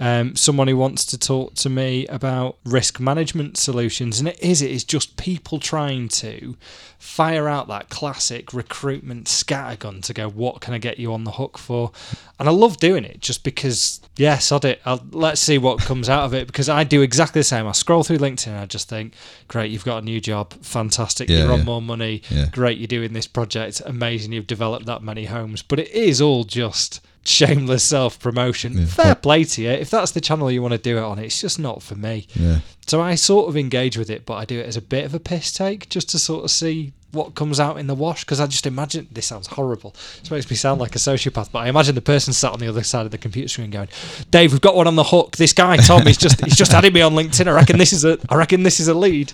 Um, 0.03 0.35
someone 0.35 0.67
who 0.67 0.77
wants 0.77 1.07
to 1.07 1.17
talk 1.17 1.55
to 1.55 1.71
me 1.71 2.09
about 2.09 2.57
risk 2.65 2.99
management 2.99 3.57
solutions, 3.57 4.19
and 4.19 4.27
it 4.27 4.41
is. 4.41 4.61
It 4.61 4.73
is 4.73 4.83
just 4.83 5.17
people 5.17 5.61
trying 5.61 6.09
to 6.09 6.57
fire 6.99 7.49
out 7.49 7.69
that 7.69 7.89
classic 7.89 8.53
recruitment 8.53 9.27
scattergun 9.27 10.03
to 10.03 10.13
go, 10.13 10.29
what 10.29 10.61
can 10.61 10.75
I 10.75 10.79
get 10.79 10.99
you 10.99 11.13
on 11.13 11.23
the 11.23 11.31
hook 11.31 11.57
for? 11.57 11.93
And 12.41 12.49
I 12.49 12.53
love 12.53 12.79
doing 12.79 13.05
it 13.05 13.21
just 13.21 13.45
because, 13.45 14.01
yeah, 14.17 14.39
sod 14.39 14.65
it. 14.65 14.81
I'll, 14.85 15.05
let's 15.13 15.41
see 15.41 15.57
what 15.59 15.79
comes 15.81 16.09
out 16.09 16.25
of 16.25 16.35
it 16.35 16.49
because 16.49 16.69
I 16.69 16.83
do 16.83 17.03
exactly 17.03 17.39
the 17.41 17.45
same. 17.45 17.69
I 17.69 17.73
scroll 17.73 18.03
through 18.03 18.19
LinkedIn 18.19 18.49
and 18.49 18.59
I 18.59 18.67
just 18.67 18.89
think, 18.89 19.15
great, 19.47 19.71
you've 19.71 19.85
got 19.85 19.99
a 20.03 20.05
new 20.05 20.21
job, 20.21 20.53
fantastic, 20.65 21.29
Yeah, 21.29 21.45
you're 21.45 21.53
on 21.53 21.59
yeah. 21.61 21.65
more 21.65 21.83
money, 21.83 22.23
Yeah. 22.29 22.47
great, 22.51 22.79
you're 22.79 22.89
doing 22.89 23.13
this 23.13 23.27
project, 23.29 23.83
amazing, 23.87 24.33
you've 24.33 24.49
developed 24.49 24.87
that 24.87 25.03
many 25.03 25.27
homes. 25.27 25.63
But 25.63 25.79
it 25.79 25.91
is 25.91 26.21
all 26.21 26.43
just 26.43 27.01
shameless 27.25 27.85
self 27.85 28.19
promotion. 28.19 28.79
Yeah. 28.79 28.87
Fair 28.87 29.15
play 29.15 29.45
to 29.45 29.63
you. 29.63 29.71
If 29.71 29.91
that's 29.91 30.13
the 30.13 30.21
channel 30.21 30.51
you 30.51 30.63
want 30.63 30.73
to 30.73 30.79
do 30.79 30.99
it 30.99 31.03
on, 31.03 31.19
it's 31.19 31.41
just 31.41 31.59
not 31.59 31.83
for 31.83 31.95
me. 31.95 32.27
Yeah. 32.35 32.61
So 32.87 33.01
I 33.01 33.15
sort 33.15 33.49
of 33.49 33.57
engage 33.57 33.97
with 33.97 34.11
it, 34.11 34.27
but 34.27 34.35
I 34.35 34.45
do 34.45 34.59
it 34.59 34.67
as 34.67 34.77
a 34.77 34.83
bit 34.83 35.05
of 35.05 35.15
a 35.15 35.21
piss 35.21 35.53
take 35.53 35.89
just 35.89 36.11
to 36.11 36.19
sort 36.19 36.45
of 36.45 36.51
see 36.51 36.93
what 37.13 37.35
comes 37.35 37.61
out 37.61 37.79
in 37.79 37.87
the 37.87 37.95
wash 37.95 38.25
because 38.25 38.41
I 38.41 38.47
just 38.47 38.67
imagine 38.67 39.07
this 39.13 39.27
sounds 39.27 39.47
horrible. 39.47 39.95
This 40.21 40.31
makes 40.31 40.51
me 40.51 40.57
sound 40.57 40.81
like 40.81 40.95
a 40.97 40.99
sociopath, 40.99 41.53
but 41.53 41.61
I 41.61 41.69
imagine 41.69 41.95
the 41.95 42.01
person 42.01 42.33
sat 42.33 42.53
on 42.53 42.59
the 42.59 42.69
other 42.69 42.83
side 42.83 43.05
of 43.05 43.13
the 43.13 43.19
computer 43.19 43.49
screen 43.49 43.71
going, 43.71 43.89
"Dave, 44.31 44.53
we've 44.53 44.61
got 44.61 44.75
one 44.75 44.87
on 44.87 44.97
the 44.97 45.05
hook. 45.05 45.37
This 45.37 45.53
guy 45.53 45.77
Tom, 45.77 46.03
he's 46.07 46.17
just 46.17 46.43
he's 46.45 46.57
just 46.57 46.73
added 46.73 46.95
me 46.95 47.03
on 47.03 47.13
LinkedIn. 47.13 47.47
I 47.47 47.53
reckon 47.53 47.79
this 47.79 47.93
is 47.93 48.05
a 48.05 48.19
I 48.29 48.37
reckon 48.37 48.63
this 48.63 48.81
is 48.81 48.89
a 48.89 48.95
lead." 48.95 49.33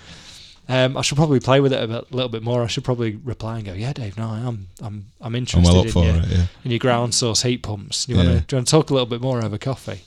Um, 0.70 0.98
I 0.98 1.02
should 1.02 1.16
probably 1.16 1.40
play 1.40 1.61
with 1.61 1.72
it 1.72 1.83
a 1.83 1.88
bit, 1.88 2.12
little 2.12 2.28
bit 2.28 2.42
more. 2.42 2.62
I 2.62 2.66
should 2.66 2.85
probably 2.85 3.16
reply 3.16 3.57
and 3.57 3.64
go, 3.64 3.72
"Yeah, 3.72 3.94
Dave, 3.94 4.18
no, 4.18 4.28
I 4.28 4.40
am. 4.40 4.46
I'm 4.46 4.68
I'm 4.83 5.07
I'm 5.20 5.35
interested 5.35 5.66
well 5.66 5.81
up 5.81 5.96
in 5.96 6.02
your, 6.02 6.22
it. 6.22 6.28
Yeah. 6.28 6.46
in 6.64 6.70
your 6.70 6.78
ground 6.78 7.14
source 7.14 7.42
heat 7.42 7.62
pumps. 7.62 8.07
You 8.09 8.16
want 8.16 8.28
to 8.28 8.40
do 8.40 8.57
you 8.57 8.59
want 8.59 8.68
to 8.68 8.70
talk 8.70 8.90
a 8.90 8.92
little 8.92 9.07
bit 9.07 9.22
more 9.22 9.42
over 9.42 9.57
coffee? 9.57 10.02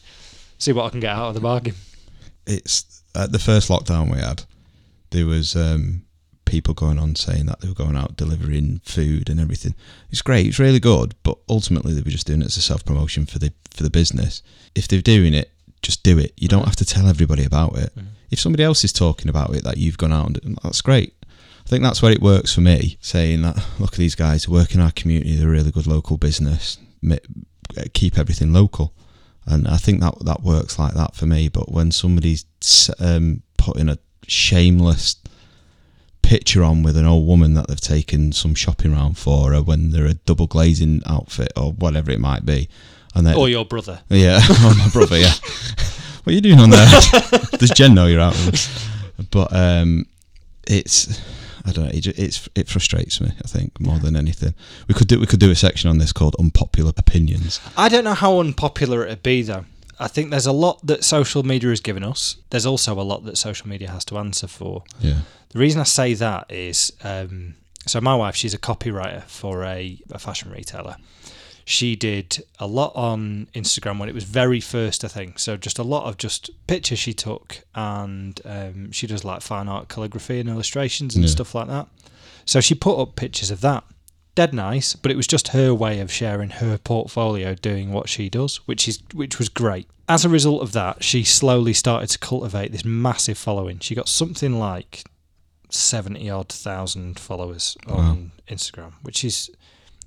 See 0.60 0.72
what 0.72 0.86
I 0.86 0.90
can 0.90 1.00
get 1.00 1.12
out 1.12 1.30
of 1.30 1.34
the 1.34 1.42
bargain." 1.42 1.76
It's 2.46 3.04
at 3.16 3.32
the 3.32 3.40
first 3.40 3.70
lockdown 3.70 4.12
we 4.12 4.20
had. 4.20 4.44
There 5.10 5.26
was 5.26 5.56
um, 5.56 6.04
people 6.46 6.74
going 6.74 7.00
on 7.00 7.16
saying 7.16 7.46
that 7.46 7.62
they 7.62 7.68
were 7.68 7.74
going 7.74 7.96
out 7.96 8.18
delivering 8.18 8.82
food 8.84 9.30
and 9.30 9.40
everything. 9.40 9.74
It's 10.10 10.22
great. 10.22 10.48
It's 10.48 10.60
really 10.60 10.80
good, 10.80 11.16
but 11.24 11.38
ultimately 11.50 11.94
they 11.94 12.02
were 12.02 12.12
just 12.12 12.28
doing 12.28 12.42
it 12.42 12.48
as 12.48 12.58
a 12.58 12.62
self 12.62 12.86
promotion 12.86 13.26
for 13.26 13.40
the 13.40 13.54
for 13.72 13.84
the 13.84 13.90
business. 13.90 14.44
If 14.76 14.88
they're 14.88 15.02
doing 15.02 15.34
it, 15.34 15.51
just 15.82 16.04
do 16.04 16.18
it. 16.18 16.34
You 16.38 16.48
don't 16.48 16.66
have 16.66 16.76
to 16.78 16.86
tell 16.86 17.08
everybody 17.08 17.44
about 17.44 17.78
it. 17.78 17.94
Mhm. 17.96 18.06
If 18.30 18.40
somebody 18.40 18.64
else 18.64 18.84
is 18.84 18.94
talking 18.94 19.30
about 19.30 19.56
it 19.56 19.64
that 19.64 19.78
you've 19.78 19.98
gone 19.98 20.14
out 20.14 20.38
and 20.44 20.58
that's 20.64 20.82
great. 20.82 21.14
I 21.66 21.70
think 21.70 21.84
that's 21.84 22.02
where 22.02 22.12
it 22.12 22.22
works 22.22 22.54
for 22.54 22.62
me. 22.62 22.98
Saying 23.02 23.42
that, 23.44 23.64
look 23.80 23.94
at 23.94 24.00
these 24.00 24.16
guys 24.16 24.48
work 24.48 24.74
in 24.74 24.82
our 24.82 24.92
community. 24.92 25.36
They're 25.36 25.48
a 25.48 25.52
really 25.52 25.72
good 25.72 25.88
local 25.88 26.18
business. 26.18 26.78
Keep 27.94 28.18
everything 28.18 28.52
local, 28.52 28.94
and 29.46 29.68
I 29.68 29.78
think 29.78 30.02
that 30.02 30.16
that 30.26 30.44
works 30.44 30.78
like 30.78 30.94
that 30.96 31.16
for 31.16 31.26
me. 31.26 31.48
But 31.48 31.72
when 31.72 31.92
somebody's 31.92 32.46
um, 33.00 33.44
putting 33.58 33.88
a 33.90 33.98
shameless 34.28 35.16
picture 36.22 36.64
on 36.64 36.84
with 36.84 36.98
an 36.98 37.06
old 37.06 37.26
woman 37.28 37.54
that 37.54 37.68
they've 37.68 37.80
taken 37.80 38.32
some 38.34 38.56
shopping 38.56 38.92
round 38.94 39.18
for, 39.18 39.54
or 39.54 39.62
when 39.62 39.92
they're 39.92 40.06
a 40.06 40.14
double 40.16 40.48
glazing 40.48 41.02
outfit 41.06 41.54
or 41.56 41.72
whatever 41.72 42.12
it 42.12 42.20
might 42.20 42.46
be, 42.46 42.68
and 43.16 43.26
then 43.26 43.36
Or 43.36 43.50
your 43.50 43.66
brother. 43.66 44.02
yeah, 44.10 44.40
oh, 44.50 44.76
my 44.78 44.90
brother. 44.92 45.18
Yeah, 45.20 45.34
what 46.24 46.28
are 46.28 46.34
you 46.34 46.42
doing 46.42 46.60
on 46.60 46.70
there? 46.70 46.88
Does 47.58 47.72
Jen 47.72 47.94
know 47.94 48.08
you're 48.08 48.22
out? 48.22 48.34
With 48.34 48.54
us? 48.54 48.88
But 49.32 49.54
um, 49.56 50.06
it's 50.68 51.20
I 51.66 51.72
don't 51.72 51.86
know. 51.86 51.92
It, 51.92 52.02
ju- 52.02 52.14
it's 52.18 52.50
it 52.56 52.68
frustrates 52.68 53.22
me. 53.22 53.32
I 53.44 53.48
think 53.48 53.80
more 53.80 54.00
than 54.00 54.16
anything. 54.16 54.54
We 54.88 54.94
could 54.96 55.08
do 55.08 55.20
we 55.20 55.26
could 55.28 55.40
do 55.40 55.52
a 55.52 55.56
section 55.56 55.90
on 55.90 55.98
this 56.00 56.12
called 56.12 56.36
unpopular 56.40 56.92
opinions. 56.98 57.60
I 57.78 57.90
don't 57.90 58.04
know 58.04 58.14
how 58.16 58.40
unpopular 58.40 59.06
it'd 59.06 59.24
be 59.24 59.42
though. 59.44 59.66
I 60.00 60.08
think 60.08 60.32
there's 60.32 60.48
a 60.48 60.52
lot 60.52 60.84
that 60.88 61.04
social 61.04 61.44
media 61.44 61.70
has 61.70 61.80
given 61.80 62.04
us. 62.04 62.38
There's 62.50 62.66
also 62.66 63.00
a 63.00 63.04
lot 63.04 63.24
that 63.26 63.38
social 63.38 63.68
media 63.70 63.92
has 63.92 64.04
to 64.06 64.18
answer 64.18 64.48
for. 64.48 64.84
Yeah, 65.00 65.20
The 65.50 65.60
reason 65.60 65.80
I 65.80 65.84
say 65.84 66.16
that 66.16 66.52
is 66.52 66.92
um, 67.04 67.54
so 67.86 68.02
my 68.02 68.16
wife, 68.16 68.36
she's 68.36 68.56
a 68.56 68.58
copywriter 68.58 69.24
for 69.26 69.64
a, 69.64 70.00
a 70.10 70.18
fashion 70.18 70.50
retailer. 70.52 70.96
She 71.66 71.96
did 71.96 72.44
a 72.60 72.68
lot 72.68 72.92
on 72.96 73.48
Instagram 73.54 74.00
when 74.00 74.10
it 74.10 74.16
was 74.16 74.24
very 74.24 74.60
first 74.60 75.04
I 75.04 75.08
think. 75.08 75.40
So 75.40 75.58
just 75.58 75.80
a 75.80 75.84
lot 75.84 76.06
of 76.08 76.18
just 76.18 76.50
pictures 76.68 77.00
she 77.00 77.14
took, 77.14 77.62
and 77.76 78.40
um, 78.46 78.92
she 78.92 79.08
does 79.08 79.24
like 79.24 79.42
fine 79.42 79.68
art 79.68 79.88
calligraphy 79.88 80.40
and 80.40 80.50
illustrations 80.50 81.16
and 81.16 81.24
Yeah. 81.26 81.32
stuff 81.32 81.54
like 81.56 81.68
that. 81.68 81.88
So 82.46 82.60
she 82.62 82.74
put 82.76 83.00
up 83.00 83.16
pictures 83.16 83.52
of 83.52 83.62
that. 83.62 83.84
Dead 84.34 84.54
nice, 84.54 84.96
but 84.96 85.12
it 85.12 85.18
was 85.18 85.28
just 85.28 85.50
her 85.50 85.74
way 85.74 86.00
of 86.00 86.10
sharing 86.12 86.50
her 86.52 86.78
portfolio, 86.78 87.54
doing 87.54 87.92
what 87.92 88.08
she 88.10 88.30
does, 88.30 88.58
which 88.66 88.88
is 88.88 89.00
which 89.14 89.38
was 89.38 89.50
great. 89.50 89.88
As 90.08 90.24
a 90.26 90.30
result 90.30 90.62
of 90.62 90.72
that, 90.72 91.04
she 91.04 91.24
slowly 91.24 91.74
started 91.74 92.10
to 92.12 92.18
cultivate 92.20 92.72
this 92.72 92.86
massive 92.86 93.38
following. 93.38 93.80
She 93.80 93.94
got 93.94 94.08
something 94.08 94.58
like 94.58 95.04
seventy 95.70 96.30
odd 96.30 96.50
thousand 96.50 97.20
followers 97.20 97.78
on 97.88 98.32
Instagram, 98.48 98.94
which 99.04 99.24
is 99.24 99.50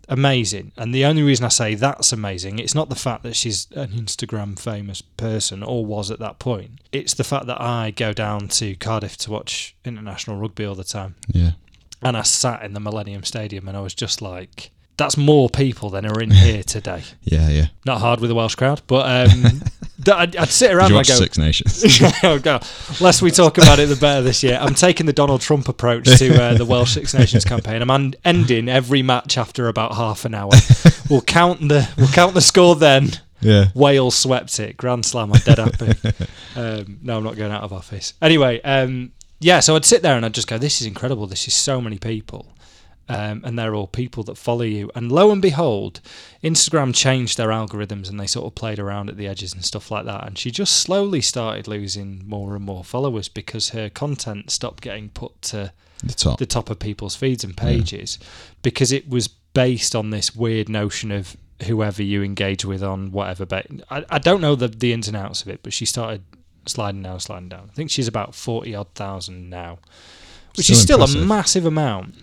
amazing. 0.09 0.73
And 0.77 0.95
the 0.95 1.05
only 1.05 1.23
reason 1.23 1.45
I 1.45 1.49
say 1.49 1.75
that's 1.75 2.13
amazing, 2.13 2.59
it's 2.59 2.75
not 2.75 2.89
the 2.89 2.95
fact 2.95 3.23
that 3.23 3.37
she's 3.37 3.67
an 3.75 3.89
Instagram 3.89 4.59
famous 4.59 5.03
person 5.03 5.63
or 5.63 5.85
was 5.85 6.11
at 6.11 6.19
that 6.21 6.39
point. 6.39 6.81
It's 6.93 7.15
the 7.15 7.25
fact 7.25 7.47
that 7.47 7.61
I 7.61 7.91
go 7.91 8.13
down 8.13 8.49
to 8.49 8.75
Cardiff 8.77 9.17
to 9.19 9.31
watch 9.31 9.75
international 9.85 10.37
rugby 10.39 10.65
all 10.65 10.75
the 10.75 10.85
time. 10.85 11.15
yeah, 11.29 11.53
And 12.03 12.17
I 12.17 12.23
sat 12.23 12.63
in 12.63 12.73
the 12.75 12.81
Millennium 12.81 13.25
Stadium 13.25 13.69
and 13.69 13.77
I 13.77 13.81
was 13.81 13.95
just 13.95 14.21
like, 14.23 14.71
that's 14.97 15.17
more 15.17 15.51
people 15.51 15.91
than 15.91 16.07
are 16.07 16.21
in 16.21 16.31
here 16.47 16.63
today. 16.63 17.03
yeah, 17.23 17.49
yeah. 17.51 17.67
Not 17.85 18.01
hard 18.01 18.21
with 18.21 18.29
the 18.29 18.35
Welsh 18.35 18.55
crowd, 18.55 18.83
but 18.87 19.31
um, 19.33 19.63
I'd, 20.07 20.37
I'd 20.37 20.49
sit 20.49 20.73
around 20.73 20.87
and 20.87 20.95
I 20.95 20.99
watch 20.99 21.09
go, 21.09 21.15
Six 21.15 21.39
Nations? 21.39 21.85
oh, 22.25 22.39
God. 22.39 22.67
Less 23.01 23.23
we 23.23 23.31
talk 23.31 23.59
about 23.59 23.79
it, 23.79 23.87
the 23.89 23.97
better 23.97 24.23
this 24.23 24.43
year. 24.43 24.59
I'm 24.61 24.75
taking 24.75 25.07
the 25.07 25.13
Donald 25.13 25.41
Trump 25.41 25.69
approach 25.69 26.19
to 26.19 26.43
uh, 26.43 26.55
the 26.55 26.65
Welsh 26.65 26.95
Six 26.95 27.15
Nations 27.15 27.45
campaign. 27.45 27.81
I'm 27.89 28.15
ending 28.25 28.69
every 28.69 29.03
match 29.03 29.39
after 29.39 29.69
about 29.69 29.95
half 29.95 30.25
an 30.25 30.35
hour. 30.35 30.51
We'll 31.09 31.21
count 31.23 31.61
the 31.69 31.89
we'll 31.97 32.09
count 32.09 32.35
the 32.35 32.41
score 32.41 32.75
then. 32.75 33.11
yeah, 33.41 33.67
Wales 33.75 34.17
swept 34.17 34.59
it. 34.59 34.77
Grand 34.77 35.05
Slam. 35.05 35.33
I'm 35.33 35.41
dead 35.41 35.59
happy. 35.59 35.95
Um, 36.57 37.01
no, 37.03 37.17
I'm 37.17 37.25
not 37.25 37.35
going 37.35 37.51
out 37.51 37.65
of 37.65 37.73
office. 37.73 38.15
Anyway, 38.23 38.61
um, 38.63 39.11
yeah. 39.41 39.59
So 39.59 39.75
I'd 39.75 39.85
sit 39.85 40.03
there 40.03 40.17
and 40.17 40.25
I'd 40.25 40.35
just 40.35 40.47
go, 40.47 40.57
"This 40.57 40.81
is 40.81 40.87
incredible. 40.87 41.27
This 41.27 41.49
is 41.49 41.55
so 41.55 41.81
many 41.81 41.99
people." 41.99 42.54
Um, 43.07 43.43
and 43.45 43.59
they're 43.59 43.75
all 43.75 43.87
people 43.87 44.23
that 44.25 44.39
follow 44.39 44.63
you. 44.63 44.91
And 44.95 45.13
lo 45.13 45.31
and 45.31 45.43
behold, 45.43 46.01
Instagram 46.43 46.95
changed 46.95 47.37
their 47.37 47.49
algorithms 47.49 48.09
and 48.09 48.19
they 48.19 48.27
sort 48.27 48.47
of 48.47 48.55
played 48.55 48.79
around 48.79 49.11
at 49.11 49.19
the 49.19 49.27
edges 49.27 49.53
and 49.53 49.63
stuff 49.63 49.91
like 49.91 50.07
that. 50.07 50.27
And 50.27 50.39
she 50.39 50.51
just 50.51 50.79
slowly 50.79 51.21
started 51.21 51.69
losing 51.69 52.23
more 52.27 52.57
and 52.57 52.65
more 52.65 52.83
followers 52.83 53.29
because 53.29 53.71
her 53.71 53.91
content 53.91 54.51
stopped 54.51 54.83
getting 54.83 55.11
put 55.11 55.43
to 55.43 55.73
the 56.03 56.15
top. 56.15 56.39
the 56.39 56.47
top 56.47 56.71
of 56.71 56.79
people's 56.79 57.15
feeds 57.15 57.45
and 57.45 57.55
pages 57.57 58.19
because 58.63 58.91
it 58.91 59.07
was 59.09 59.29
based 59.29 59.95
on 59.95 60.09
this 60.09 60.35
weird 60.35 60.71
notion 60.71 61.11
of 61.13 61.37
whoever 61.67 62.03
you 62.03 62.23
engage 62.23 62.65
with 62.65 62.83
on 62.83 63.13
whatever. 63.13 63.45
Ba- 63.45 63.65
I, 63.91 64.05
I 64.09 64.19
don't 64.19 64.41
know 64.41 64.55
the, 64.55 64.69
the 64.69 64.95
ins 64.95 65.09
and 65.09 65.17
outs 65.17 65.43
of 65.43 65.49
it, 65.49 65.61
but 65.63 65.75
she 65.75 65.85
started 65.85 66.23
sliding 66.67 67.03
down, 67.03 67.21
sliding 67.21 67.51
down. 67.51 67.69
I 67.71 67.75
think 67.75 67.91
she's 67.91 68.09
about 68.09 68.35
40 68.35 68.75
odd 68.75 68.89
thousand 68.95 69.51
now, 69.51 69.79
which 70.57 70.71
is 70.71 70.81
Still 70.81 71.07
still 71.07 71.21
impressive. 71.21 71.23
a 71.23 71.27
massive 71.27 71.67
amount. 71.67 72.15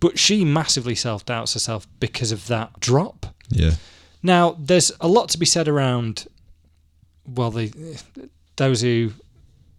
But 0.00 0.18
she 0.18 0.44
massively 0.44 0.94
self 0.94 1.24
doubts 1.24 1.54
herself 1.54 1.86
because 2.00 2.32
of 2.32 2.46
that 2.48 2.80
drop. 2.80 3.26
yeah, 3.48 3.72
Now, 4.22 4.56
there's 4.58 4.92
a 5.00 5.08
lot 5.08 5.28
to 5.30 5.38
be 5.38 5.46
said 5.46 5.68
around, 5.68 6.26
well, 7.26 7.50
the 7.50 7.72
those 8.56 8.82
who 8.82 9.12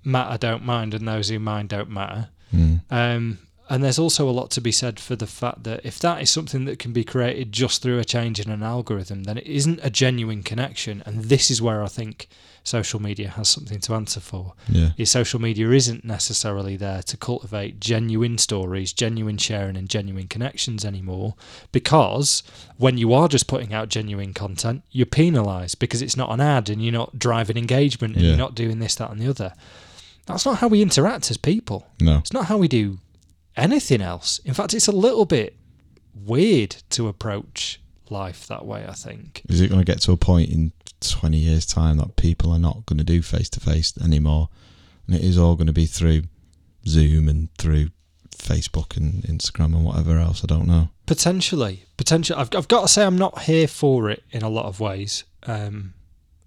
matter 0.03 0.37
don't 0.37 0.63
mind, 0.63 0.93
and 0.93 1.07
those 1.07 1.29
who 1.29 1.39
mind 1.39 1.69
don't 1.69 1.89
matter. 1.89 2.29
mm. 2.53 2.81
Um, 2.89 3.39
and 3.69 3.83
there's 3.83 3.99
also 3.99 4.29
a 4.29 4.31
lot 4.31 4.49
to 4.51 4.61
be 4.61 4.71
said 4.71 4.99
for 4.99 5.15
the 5.15 5.27
fact 5.27 5.63
that 5.63 5.85
if 5.85 5.99
that 5.99 6.21
is 6.21 6.29
something 6.29 6.63
that 6.65 6.79
can 6.79 6.93
be 6.93 7.03
created 7.03 7.51
just 7.51 7.81
through 7.81 7.99
a 7.99 8.05
change 8.05 8.39
in 8.39 8.49
an 8.49 8.63
algorithm, 8.63 9.23
then 9.23 9.37
it 9.37 9.45
isn't 9.45 9.81
a 9.83 9.89
genuine 9.89 10.41
connection. 10.41 11.03
And 11.05 11.25
this 11.25 11.51
is 11.51 11.61
where 11.61 11.83
I 11.83 11.87
think 11.87 12.29
social 12.67 12.99
media 13.01 13.29
has 13.29 13.47
something 13.47 13.79
to 13.79 13.93
answer 13.93 14.19
for. 14.19 14.53
yeah, 14.69 14.89
Is 14.97 15.09
social 15.09 15.39
media 15.39 15.69
isn't 15.71 16.03
necessarily 16.03 16.75
there 16.75 17.01
to 17.03 17.15
cultivate 17.17 17.79
genuine 17.79 18.37
stories, 18.37 18.91
genuine 18.93 19.37
sharing, 19.37 19.77
and 19.77 19.89
genuine 19.89 20.27
connections 20.27 20.83
anymore. 20.83 21.35
Because 21.71 22.43
when 22.77 22.97
you 22.97 23.13
are 23.13 23.27
just 23.27 23.47
putting 23.47 23.73
out 23.73 23.89
genuine 23.89 24.33
content, 24.33 24.83
you're 24.91 25.05
penalised 25.05 25.79
because 25.79 26.01
it's 26.01 26.17
not 26.17 26.29
an 26.31 26.41
ad 26.41 26.69
and 26.69 26.83
you're 26.83 26.91
not 26.91 27.17
driving 27.17 27.57
engagement 27.57 28.15
and 28.15 28.23
Yeah. 28.23 28.29
you're 28.31 28.37
not 28.37 28.55
doing 28.55 28.79
this, 28.79 28.95
that, 28.95 29.11
and 29.11 29.19
the 29.21 29.29
other. 29.29 29.53
That's 30.25 30.45
not 30.45 30.57
how 30.57 30.67
we 30.67 30.81
interact 30.81 31.31
as 31.31 31.37
people. 31.37 31.87
no, 32.01 32.17
It's 32.17 32.33
not 32.33 32.45
how 32.47 32.57
we 32.57 32.67
do 32.67 32.99
anything 33.55 34.01
else. 34.01 34.39
In 34.43 34.53
fact, 34.53 34.73
it's 34.73 34.87
a 34.87 34.91
little 34.91 35.25
bit 35.25 35.55
weird 36.13 36.71
to 36.91 37.07
approach 37.07 37.79
life 38.09 38.47
that 38.47 38.65
way, 38.65 38.85
I 38.87 38.93
think. 38.93 39.41
Is 39.49 39.61
it 39.61 39.69
going 39.69 39.79
to 39.81 39.85
get 39.85 40.01
to 40.01 40.11
a 40.11 40.17
point 40.17 40.49
in 40.49 40.71
20 41.01 41.37
years' 41.37 41.65
time 41.65 41.97
that 41.97 42.15
people 42.15 42.51
are 42.51 42.59
not 42.59 42.85
going 42.85 42.97
to 42.97 43.03
do 43.03 43.21
face 43.21 43.49
to 43.49 43.59
face 43.59 43.93
anymore? 44.03 44.49
And 45.05 45.15
it 45.15 45.23
is 45.23 45.37
all 45.37 45.55
going 45.55 45.67
to 45.67 45.73
be 45.73 45.85
through 45.85 46.23
Zoom 46.87 47.29
and 47.29 47.49
through 47.57 47.89
Facebook 48.37 48.95
and 48.97 49.23
Instagram 49.23 49.75
and 49.75 49.85
whatever 49.85 50.17
else? 50.19 50.43
I 50.43 50.47
don't 50.47 50.67
know. 50.67 50.89
Potentially, 51.05 51.85
potentially. 51.97 52.39
I've, 52.39 52.49
I've 52.55 52.67
got 52.67 52.81
to 52.81 52.87
say, 52.87 53.03
I'm 53.05 53.17
not 53.17 53.43
here 53.43 53.67
for 53.67 54.09
it 54.09 54.23
in 54.31 54.41
a 54.43 54.49
lot 54.49 54.65
of 54.65 54.79
ways. 54.79 55.23
Um, 55.43 55.93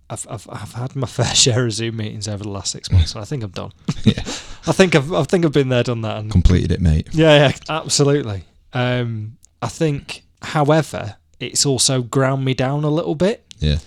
I've, 0.09 0.27
I've, 0.29 0.49
I've 0.51 0.73
had 0.73 0.97
my 0.97 1.07
fair 1.07 1.35
share 1.35 1.67
of 1.67 1.73
Zoom 1.73 1.97
meetings 1.97 2.29
over 2.29 2.43
the 2.43 2.51
last 2.51 2.73
six 2.73 2.91
months, 2.91 3.13
so 3.13 3.21
I 3.21 3.25
think 3.25 3.43
I'm 3.43 3.51
done. 3.51 3.73
Yeah. 4.05 4.23
I 4.67 4.73
think 4.73 4.95
I've, 4.95 5.11
I 5.13 5.23
think 5.25 5.47
I've 5.47 5.53
been 5.53 5.71
there, 5.71 5.83
done 5.83 6.03
that, 6.03 6.19
and 6.19 6.31
Completed 6.31 6.71
it, 6.71 6.81
mate. 6.83 7.09
Yeah, 7.13 7.49
yeah, 7.49 7.57
absolutely. 7.71 8.45
Um, 8.75 9.39
I 9.63 9.69
think, 9.69 10.23
however, 10.43 11.17
it's 11.39 11.65
also 11.65 12.03
ground 12.03 12.45
me 12.45 12.53
down 12.53 12.85
a 12.85 12.91
little 12.91 13.15
bit 13.15 13.45
Yeah. 13.59 13.79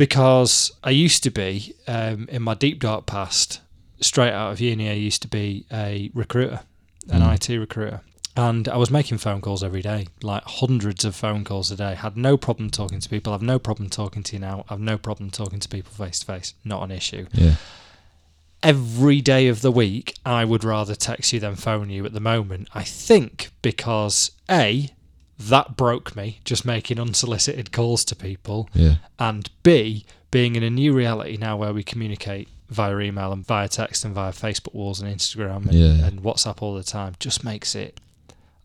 Because 0.00 0.72
I 0.82 0.90
used 0.90 1.22
to 1.24 1.30
be 1.30 1.74
um, 1.86 2.26
in 2.30 2.40
my 2.40 2.54
deep 2.54 2.80
dark 2.80 3.04
past, 3.04 3.60
straight 4.00 4.32
out 4.32 4.50
of 4.50 4.58
uni. 4.58 4.88
I 4.88 4.94
used 4.94 5.20
to 5.22 5.28
be 5.28 5.66
a 5.70 6.10
recruiter, 6.14 6.60
an 7.10 7.20
Mm. 7.20 7.34
IT 7.34 7.58
recruiter, 7.58 8.00
and 8.34 8.66
I 8.66 8.78
was 8.78 8.90
making 8.90 9.18
phone 9.18 9.42
calls 9.42 9.62
every 9.62 9.82
day, 9.82 10.06
like 10.22 10.42
hundreds 10.44 11.04
of 11.04 11.14
phone 11.14 11.44
calls 11.44 11.70
a 11.70 11.76
day. 11.76 11.94
Had 11.96 12.16
no 12.16 12.38
problem 12.38 12.70
talking 12.70 12.98
to 12.98 13.08
people. 13.10 13.34
I've 13.34 13.42
no 13.42 13.58
problem 13.58 13.90
talking 13.90 14.22
to 14.22 14.32
you 14.36 14.38
now. 14.40 14.64
I've 14.70 14.80
no 14.80 14.96
problem 14.96 15.30
talking 15.30 15.60
to 15.60 15.68
people 15.68 15.92
face 15.92 16.20
to 16.20 16.24
face. 16.24 16.54
Not 16.64 16.82
an 16.82 16.90
issue 16.92 17.26
Yeah. 17.34 17.56
every 18.62 19.20
day 19.20 19.48
of 19.48 19.60
the 19.60 19.70
week, 19.72 20.14
I 20.24 20.46
would 20.46 20.64
rather 20.64 20.94
text 20.94 21.32
you 21.34 21.40
than 21.40 21.56
phone 21.56 21.90
you 21.90 22.06
at 22.06 22.14
the 22.14 22.20
moment. 22.20 22.68
I 22.74 22.84
think 22.84 23.50
because 23.60 24.30
A, 24.50 24.90
that 25.48 25.76
broke 25.76 26.14
me, 26.14 26.40
just 26.44 26.64
making 26.64 27.00
unsolicited 27.00 27.72
calls 27.72 28.04
to 28.06 28.14
people, 28.16 28.68
Yeah. 28.74 28.96
and 29.18 29.48
B, 29.62 30.04
being 30.30 30.54
in 30.54 30.62
a 30.62 30.70
new 30.70 30.92
reality 30.92 31.36
now 31.36 31.56
where 31.56 31.72
we 31.72 31.82
communicate 31.82 32.48
via 32.68 32.96
email 33.00 33.32
and 33.32 33.44
via 33.44 33.68
text 33.68 34.04
and 34.04 34.14
via 34.14 34.32
Facebook 34.32 34.74
walls 34.74 35.00
and 35.00 35.12
Instagram 35.12 35.66
and, 35.68 35.72
Yeah. 35.74 36.06
and 36.06 36.22
WhatsApp 36.22 36.62
all 36.62 36.74
the 36.74 36.84
time, 36.84 37.14
just 37.18 37.42
makes 37.42 37.74
it 37.74 37.98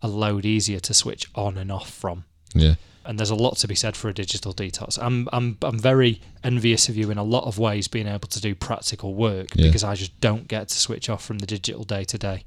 a 0.02 0.08
load 0.08 0.46
easier 0.46 0.80
to 0.82 0.94
switch 0.94 1.28
on 1.34 1.58
and 1.58 1.72
off 1.72 1.90
from 1.90 2.26
Yeah. 2.54 2.76
and 3.06 3.18
there's 3.18 3.32
a 3.32 3.36
lot 3.36 3.58
to 3.58 3.68
be 3.68 3.74
said 3.76 3.96
for 3.96 4.10
a 4.10 4.14
digital 4.14 4.54
detox. 4.54 5.00
I'm 5.02 5.28
I'm 5.34 5.58
I'm 5.64 5.80
very 5.80 6.22
envious 6.44 6.88
of 6.90 6.96
you 6.98 7.10
in 7.10 7.18
a 7.18 7.24
lot 7.24 7.46
of 7.46 7.58
ways 7.58 7.88
being 7.88 8.08
able 8.08 8.28
to 8.28 8.40
do 8.42 8.54
practical 8.54 9.16
work 9.16 9.48
Yeah. 9.56 9.66
because 9.68 9.84
I 9.84 9.96
just 9.96 10.20
don't 10.22 10.48
get 10.48 10.68
to 10.70 10.78
switch 10.78 11.10
off 11.10 11.24
from 11.26 11.40
the 11.40 11.48
digital 11.48 11.84
day 11.86 12.04
to 12.04 12.18
day, 12.20 12.44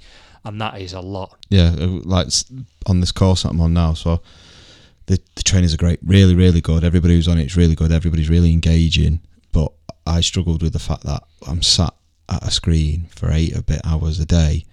and 0.49 0.61
that 0.61 0.81
is 0.81 0.93
a 0.95 1.01
lot. 1.01 1.37
Yeah. 1.51 1.75
uh, 1.79 1.87
Like 2.05 2.29
on 2.87 3.01
this 3.01 3.13
course 3.13 3.43
that 3.43 3.51
I'm 3.51 3.61
on 3.61 3.75
now. 3.75 3.95
So 3.95 4.23
the, 5.07 5.21
the 5.37 5.43
trainings 5.43 5.75
are 5.75 5.79
great. 5.79 6.01
Really, 6.05 6.35
really 6.35 6.61
good. 6.61 6.85
Everybody 6.85 7.15
who's 7.15 7.29
on 7.29 7.39
it 7.39 7.47
is 7.47 7.57
really 7.57 7.75
good. 7.75 7.93
Everybody's 7.93 8.31
really 8.31 8.53
engaging. 8.53 9.21
But 9.53 9.73
I 10.07 10.21
struggled 10.21 10.63
with 10.63 10.73
the 10.73 10.79
fact 10.79 11.03
that 11.05 11.23
I'm 11.47 11.63
sat 11.63 11.95
at 12.29 12.43
a 12.43 12.51
screen 12.51 13.07
for 13.15 13.31
eight 13.31 13.57
a 13.57 13.63
bit 13.63 13.81
hours 13.85 14.19
a 14.21 14.27
day 14.27 14.65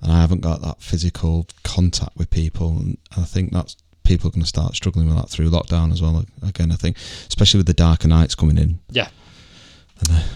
and 0.00 0.12
I 0.12 0.20
haven't 0.20 0.40
got 0.42 0.60
that 0.62 0.82
physical 0.82 1.46
contact 1.62 2.16
with 2.16 2.30
people. 2.30 2.68
And 2.78 2.98
I 3.16 3.22
think 3.24 3.52
that's 3.52 3.76
people 4.04 4.28
are 4.28 4.32
going 4.32 4.42
to 4.42 4.48
start 4.48 4.74
struggling 4.74 5.06
with 5.06 5.16
that 5.16 5.30
through 5.30 5.50
lockdown 5.50 5.90
as 5.90 6.02
well. 6.02 6.24
Again, 6.46 6.70
I 6.70 6.76
think, 6.76 6.98
especially 7.28 7.58
with 7.58 7.66
the 7.66 7.74
darker 7.74 8.08
nights 8.08 8.34
coming 8.34 8.58
in. 8.58 8.80
Yeah. 8.90 9.08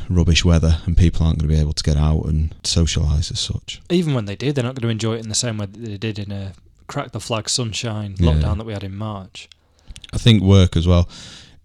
Rubbish 0.09 0.45
weather, 0.45 0.79
and 0.87 0.97
people 0.97 1.27
aren't 1.27 1.39
going 1.39 1.49
to 1.51 1.55
be 1.55 1.61
able 1.61 1.73
to 1.75 1.83
get 1.83 1.97
out 1.97 2.25
and 2.25 2.55
socialise 2.63 3.31
as 3.31 3.41
such. 3.41 3.81
Even 3.91 4.15
when 4.15 4.25
they 4.25 4.37
do, 4.37 4.53
they're 4.53 4.65
not 4.65 4.75
going 4.75 4.83
to 4.83 4.89
enjoy 4.89 5.15
it 5.17 5.21
in 5.23 5.29
the 5.29 5.35
same 5.35 5.59
way 5.59 5.67
that 5.67 5.79
they 5.79 5.97
did 5.99 6.19
in 6.19 6.33
a 6.33 6.53
crack 6.87 7.13
the 7.13 7.21
flag 7.21 7.49
sunshine 7.49 8.15
Yeah. 8.19 8.33
lockdown 8.33 8.57
that 8.59 8.65
we 8.67 8.73
had 8.73 8.85
in 8.85 8.97
March. 8.97 9.49
I 10.13 10.19
think 10.19 10.43
work 10.43 10.77
as 10.77 10.87
well. 10.87 11.09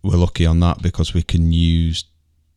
We're 0.04 0.18
lucky 0.18 0.46
on 0.46 0.60
that 0.60 0.82
because 0.82 1.14
we 1.14 1.24
can 1.24 1.52
use 1.54 2.04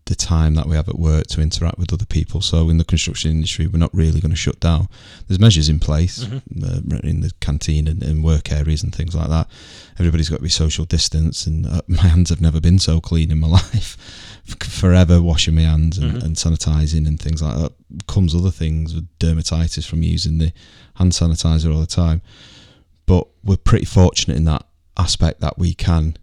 the 0.06 0.14
time 0.16 0.54
that 0.54 0.66
we 0.66 0.76
have 0.76 0.88
at 0.88 0.98
work 0.98 1.26
to 1.28 1.40
interact 1.40 1.78
with 1.78 1.92
other 1.92 2.06
people. 2.06 2.40
So 2.40 2.68
in 2.70 2.78
the 2.78 2.84
construction 2.84 3.30
industry, 3.32 3.66
we're 3.66 3.78
not 3.78 3.92
really 3.94 4.20
going 4.20 4.30
to 4.30 4.36
shut 4.36 4.60
down. 4.60 4.88
There's 5.26 5.40
measures 5.40 5.68
in 5.68 5.80
place 5.80 6.24
Mm-hmm. 6.24 6.94
uh, 6.94 6.98
in 7.02 7.20
the 7.22 7.32
canteen 7.40 7.88
and, 7.88 8.02
and 8.04 8.22
work 8.22 8.52
areas 8.52 8.82
and 8.84 8.94
things 8.94 9.14
like 9.16 9.28
that. 9.28 9.48
Everybody's 9.98 10.28
got 10.28 10.36
to 10.36 10.42
be 10.42 10.48
social 10.48 10.84
distance, 10.84 11.46
and 11.46 11.66
uh, 11.66 11.82
my 11.88 12.02
hands 12.02 12.30
have 12.30 12.40
never 12.40 12.60
been 12.60 12.78
so 12.78 13.00
clean 13.00 13.30
in 13.32 13.38
my 13.40 13.48
life. 13.60 13.96
Forever 14.46 15.20
washing 15.22 15.54
my 15.56 15.62
hands 15.62 15.98
and, 15.98 16.12
Mhm. 16.14 16.22
and 16.22 16.36
sanitizing 16.36 17.06
and 17.06 17.18
things 17.20 17.42
like 17.42 17.56
that. 17.58 17.72
Comes 18.06 18.34
other 18.34 18.50
things 18.50 18.94
with 18.94 19.06
dermatitis 19.18 19.84
from 19.84 20.02
using 20.02 20.38
the 20.38 20.52
hand 20.94 21.12
sanitizer 21.12 21.72
all 21.74 21.80
the 21.80 21.86
time. 21.86 22.22
But 23.06 23.26
we're 23.42 23.56
pretty 23.56 23.84
fortunate 23.86 24.36
in 24.36 24.44
that 24.44 24.66
aspect 24.96 25.40
that 25.40 25.58
we 25.58 25.74
can 25.74 26.16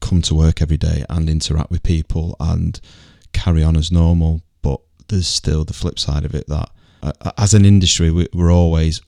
come 0.00 0.22
to 0.22 0.34
work 0.34 0.62
every 0.62 0.76
day 0.76 1.04
and 1.10 1.28
interact 1.28 1.70
with 1.70 1.82
people 1.82 2.36
and 2.38 2.80
carry 3.32 3.62
on 3.64 3.76
as 3.76 3.90
normal. 3.90 4.42
But 4.62 4.80
there's 5.08 5.26
still 5.26 5.64
the 5.64 5.72
flip 5.72 5.98
side 5.98 6.24
of 6.24 6.34
it 6.34 6.46
that, 6.48 6.70
uh, 7.02 7.12
as 7.36 7.54
an 7.54 7.64
industry, 7.64 8.10
we, 8.10 8.28
we're 8.32 8.52
always 8.52 9.00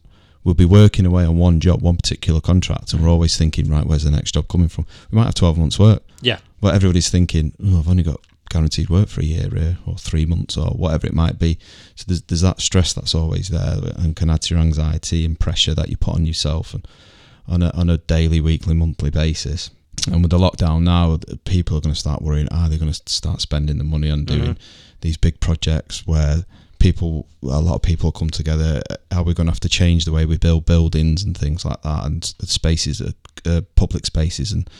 we'll 0.42 0.54
be 0.54 0.64
working 0.64 1.04
away 1.04 1.22
on 1.22 1.36
one 1.36 1.60
job, 1.60 1.82
one 1.82 1.96
particular 1.96 2.40
contract, 2.40 2.94
and 2.94 3.02
we're 3.02 3.10
always 3.10 3.36
thinking, 3.36 3.68
right, 3.68 3.86
where's 3.86 4.04
the 4.04 4.10
next 4.10 4.32
job 4.32 4.48
coming 4.48 4.68
from? 4.68 4.86
We 5.10 5.16
might 5.16 5.26
have 5.26 5.34
12 5.34 5.58
months' 5.58 5.78
work, 5.78 6.02
Yeah. 6.22 6.38
but 6.62 6.74
everybody's 6.74 7.10
thinking, 7.10 7.52
oh, 7.62 7.78
I've 7.78 7.88
only 7.90 8.02
got 8.02 8.18
guaranteed 8.50 8.90
work 8.90 9.08
for 9.08 9.20
a 9.22 9.24
year 9.24 9.48
here, 9.48 9.78
or 9.86 9.96
three 9.96 10.26
months, 10.26 10.56
or 10.58 10.70
whatever 10.72 11.06
it 11.06 11.14
might 11.14 11.38
be. 11.38 11.58
So 11.94 12.04
there's, 12.08 12.22
there's 12.22 12.40
that 12.42 12.60
stress 12.60 12.92
that's 12.92 13.14
always 13.14 13.48
there 13.48 13.78
and 13.96 14.14
can 14.14 14.28
add 14.28 14.42
to 14.42 14.54
your 14.54 14.62
anxiety 14.62 15.24
and 15.24 15.40
pressure 15.40 15.74
that 15.74 15.88
you 15.88 15.96
put 15.96 16.14
on 16.16 16.26
yourself 16.26 16.74
and 16.74 16.86
on 17.48 17.62
a, 17.62 17.70
on 17.70 17.88
a 17.88 17.96
daily, 17.98 18.40
weekly, 18.40 18.74
monthly 18.74 19.10
basis. 19.10 19.70
And 20.10 20.22
with 20.22 20.30
the 20.30 20.38
lockdown 20.38 20.82
now, 20.82 21.18
people 21.44 21.76
are 21.76 21.80
going 21.80 21.94
to 21.94 21.98
start 22.00 22.22
worrying: 22.22 22.48
Are 22.50 22.68
they 22.68 22.78
going 22.78 22.92
to 22.92 23.02
start 23.06 23.40
spending 23.40 23.78
the 23.78 23.84
money 23.84 24.10
on 24.10 24.24
doing 24.24 24.54
Mhm. 24.54 24.58
these 25.02 25.16
big 25.16 25.40
projects 25.40 26.06
where 26.06 26.44
people, 26.78 27.26
a 27.42 27.60
lot 27.60 27.74
of 27.74 27.82
people 27.82 28.10
come 28.10 28.30
together? 28.30 28.82
Are 29.12 29.22
we 29.22 29.34
going 29.34 29.46
to 29.46 29.52
have 29.52 29.60
to 29.60 29.68
change 29.68 30.04
the 30.06 30.12
way 30.12 30.24
we 30.24 30.38
build 30.38 30.64
buildings 30.64 31.22
and 31.22 31.36
things 31.36 31.64
like 31.66 31.82
that, 31.82 32.06
and 32.06 32.24
spaces, 32.24 33.02
uh, 33.02 33.12
uh, 33.44 33.60
public 33.74 34.06
spaces 34.06 34.52
and 34.52 34.70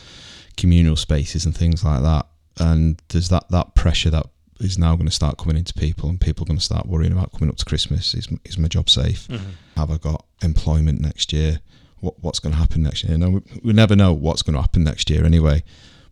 communal 0.57 0.95
spaces 0.95 1.45
and 1.45 1.55
things 1.55 1.83
like 1.83 2.01
that? 2.01 2.25
And 2.59 3.01
there's 3.09 3.29
that 3.29 3.49
that 3.49 3.75
pressure 3.75 4.09
that 4.11 4.27
is 4.59 4.77
now 4.77 4.95
going 4.95 5.07
to 5.07 5.11
start 5.13 5.37
coming 5.37 5.57
into 5.57 5.73
people, 5.73 6.09
and 6.09 6.19
people 6.21 6.43
are 6.43 6.47
going 6.49 6.59
to 6.59 6.63
start 6.63 6.85
worrying 6.85 7.11
about 7.11 7.31
coming 7.31 7.49
up 7.49 7.57
to 7.57 7.65
Christmas. 7.65 8.13
Is 8.13 8.27
is 8.45 8.57
my 8.57 8.67
job 8.67 8.89
safe? 8.89 9.27
Mhm. 9.27 9.41
have 9.77 9.89
I 9.91 9.97
got 9.97 10.25
employment 10.43 10.99
next 11.01 11.33
year? 11.33 11.61
What 12.01 12.15
what's 12.21 12.39
going 12.39 12.53
to 12.53 12.59
happen 12.59 12.83
next 12.83 13.03
year? 13.03 13.17
No, 13.17 13.29
we, 13.29 13.41
we 13.63 13.73
never 13.73 13.95
know 13.95 14.13
what's 14.13 14.41
going 14.41 14.55
to 14.55 14.61
happen 14.61 14.83
next 14.83 15.09
year 15.09 15.25
anyway. 15.25 15.63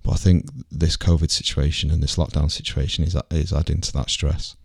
But 0.03 0.11
I 0.13 0.15
think 0.15 0.45
this 0.71 0.95
COVID 0.97 1.29
situation 1.29 1.91
and 1.91 2.01
this 2.01 2.15
lockdown 2.15 2.49
situation 2.49 3.03
is 3.03 3.15
is 3.31 3.51
adding 3.53 3.81
to 3.81 3.91
that 3.93 4.09
stress. 4.09 4.55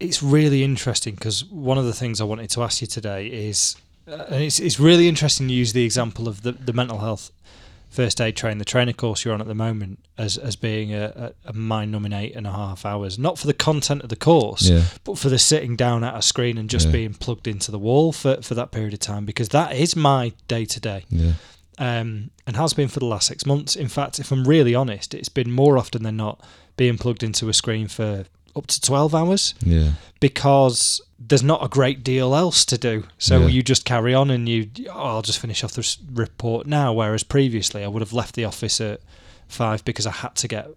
it's 0.00 0.22
really 0.22 0.64
interesting 0.64 1.14
because 1.14 1.44
one 1.44 1.76
of 1.76 1.84
the 1.84 1.92
things 1.92 2.20
I 2.20 2.24
wanted 2.24 2.48
to 2.50 2.62
ask 2.62 2.80
you 2.80 2.86
today 2.86 3.26
is, 3.26 3.76
uh, 4.08 4.24
and 4.30 4.42
it's, 4.42 4.58
it's 4.58 4.80
really 4.80 5.06
interesting 5.08 5.46
to 5.48 5.52
use 5.54 5.74
the 5.74 5.84
example 5.84 6.26
of 6.26 6.40
the, 6.40 6.52
the 6.52 6.72
mental 6.72 6.98
health 6.98 7.30
first 7.90 8.20
aid 8.20 8.36
train, 8.36 8.58
the 8.58 8.64
trainer 8.64 8.92
course 8.92 9.24
you're 9.24 9.34
on 9.34 9.40
at 9.40 9.46
the 9.48 9.54
moment, 9.54 9.98
as, 10.16 10.38
as 10.38 10.54
being 10.56 10.94
a, 10.94 11.32
a, 11.44 11.50
a 11.50 11.52
mind 11.52 11.90
numbing 11.92 12.12
eight 12.12 12.34
and 12.36 12.46
a 12.46 12.52
half 12.52 12.86
hours, 12.86 13.18
not 13.18 13.38
for 13.38 13.46
the 13.46 13.52
content 13.52 14.02
of 14.02 14.08
the 14.08 14.16
course, 14.16 14.62
Yeah, 14.68 14.84
but 15.04 15.18
for 15.18 15.28
the 15.28 15.38
sitting 15.38 15.74
down 15.76 16.04
at 16.04 16.14
a 16.16 16.22
screen 16.22 16.56
and 16.56 16.70
just 16.70 16.86
Yeah. 16.86 16.92
being 16.92 17.14
plugged 17.14 17.46
into 17.48 17.70
the 17.70 17.78
wall 17.78 18.12
for, 18.12 18.40
for 18.42 18.54
that 18.54 18.70
period 18.70 18.94
of 18.94 19.00
time, 19.00 19.24
because 19.24 19.48
that 19.50 19.74
is 19.74 19.96
my 19.96 20.32
day 20.48 20.64
to 20.64 20.80
day. 20.80 21.04
Um, 21.78 22.30
and 22.46 22.56
has 22.56 22.74
been 22.74 22.88
for 22.88 23.00
the 23.00 23.06
last 23.06 23.26
six 23.26 23.46
months. 23.46 23.74
In 23.74 23.88
fact, 23.88 24.18
if 24.18 24.30
I'm 24.30 24.46
really 24.46 24.74
honest, 24.74 25.14
it's 25.14 25.30
been 25.30 25.50
more 25.50 25.78
often 25.78 26.02
than 26.02 26.16
not 26.16 26.44
being 26.76 26.98
plugged 26.98 27.22
into 27.22 27.48
a 27.48 27.54
screen 27.54 27.88
for 27.88 28.24
up 28.56 28.66
to 28.66 28.80
12 28.80 29.14
hours 29.14 29.54
yeah, 29.64 29.92
because 30.20 31.00
there's 31.18 31.42
not 31.42 31.64
a 31.64 31.68
great 31.68 32.02
deal 32.02 32.34
else 32.34 32.64
to 32.66 32.78
do. 32.78 33.04
So 33.18 33.40
Yeah. 33.42 33.46
you 33.48 33.62
just 33.62 33.84
carry 33.84 34.14
on 34.14 34.30
and 34.30 34.48
you, 34.48 34.68
oh, 34.88 34.92
I'll 35.16 35.22
just 35.22 35.38
finish 35.38 35.62
off 35.62 35.72
this 35.72 35.98
report 36.12 36.66
now. 36.66 36.92
Whereas 36.92 37.22
previously, 37.22 37.84
I 37.84 37.88
would 37.88 38.00
have 38.02 38.12
left 38.12 38.34
the 38.34 38.44
office 38.44 38.80
at 38.80 39.00
five 39.48 39.84
because 39.84 40.06
I 40.06 40.10
had 40.12 40.34
to 40.36 40.48
get 40.48 40.68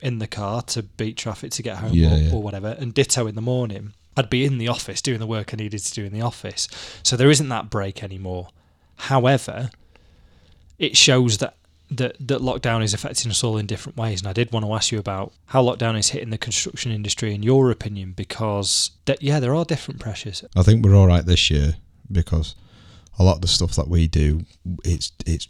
in 0.00 0.18
the 0.20 0.26
car 0.28 0.62
to 0.62 0.82
beat 0.84 1.16
traffic 1.16 1.50
to 1.52 1.62
get 1.62 1.78
home 1.78 1.92
Yeah, 1.92 2.14
or, 2.14 2.18
yeah. 2.18 2.32
or 2.32 2.42
whatever. 2.42 2.76
And 2.78 2.94
ditto 2.94 3.26
in 3.26 3.34
the 3.34 3.42
morning, 3.42 3.92
I'd 4.16 4.30
be 4.30 4.44
in 4.44 4.58
the 4.58 4.68
office 4.68 5.02
doing 5.02 5.18
the 5.18 5.26
work 5.26 5.52
I 5.52 5.56
needed 5.56 5.80
to 5.80 5.92
do 5.94 6.04
in 6.04 6.12
the 6.12 6.22
office. 6.22 6.68
So 7.02 7.16
there 7.16 7.30
isn't 7.30 7.48
that 7.48 7.68
break 7.70 8.02
anymore. 8.02 8.48
However, 8.96 9.70
it 10.78 10.96
shows 10.96 11.38
that 11.38 11.56
that 11.90 12.16
that 12.20 12.40
lockdown 12.40 12.82
is 12.82 12.92
affecting 12.94 13.30
us 13.30 13.42
all 13.42 13.56
in 13.56 13.66
different 13.66 13.96
ways. 13.96 14.20
And 14.20 14.28
I 14.28 14.32
did 14.32 14.52
want 14.52 14.66
to 14.66 14.72
ask 14.74 14.92
you 14.92 14.98
about 14.98 15.32
how 15.46 15.62
lockdown 15.62 15.98
is 15.98 16.10
hitting 16.10 16.30
the 16.30 16.38
construction 16.38 16.92
industry 16.92 17.34
in 17.34 17.42
your 17.42 17.70
opinion, 17.70 18.12
because 18.12 18.90
that 19.06 19.22
yeah, 19.22 19.40
there 19.40 19.54
are 19.54 19.64
different 19.64 20.00
pressures. 20.00 20.44
I 20.56 20.62
think 20.62 20.84
we're 20.84 20.94
all 20.96 21.06
right 21.06 21.24
this 21.24 21.50
year 21.50 21.76
because 22.10 22.54
a 23.18 23.24
lot 23.24 23.36
of 23.36 23.40
the 23.40 23.48
stuff 23.48 23.74
that 23.76 23.88
we 23.88 24.06
do, 24.08 24.44
it's 24.84 25.12
it's 25.26 25.48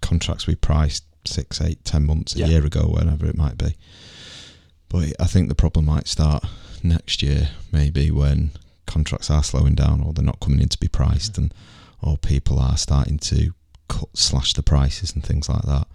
contracts 0.00 0.46
we 0.46 0.54
priced 0.54 1.04
six, 1.24 1.60
eight, 1.60 1.84
ten 1.84 2.04
months 2.04 2.36
a 2.36 2.40
Yeah. 2.40 2.46
year 2.46 2.64
ago, 2.66 2.82
whenever 2.82 3.26
it 3.26 3.36
might 3.36 3.58
be. 3.58 3.76
But 4.88 5.14
I 5.20 5.26
think 5.26 5.48
the 5.48 5.54
problem 5.54 5.86
might 5.86 6.06
start 6.06 6.44
next 6.82 7.22
year, 7.22 7.50
maybe 7.72 8.10
when 8.10 8.50
contracts 8.86 9.30
are 9.30 9.42
slowing 9.42 9.74
down 9.74 10.00
or 10.00 10.12
they're 10.12 10.24
not 10.24 10.38
coming 10.40 10.60
in 10.60 10.68
to 10.68 10.78
be 10.78 10.88
priced, 10.88 11.32
mm-hmm. 11.32 11.42
and 11.42 11.54
or 12.02 12.16
people 12.18 12.58
are 12.58 12.76
starting 12.76 13.18
to 13.18 13.52
cut 13.88 14.08
slash 14.14 14.52
the 14.54 14.62
prices 14.62 15.12
and 15.14 15.24
things 15.24 15.48
like 15.48 15.62
that. 15.62 15.86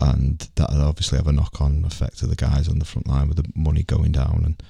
And 0.00 0.46
that'll 0.56 0.82
obviously 0.82 1.16
have 1.18 1.26
a 1.26 1.32
knock 1.32 1.60
on 1.60 1.84
effect 1.84 2.18
to 2.18 2.26
the 2.26 2.36
guys 2.36 2.68
on 2.68 2.78
the 2.78 2.84
front 2.84 3.06
line 3.08 3.28
with 3.28 3.38
the 3.38 3.50
money 3.54 3.82
going 3.82 4.12
down 4.12 4.42
and 4.44 4.62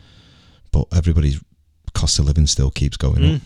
but 0.73 0.87
everybody's 0.95 1.41
cost 1.95 2.19
of 2.19 2.27
living 2.27 2.47
still 2.47 2.71
keeps 2.71 2.97
going 2.97 3.17
Mm. 3.23 3.37
up. 3.37 3.43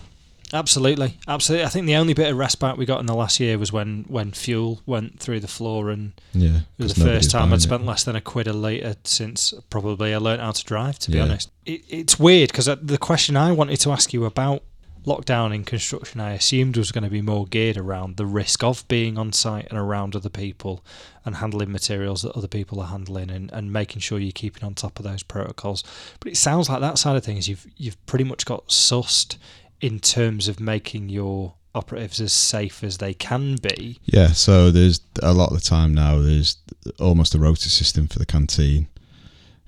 Absolutely, 0.52 1.16
absolutely. 1.28 1.64
I 1.64 1.68
think 1.68 1.86
the 1.86 1.94
only 1.94 2.12
bit 2.12 2.28
of 2.28 2.36
respite 2.36 2.76
we 2.76 2.84
got 2.84 2.98
in 2.98 3.06
the 3.06 3.14
last 3.14 3.38
year 3.38 3.56
was 3.56 3.72
when 3.72 4.04
when 4.08 4.32
fuel 4.32 4.80
went 4.84 5.20
through 5.20 5.38
the 5.38 5.46
floor, 5.46 5.90
and 5.90 6.12
Yeah, 6.34 6.62
it 6.76 6.82
was 6.82 6.94
the 6.94 7.04
first 7.04 7.30
time 7.30 7.52
I'd 7.52 7.58
it. 7.58 7.62
spent 7.62 7.86
less 7.86 8.02
than 8.02 8.16
a 8.16 8.20
quid 8.20 8.48
a 8.48 8.52
litre 8.52 8.96
since 9.04 9.54
probably 9.70 10.12
I 10.12 10.18
learnt 10.18 10.40
how 10.42 10.50
to 10.50 10.64
drive. 10.64 10.98
To 11.00 11.10
be 11.12 11.18
Yeah. 11.18 11.24
honest, 11.24 11.50
it, 11.66 11.82
it's 11.88 12.18
weird 12.18 12.50
because 12.50 12.64
the 12.82 12.98
question 12.98 13.36
I 13.36 13.52
wanted 13.52 13.78
to 13.80 13.92
ask 13.92 14.12
you 14.12 14.24
about 14.24 14.64
lockdown 15.04 15.54
in 15.54 15.64
construction, 15.64 16.20
I 16.20 16.32
assumed 16.32 16.76
was 16.76 16.92
going 16.92 17.04
to 17.04 17.10
be 17.10 17.22
more 17.22 17.46
geared 17.46 17.76
around 17.76 18.16
the 18.16 18.26
risk 18.26 18.62
of 18.62 18.86
being 18.88 19.18
on 19.18 19.32
site 19.32 19.66
and 19.70 19.78
around 19.78 20.14
other 20.14 20.28
people 20.28 20.84
and 21.24 21.36
handling 21.36 21.72
materials 21.72 22.22
that 22.22 22.36
other 22.36 22.48
people 22.48 22.80
are 22.80 22.88
handling 22.88 23.30
and, 23.30 23.50
and 23.52 23.72
making 23.72 24.00
sure 24.00 24.18
you're 24.18 24.32
keeping 24.32 24.64
on 24.64 24.74
top 24.74 24.98
of 24.98 25.04
those 25.04 25.22
protocols. 25.22 25.84
But 26.20 26.32
it 26.32 26.36
sounds 26.36 26.68
like 26.68 26.80
that 26.80 26.98
side 26.98 27.16
of 27.16 27.24
things 27.24 27.48
you've 27.48 27.66
you've 27.76 28.04
pretty 28.06 28.24
much 28.24 28.44
got 28.44 28.68
sussed 28.68 29.36
in 29.80 30.00
terms 30.00 30.48
of 30.48 30.60
making 30.60 31.08
your 31.08 31.54
operatives 31.74 32.20
as 32.20 32.32
safe 32.32 32.82
as 32.82 32.98
they 32.98 33.14
can 33.14 33.56
be. 33.56 33.98
Yeah, 34.04 34.28
so 34.28 34.70
there's 34.70 35.00
a 35.22 35.32
lot 35.32 35.50
of 35.50 35.54
the 35.54 35.64
time 35.64 35.94
now. 35.94 36.18
There's 36.18 36.56
almost 36.98 37.34
a 37.34 37.38
rota 37.38 37.68
system 37.68 38.08
for 38.08 38.18
the 38.18 38.26
canteen. 38.26 38.88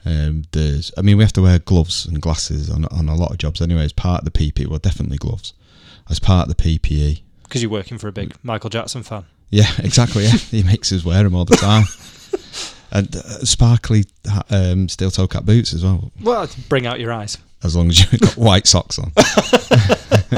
Um, 0.04 0.44
there's, 0.52 0.90
I 0.98 1.02
mean, 1.02 1.16
we 1.16 1.24
have 1.24 1.32
to 1.34 1.42
wear 1.42 1.58
gloves 1.60 2.06
and 2.06 2.20
glasses 2.20 2.68
on 2.70 2.84
on 2.86 3.08
a 3.08 3.14
lot 3.14 3.30
of 3.30 3.38
jobs 3.38 3.60
anyway. 3.62 3.84
As 3.84 3.92
part 3.92 4.22
of 4.26 4.32
the 4.32 4.38
PPE, 4.38 4.66
well, 4.66 4.78
definitely 4.78 5.18
gloves. 5.18 5.52
As 6.10 6.18
part 6.18 6.48
of 6.48 6.56
the 6.56 6.62
PPE, 6.78 7.22
Because 7.44 7.62
you're 7.62 7.70
working 7.70 7.98
for 7.98 8.08
a 8.08 8.12
big 8.12 8.34
Michael 8.42 8.70
Jackson 8.70 9.02
fan. 9.02 9.24
yeah, 9.50 9.70
exactly. 9.78 10.24
Yeah, 10.24 10.30
he 10.32 10.62
makes 10.64 10.90
us 10.92 11.04
wear 11.04 11.22
them 11.22 11.34
all 11.34 11.44
the 11.44 11.56
time. 11.56 11.84
and 12.90 13.14
uh, 13.16 13.20
sparkly 13.44 14.04
um, 14.50 14.88
steel 14.88 15.10
toe 15.10 15.26
cap 15.28 15.44
boots 15.44 15.72
as 15.72 15.84
well, 15.84 16.10
Well, 16.20 16.48
bring 16.68 16.86
out 16.86 16.98
your 17.00 17.12
eyes. 17.12 17.38
as 17.62 17.76
long 17.76 17.88
as 17.88 18.00
you've 18.00 18.20
got 18.20 18.36
white 18.36 18.66
socks 18.66 18.98
on. 18.98 19.12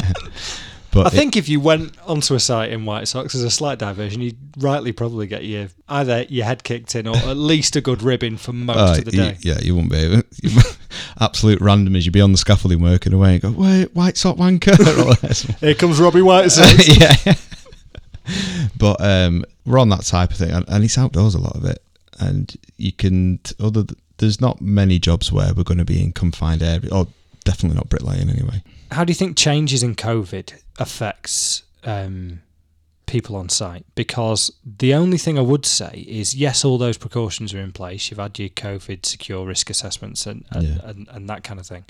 but 0.94 1.07
I 1.07 1.09
it- 1.09 1.12
think 1.18 1.37
if 1.37 1.48
you 1.48 1.61
went 1.61 1.92
onto 2.07 2.35
a 2.35 2.40
site 2.40 2.70
in 2.72 2.85
White 2.87 3.09
socks 3.09 3.35
as 3.35 3.42
a 3.42 3.50
slight 3.50 3.78
diversion, 3.78 4.20
you'd 4.22 4.38
rightly 4.59 4.92
probably 4.92 5.26
get 5.26 5.44
your 5.44 5.68
either 5.88 6.22
your 6.28 6.46
head 6.46 6.64
kicked 6.64 6.94
in 6.94 7.07
or 7.07 7.16
at 7.16 7.37
least 7.37 7.76
a 7.76 7.80
good 7.80 8.02
ribbing 8.02 8.37
for 8.38 8.52
most 8.52 8.78
Uh, 8.78 8.98
of 8.98 9.04
the 9.04 9.11
you- 9.12 9.16
day. 9.18 9.37
yeah, 9.42 9.59
you 9.61 9.74
wouldn't 9.74 9.92
be 9.92 9.98
able. 9.98 10.22
Absolute 11.20 11.61
random 11.61 11.94
as 11.96 12.07
you'd 12.07 12.12
be 12.12 12.20
on 12.20 12.33
the 12.33 12.38
scaffolding 12.38 12.80
working 12.80 13.12
away 13.12 13.35
and 13.35 13.42
go, 13.42 13.50
wait, 13.50 13.94
white 13.94 14.16
socks 14.16 14.38
wanker. 14.40 15.59
Here 15.61 15.74
comes 15.74 16.00
Robbie 16.00 16.22
White. 16.22 16.50
socks. 16.50 16.88
yeah. 17.26 17.35
but 18.78 19.00
um, 19.00 19.44
we're 19.66 19.78
on 19.78 19.88
that 19.90 20.02
type 20.04 20.30
of 20.30 20.37
thing, 20.37 20.50
and, 20.50 20.64
and 20.68 20.85
it's 20.85 20.96
outdoors 20.98 21.35
a 21.35 21.38
lot 21.38 21.57
of 21.57 21.64
it. 21.64 21.83
And 22.20 22.54
you 22.76 22.92
can, 22.92 23.40
other 23.61 23.85
there's 24.18 24.40
not 24.40 24.61
many 24.61 24.98
jobs 24.98 25.33
where 25.33 25.52
we're 25.52 25.64
going 25.64 25.78
to 25.78 25.85
be 25.85 26.00
in 26.02 26.12
confined 26.12 26.62
area, 26.62 26.88
or 26.92 27.09
definitely 27.44 27.76
not 27.76 27.88
bricklaying 27.88 28.30
anyway. 28.30 28.62
How 28.90 29.05
do 29.05 29.11
you 29.11 29.14
think 29.14 29.37
changes 29.37 29.83
in 29.83 29.94
COVID 29.94 30.55
affects 30.79 31.62
um, 31.85 32.42
people 33.07 33.35
on 33.37 33.49
site? 33.49 33.85
Because 33.94 34.53
the 34.64 34.94
only 34.94 35.18
thing 35.18 35.38
I 35.38 35.42
would 35.42 35.66
say 35.66 36.05
is 36.09 36.35
yes, 36.35 36.64
all 36.64 36.79
those 36.79 36.97
precautions 36.99 37.53
are 37.55 37.61
in 37.61 37.73
place. 37.73 38.11
You've 38.11 38.20
had 38.20 38.38
your 38.38 38.51
COVID 38.51 39.05
secure 39.05 39.44
risk 39.47 39.70
assessments 39.70 40.27
and 40.27 40.44
and, 40.51 40.62
Yeah. 40.68 40.79
and, 40.85 41.09
and 41.11 41.29
that 41.29 41.42
kind 41.44 41.59
of 41.59 41.66
thing. 41.66 41.85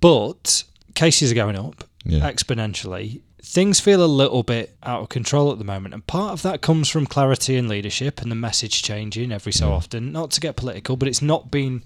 But 0.00 0.64
cases 0.94 1.32
are 1.32 1.36
going 1.36 1.56
up 1.58 1.84
Yeah, 2.04 2.20
exponentially. 2.30 3.20
Things 3.42 3.80
feel 3.80 4.04
a 4.04 4.06
little 4.06 4.42
bit 4.42 4.76
out 4.82 5.00
of 5.02 5.08
control 5.08 5.50
at 5.52 5.58
the 5.58 5.64
moment, 5.64 5.94
and 5.94 6.06
part 6.06 6.32
of 6.32 6.42
that 6.42 6.60
comes 6.60 6.88
from 6.88 7.06
clarity 7.06 7.56
and 7.56 7.68
leadership 7.68 8.20
and 8.20 8.30
the 8.30 8.34
message 8.36 8.82
changing 8.82 9.32
every 9.32 9.52
so 9.52 9.68
Yeah. 9.68 9.74
often. 9.74 10.12
Not 10.12 10.30
to 10.32 10.40
get 10.40 10.56
political, 10.56 10.96
but 10.96 11.08
it's 11.08 11.22
not 11.22 11.50
been 11.50 11.82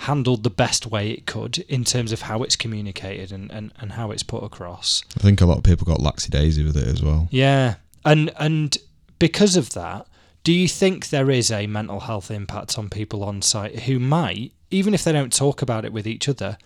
handled 0.00 0.42
the 0.42 0.50
best 0.50 0.86
way 0.86 1.10
it 1.10 1.26
could 1.26 1.58
in 1.68 1.84
terms 1.84 2.12
of 2.12 2.22
how 2.22 2.42
it's 2.42 2.56
communicated 2.56 3.32
and, 3.32 3.50
and, 3.50 3.72
and 3.78 3.92
how 3.92 4.10
it's 4.10 4.22
put 4.22 4.44
across. 4.44 5.02
I 5.16 5.20
think 5.20 5.40
a 5.40 5.46
lot 5.46 5.58
of 5.58 5.64
people 5.64 5.86
got 5.86 6.00
laxy-daisy 6.00 6.64
with 6.64 6.76
it 6.76 6.86
as 6.86 7.02
well. 7.02 7.28
Yeah, 7.30 7.76
and 8.04 8.30
and 8.38 8.76
because 9.18 9.56
of 9.56 9.70
that, 9.70 10.06
do 10.44 10.52
you 10.52 10.68
think 10.68 11.08
there 11.08 11.30
is 11.30 11.50
a 11.50 11.66
mental 11.66 12.00
health 12.00 12.30
impact 12.30 12.78
on 12.78 12.88
people 12.88 13.24
on 13.24 13.42
site 13.42 13.80
who 13.80 13.98
might, 13.98 14.52
even 14.70 14.94
if 14.94 15.02
they 15.02 15.12
don't 15.12 15.32
talk 15.32 15.62
about 15.62 15.84
it 15.84 15.92
with 15.92 16.06
each 16.06 16.28
other, 16.28 16.58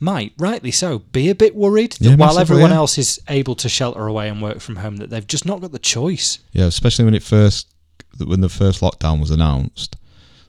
might 0.00 0.32
rightly 0.38 0.70
so 0.70 1.00
be 1.00 1.28
a 1.28 1.34
bit 1.34 1.54
worried 1.54 1.92
that 1.92 2.10
Yeah, 2.10 2.16
while 2.16 2.38
everyone 2.38 2.70
yeah. 2.70 2.76
else 2.76 2.98
is 2.98 3.20
able 3.28 3.54
to 3.56 3.68
shelter 3.68 4.06
away 4.06 4.28
and 4.28 4.40
work 4.40 4.60
from 4.60 4.76
home, 4.76 4.96
that 4.96 5.10
they've 5.10 5.26
just 5.26 5.44
not 5.44 5.60
got 5.60 5.72
the 5.72 5.78
choice. 5.78 6.38
Yeah, 6.52 6.66
especially 6.66 7.04
when 7.04 7.14
it 7.14 7.22
first 7.22 7.68
when 8.24 8.40
the 8.40 8.48
first 8.48 8.80
lockdown 8.80 9.20
was 9.20 9.30
announced. 9.30 9.96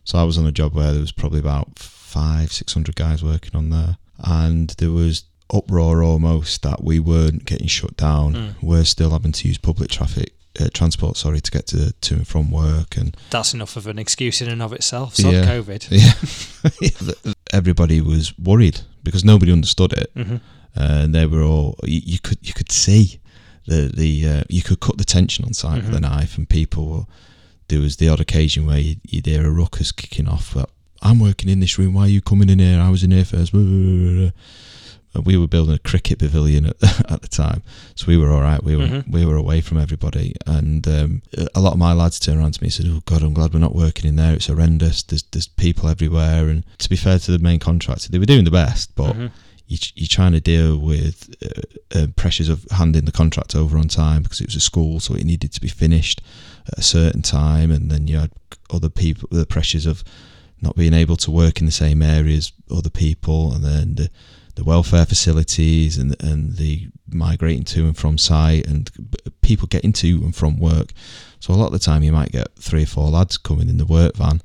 So 0.03 0.17
I 0.17 0.23
was 0.23 0.37
on 0.37 0.47
a 0.47 0.51
job 0.51 0.73
where 0.73 0.91
there 0.91 1.01
was 1.01 1.11
probably 1.11 1.39
about 1.39 1.77
five, 2.09 2.51
six 2.51 2.73
hundred 2.73 2.95
guys 2.95 3.23
working 3.23 3.55
on 3.55 3.69
there, 3.69 3.97
and 4.23 4.69
there 4.77 4.91
was 4.91 5.23
uproar 5.51 6.03
almost 6.03 6.61
that 6.61 6.83
we 6.83 6.99
weren't 6.99 7.45
getting 7.45 7.67
shut 7.67 7.95
down. 7.97 8.33
Mm. 8.33 8.53
We're 8.61 8.83
still 8.85 9.11
having 9.11 9.31
to 9.33 9.47
use 9.47 9.57
public 9.57 9.89
traffic. 9.89 10.33
Uh, 10.59 10.67
transport, 10.73 11.15
sorry, 11.15 11.39
to 11.39 11.51
get 11.51 11.67
to 11.67 11.93
to 12.01 12.15
and 12.15 12.27
from 12.27 12.51
work, 12.51 12.97
and 12.97 13.15
That's 13.29 13.53
enough 13.53 13.77
of 13.77 13.87
an 13.87 13.99
excuse 13.99 14.41
in 14.41 14.49
and 14.49 14.61
of 14.61 14.73
itself. 14.73 15.15
Sod 15.15 15.33
Yeah. 15.33 15.45
COVID. 15.45 15.81
yeah, 16.81 17.33
everybody 17.53 18.01
was 18.01 18.37
worried 18.37 18.81
because 19.03 19.23
nobody 19.23 19.51
understood 19.51 19.93
it, 19.93 20.09
hmm 20.15 20.37
and 20.75 21.13
they 21.15 21.25
were 21.25 21.41
all 21.41 21.75
you, 21.83 22.01
you 22.03 22.19
could 22.19 22.37
you 22.41 22.53
could 22.53 22.71
see 22.71 23.19
the 23.67 23.91
the 23.93 24.27
uh, 24.27 24.43
you 24.49 24.61
could 24.63 24.79
cut 24.79 24.97
the 24.97 25.05
tension 25.05 25.45
on 25.45 25.53
site 25.53 25.83
with 25.83 25.95
a 25.95 25.99
knife, 25.99 26.37
and 26.37 26.47
people. 26.49 26.85
Were, 26.87 27.05
there 27.69 27.79
was 27.81 27.97
the 27.97 28.09
odd 28.09 28.19
occasion 28.19 28.65
where 28.65 28.79
you'd, 28.79 28.99
you'd 29.07 29.27
hear 29.27 29.45
a 29.45 29.51
ruckus 29.51 29.91
kicking 29.91 30.27
off. 30.27 30.53
But 30.55 30.69
I'm 31.01 31.19
working 31.19 31.49
in 31.49 31.59
this 31.59 31.77
room. 31.79 31.93
Why 31.93 32.03
are 32.03 32.07
you 32.07 32.21
coming 32.21 32.49
in 32.49 32.59
here? 32.59 32.79
I 32.81 32.89
was 32.89 33.03
in 33.03 33.11
here 33.11 33.25
first. 33.25 33.53
We 35.25 35.37
were 35.37 35.47
building 35.47 35.73
a 35.73 35.79
cricket 35.79 36.19
pavilion 36.19 36.67
at, 36.67 36.75
at 37.11 37.21
the 37.23 37.27
time, 37.27 37.63
so 37.95 38.05
we 38.07 38.15
were 38.15 38.31
all 38.31 38.41
right. 38.41 38.63
We 38.63 38.75
were 38.75 38.85
Mhm. 38.87 39.09
we 39.11 39.25
were 39.25 39.35
away 39.37 39.59
from 39.59 39.79
everybody, 39.79 40.35
and 40.45 40.87
um, 40.87 41.21
a 41.55 41.59
lot 41.59 41.73
of 41.73 41.79
my 41.79 41.93
lads 41.93 42.19
turned 42.19 42.39
around 42.39 42.53
to 42.53 42.61
me 42.63 42.67
and 42.67 42.73
said, 42.73 42.85
"Oh 42.87 43.01
God, 43.05 43.23
I'm 43.23 43.33
glad 43.33 43.51
we're 43.53 43.59
not 43.59 43.75
working 43.75 44.07
in 44.07 44.17
there. 44.17 44.33
It's 44.33 44.45
horrendous. 44.47 45.01
There's 45.01 45.23
there's 45.31 45.47
people 45.47 45.89
everywhere." 45.89 46.47
And 46.49 46.63
to 46.77 46.89
be 46.89 46.95
fair 46.95 47.17
to 47.17 47.31
the 47.31 47.39
main 47.39 47.59
contractor, 47.59 48.09
they 48.11 48.19
were 48.19 48.25
doing 48.27 48.45
the 48.45 48.51
best, 48.51 48.93
but 48.95 49.15
Mhm. 49.15 49.31
you, 49.67 49.77
you're 49.95 50.07
trying 50.07 50.33
to 50.33 50.39
deal 50.39 50.77
with 50.77 51.33
uh, 51.43 51.97
uh, 51.99 52.07
pressures 52.15 52.47
of 52.49 52.65
handing 52.71 53.05
the 53.05 53.11
contract 53.11 53.55
over 53.55 53.77
on 53.79 53.87
time 53.87 54.21
because 54.21 54.41
it 54.41 54.47
was 54.47 54.55
a 54.55 54.61
school, 54.61 54.99
so 54.99 55.15
it 55.15 55.23
needed 55.25 55.51
to 55.53 55.59
be 55.61 55.69
finished 55.69 56.21
at 56.71 56.77
a 56.77 56.83
certain 56.83 57.23
time, 57.23 57.71
and 57.71 57.89
then 57.89 58.07
you 58.07 58.17
had 58.19 58.31
other 58.69 58.89
people, 58.89 59.27
the 59.31 59.45
pressures 59.45 59.87
of 59.87 60.03
not 60.61 60.75
being 60.75 60.93
able 60.93 61.17
to 61.17 61.31
work 61.31 61.59
in 61.59 61.65
the 61.65 61.71
same 61.71 62.01
area 62.01 62.37
as 62.37 62.51
other 62.69 62.89
people, 62.89 63.53
and 63.53 63.63
then 63.63 63.95
the, 63.95 64.09
the 64.55 64.63
welfare 64.63 65.05
facilities 65.05 65.97
and 65.97 66.15
and 66.21 66.57
the 66.57 66.87
migrating 67.11 67.63
to 67.65 67.85
and 67.85 67.97
from 67.97 68.17
site, 68.17 68.67
and 68.67 68.91
people 69.41 69.67
getting 69.67 69.93
to 69.93 70.21
and 70.23 70.35
from 70.35 70.59
work. 70.59 70.91
So 71.39 71.53
a 71.53 71.55
lot 71.55 71.67
of 71.67 71.73
the 71.73 71.79
time, 71.79 72.03
you 72.03 72.11
might 72.11 72.31
get 72.31 72.55
three 72.55 72.83
or 72.83 72.87
four 72.87 73.09
lads 73.09 73.37
coming 73.37 73.69
in 73.69 73.77
the 73.77 73.85
work 73.85 74.15
van 74.15 74.41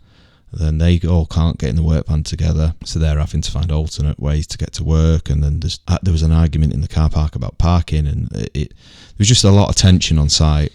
then 0.56 0.78
they 0.78 1.00
all 1.00 1.26
can't 1.26 1.58
get 1.58 1.70
in 1.70 1.76
the 1.76 1.82
work 1.82 2.06
van 2.06 2.22
together, 2.22 2.74
so 2.84 2.98
they're 2.98 3.18
having 3.18 3.40
to 3.40 3.50
find 3.50 3.72
alternate 3.72 4.20
ways 4.20 4.46
to 4.48 4.58
get 4.58 4.72
to 4.74 4.84
work. 4.84 5.28
And 5.28 5.42
then 5.42 5.60
uh, 5.88 5.98
there 6.02 6.12
was 6.12 6.22
an 6.22 6.32
argument 6.32 6.72
in 6.72 6.80
the 6.80 6.88
car 6.88 7.10
park 7.10 7.34
about 7.34 7.58
parking, 7.58 8.06
and 8.06 8.30
it, 8.32 8.50
it 8.54 8.68
there 8.68 9.18
was 9.18 9.28
just 9.28 9.44
a 9.44 9.50
lot 9.50 9.68
of 9.68 9.76
tension 9.76 10.18
on 10.18 10.28
site, 10.28 10.72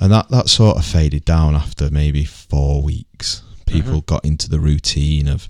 and 0.00 0.12
that 0.12 0.28
that 0.30 0.48
sort 0.48 0.76
of 0.76 0.84
faded 0.84 1.24
down 1.24 1.54
after 1.54 1.90
maybe 1.90 2.24
four 2.24 2.82
weeks. 2.82 3.42
People 3.68 4.00
mm-hmm. 4.00 4.14
got 4.14 4.24
into 4.24 4.48
the 4.48 4.60
routine 4.60 5.28
of 5.28 5.48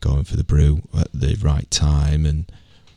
going 0.00 0.24
for 0.24 0.36
the 0.36 0.44
brew 0.44 0.82
at 0.98 1.08
the 1.12 1.36
right 1.42 1.70
time, 1.70 2.26
and 2.26 2.50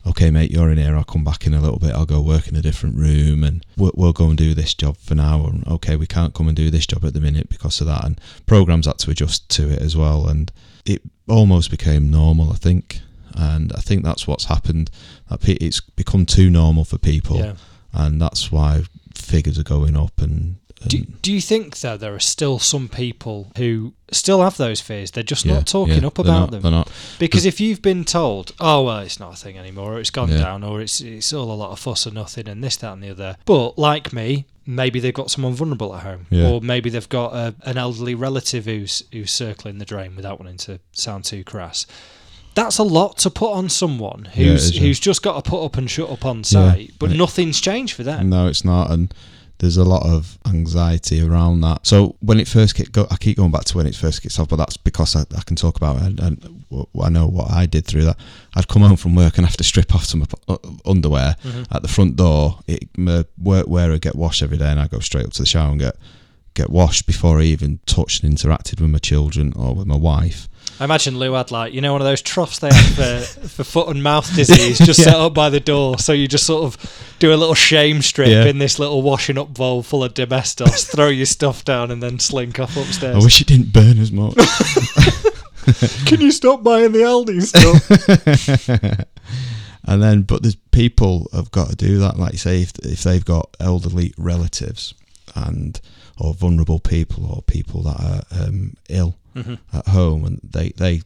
okay, 0.06 0.30
mate, 0.30 0.50
you're 0.50 0.70
in 0.70 0.78
here. 0.78 0.96
I'll 0.96 1.04
come 1.04 1.24
back 1.24 1.46
in 1.46 1.54
a 1.54 1.60
little 1.60 1.78
bit. 1.78 1.94
I'll 1.94 2.06
go 2.06 2.20
work 2.20 2.48
in 2.48 2.56
a 2.56 2.62
different 2.62 2.96
room, 2.96 3.42
and 3.42 3.64
we'll, 3.76 3.92
we'll 3.94 4.12
go 4.12 4.28
and 4.28 4.38
do 4.38 4.54
this 4.54 4.74
job 4.74 4.96
for 4.96 5.14
now. 5.14 5.46
And 5.46 5.66
okay, 5.66 5.96
we 5.96 6.06
can't 6.06 6.34
come 6.34 6.48
and 6.48 6.56
do 6.56 6.70
this 6.70 6.86
job 6.86 7.04
at 7.04 7.12
the 7.14 7.20
minute 7.20 7.48
because 7.48 7.80
of 7.80 7.86
that. 7.86 8.04
And 8.04 8.20
programs 8.46 8.86
had 8.86 8.98
to 8.98 9.10
adjust 9.10 9.48
to 9.50 9.70
it 9.70 9.80
as 9.80 9.96
well, 9.96 10.28
and 10.28 10.52
it 10.84 11.02
almost 11.28 11.70
became 11.70 12.10
normal, 12.10 12.52
I 12.52 12.56
think. 12.56 13.00
And 13.34 13.72
I 13.74 13.80
think 13.80 14.02
that's 14.02 14.26
what's 14.26 14.46
happened. 14.46 14.90
That 15.28 15.46
it's 15.48 15.80
become 15.80 16.24
too 16.24 16.50
normal 16.50 16.84
for 16.84 16.98
people, 16.98 17.38
Yeah. 17.38 17.54
and 17.92 18.20
that's 18.20 18.50
why 18.50 18.84
figures 19.14 19.58
are 19.58 19.64
going 19.64 19.96
up. 19.96 20.20
And 20.20 20.56
Do, 20.86 20.98
do 21.22 21.32
you 21.32 21.40
think 21.40 21.78
though 21.80 21.96
there 21.96 22.14
are 22.14 22.20
still 22.20 22.58
some 22.58 22.88
people 22.88 23.50
who 23.56 23.94
still 24.12 24.42
have 24.42 24.56
those 24.56 24.80
fears? 24.80 25.10
They're 25.10 25.22
just 25.24 25.44
yeah, 25.44 25.54
not 25.54 25.66
talking 25.66 26.02
yeah, 26.02 26.06
up 26.06 26.18
about 26.18 26.32
not- 26.32 26.50
them. 26.50 26.62
They're 26.62 26.70
not. 26.70 26.92
Because 27.18 27.46
if 27.46 27.60
you've 27.60 27.80
been 27.82 28.04
told, 28.04 28.52
oh 28.60 28.84
well, 28.84 28.98
it's 29.00 29.18
not 29.18 29.32
a 29.32 29.36
thing 29.36 29.56
anymore, 29.58 29.94
or 29.94 30.00
it's 30.00 30.10
gone 30.10 30.28
Yeah. 30.30 30.38
down, 30.38 30.62
or 30.62 30.80
it's 30.82 31.00
it's 31.00 31.32
all 31.32 31.50
a 31.50 31.54
lot 31.54 31.70
of 31.72 31.78
fuss 31.78 32.06
or 32.06 32.10
nothing, 32.12 32.46
and 32.48 32.62
this, 32.62 32.76
that, 32.76 32.92
and 32.92 33.02
the 33.02 33.10
other. 33.10 33.36
But 33.46 33.78
like 33.78 34.12
me, 34.12 34.44
maybe 34.66 35.00
they've 35.00 35.14
got 35.14 35.30
someone 35.30 35.54
vulnerable 35.54 35.94
at 35.96 36.02
home, 36.02 36.26
or 36.30 36.60
maybe 36.60 36.90
they've 36.90 37.08
got 37.08 37.32
a, 37.34 37.54
an 37.62 37.78
elderly 37.78 38.14
relative 38.14 38.66
who's 38.66 39.02
who's 39.12 39.32
circling 39.32 39.78
the 39.78 39.84
drain 39.86 40.14
without 40.14 40.38
wanting 40.38 40.58
to 40.58 40.78
sound 40.92 41.24
too 41.24 41.42
crass. 41.42 41.86
That's 42.54 42.78
a 42.78 42.82
lot 42.84 43.18
to 43.18 43.30
put 43.30 43.52
on 43.52 43.68
someone 43.70 44.26
who's 44.34 44.74
yeah. 44.74 44.80
who's 44.82 45.00
just 45.00 45.22
got 45.22 45.42
to 45.42 45.50
put 45.50 45.64
up 45.64 45.76
and 45.78 45.90
shut 45.90 46.10
up 46.10 46.24
on 46.26 46.44
site, 46.44 46.92
but 46.98 47.10
Yeah. 47.10 47.16
nothing's 47.16 47.60
changed 47.60 47.94
for 47.94 48.02
them. 48.02 48.28
No, 48.30 48.46
it's 48.46 48.64
not, 48.64 48.90
and 48.90 49.12
there's 49.58 49.76
a 49.78 49.84
lot 49.84 50.04
of 50.06 50.38
anxiety 50.46 51.20
around 51.22 51.60
that. 51.62 51.86
So 51.86 52.16
when 52.20 52.38
it 52.40 52.46
first 52.48 52.74
kicked, 52.74 52.92
go, 52.92 53.06
I 53.10 53.16
keep 53.16 53.38
going 53.38 53.50
back 53.50 53.64
to 53.64 53.76
when 53.76 53.86
it 53.86 53.94
first 53.94 54.22
kicks 54.22 54.38
off, 54.38 54.48
but 54.48 54.56
that's 54.56 54.76
because 54.76 55.16
I, 55.16 55.22
I 55.36 55.42
can 55.46 55.56
talk 55.56 55.76
about 55.76 55.96
it 56.02 56.20
and, 56.20 56.64
I 57.02 57.08
know 57.08 57.26
what 57.26 57.50
I 57.50 57.64
did 57.66 57.86
through 57.86 58.04
that. 58.04 58.18
I'd 58.54 58.68
come 58.68 58.82
home 58.82 58.96
from 58.96 59.14
work 59.14 59.38
and 59.38 59.46
have 59.46 59.56
to 59.56 59.64
strip 59.64 59.94
off 59.94 60.04
some 60.04 60.24
uh, 60.48 60.56
underwear 60.84 61.36
Mhm. 61.44 61.66
at 61.70 61.82
the 61.82 61.88
front 61.88 62.16
door. 62.16 62.58
It, 62.66 62.88
my 62.98 63.24
workwear 63.42 63.90
would 63.90 64.02
get 64.02 64.14
washed 64.16 64.42
every 64.42 64.58
day, 64.58 64.68
and 64.70 64.80
I 64.80 64.88
go 64.88 64.98
straight 64.98 65.24
up 65.26 65.32
to 65.34 65.42
the 65.42 65.46
shower 65.46 65.70
and 65.70 65.80
get 65.80 65.96
get 66.54 66.70
washed 66.70 67.06
before 67.06 67.38
I 67.38 67.42
even 67.44 67.80
touched 67.86 68.24
and 68.24 68.34
interacted 68.34 68.80
with 68.80 68.90
my 68.90 68.98
children 68.98 69.52
or 69.56 69.74
with 69.74 69.86
my 69.86 69.96
wife. 69.96 70.48
I 70.78 70.84
imagine 70.84 71.18
Lou 71.18 71.32
had 71.32 71.50
like 71.50 71.72
you 71.72 71.80
know 71.80 71.92
one 71.92 72.02
of 72.02 72.06
those 72.06 72.20
troughs 72.20 72.58
they 72.58 72.68
have 72.70 72.94
for, 72.94 73.20
for 73.48 73.64
foot 73.64 73.88
and 73.88 74.02
mouth 74.02 74.30
disease 74.34 74.78
just 74.78 75.02
set 75.04 75.14
up 75.14 75.32
by 75.32 75.48
the 75.48 75.60
door, 75.60 75.98
so 75.98 76.12
you 76.12 76.28
just 76.28 76.44
sort 76.44 76.64
of 76.64 77.14
do 77.18 77.32
a 77.32 77.36
little 77.36 77.54
shame 77.54 78.02
strip 78.02 78.28
Yeah. 78.28 78.44
in 78.44 78.58
this 78.58 78.78
little 78.78 79.00
washing 79.02 79.38
up 79.38 79.54
bowl 79.54 79.82
full 79.82 80.04
of 80.04 80.12
domestos, 80.14 80.84
throw 80.92 81.08
your 81.08 81.24
stuff 81.26 81.64
down, 81.64 81.90
and 81.90 82.02
then 82.02 82.18
slink 82.18 82.60
off 82.60 82.76
upstairs. 82.76 83.16
I 83.16 83.18
wish 83.24 83.40
it 83.40 83.46
didn't 83.46 83.72
burn 83.72 83.98
as 83.98 84.12
much. 84.12 84.34
Can 86.06 86.20
you 86.20 86.30
stop 86.30 86.62
buying 86.62 86.92
the 86.92 87.00
Aldi 87.00 87.42
stuff? 87.42 89.06
and 89.84 90.02
then, 90.02 90.22
but 90.22 90.42
there's 90.42 90.54
people 90.72 91.28
have 91.32 91.50
got 91.50 91.70
to 91.70 91.76
do 91.76 91.98
that. 91.98 92.18
Like 92.18 92.32
you 92.32 92.38
say, 92.38 92.62
if 92.62 92.72
if 92.84 93.02
they've 93.02 93.24
got 93.24 93.56
elderly 93.60 94.12
relatives 94.18 94.94
and 95.34 95.80
or 96.18 96.34
vulnerable 96.34 96.78
people 96.78 97.26
or 97.26 97.42
people 97.42 97.82
that 97.82 98.00
are 98.00 98.22
um, 98.44 98.74
ill 98.88 99.16
Mhm. 99.36 99.58
at 99.72 99.86
home 99.88 100.24
and 100.24 100.40
they 100.42 100.72
they 100.76 101.02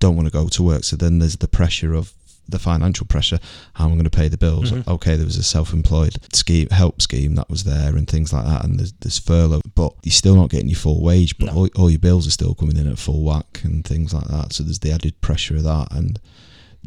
don't 0.00 0.16
want 0.16 0.26
to 0.26 0.32
go 0.32 0.48
to 0.48 0.62
work. 0.62 0.84
So 0.84 0.96
then 0.96 1.18
there's 1.20 1.36
the 1.36 1.48
pressure 1.48 1.94
of 1.94 2.12
the 2.48 2.58
financial 2.60 3.06
pressure. 3.06 3.40
How 3.74 3.86
am 3.86 3.92
I 3.92 3.94
going 3.94 4.04
to 4.04 4.10
pay 4.10 4.28
the 4.28 4.36
bills? 4.38 4.70
Mhm. 4.70 4.86
Okay, 4.86 5.16
there 5.16 5.24
was 5.26 5.36
a 5.36 5.42
self-employed 5.42 6.16
scheme, 6.32 6.68
help 6.70 7.02
scheme 7.02 7.34
that 7.34 7.50
was 7.50 7.64
there, 7.64 7.96
and 7.96 8.06
things 8.08 8.32
like 8.32 8.44
that. 8.44 8.64
And 8.64 8.78
there's, 8.78 8.92
there's 9.00 9.18
furlough, 9.18 9.62
but 9.74 9.92
you're 10.04 10.12
still 10.12 10.36
not 10.36 10.50
getting 10.50 10.68
your 10.68 10.78
full 10.78 11.02
wage. 11.02 11.36
But 11.38 11.46
No. 11.46 11.52
all, 11.54 11.68
all 11.76 11.90
your 11.90 11.98
bills 11.98 12.26
are 12.28 12.30
still 12.30 12.54
coming 12.54 12.76
in 12.76 12.86
at 12.86 12.98
full 13.00 13.24
whack 13.24 13.62
and 13.64 13.84
things 13.84 14.14
like 14.14 14.28
that. 14.28 14.52
So 14.52 14.62
there's 14.62 14.78
the 14.78 14.92
added 14.92 15.20
pressure 15.20 15.56
of 15.56 15.64
that, 15.64 15.88
and 15.90 16.20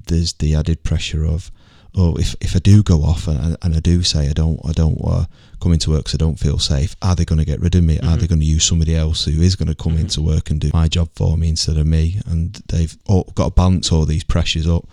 there's 0.08 0.32
the 0.34 0.56
added 0.56 0.84
pressure 0.84 1.26
of 1.26 1.52
oh 1.96 2.16
if, 2.16 2.36
if 2.42 2.56
I 2.56 2.60
do 2.60 2.84
go 2.84 3.02
off 3.04 3.28
and, 3.28 3.58
and 3.62 3.76
I 3.76 3.80
do 3.80 4.04
say 4.04 4.30
I 4.30 4.34
don't 4.34 4.60
I 4.68 4.72
don't 4.74 5.00
uh, 5.04 5.26
come 5.62 5.74
into 5.74 5.90
work 5.90 6.00
because 6.06 6.16
I 6.16 6.18
don't 6.18 6.40
feel 6.40 6.60
safe 6.60 6.96
are 7.02 7.16
they 7.16 7.26
going 7.26 7.40
to 7.40 7.46
get 7.46 7.60
rid 7.60 7.76
of 7.76 7.84
me 7.84 7.98
are 8.00 8.16
Mhm. 8.16 8.20
they 8.20 8.28
going 8.28 8.40
to 8.42 8.46
use 8.46 8.64
somebody 8.64 8.96
else 8.96 9.26
who 9.26 9.42
is 9.42 9.56
going 9.56 9.68
to 9.68 9.76
come 9.76 9.96
Mhm. 9.96 10.02
into 10.02 10.22
work 10.22 10.50
and 10.50 10.60
do 10.62 10.70
my 10.74 10.88
job 10.88 11.10
for 11.16 11.38
me 11.38 11.50
instead 11.50 11.78
of 11.78 11.88
me 11.88 12.22
and 12.26 12.62
they've 12.68 12.96
all, 13.08 13.32
got 13.36 13.46
to 13.50 13.52
balance 13.52 13.92
all 13.92 14.06
these 14.06 14.24
pressures 14.24 14.68
up 14.68 14.86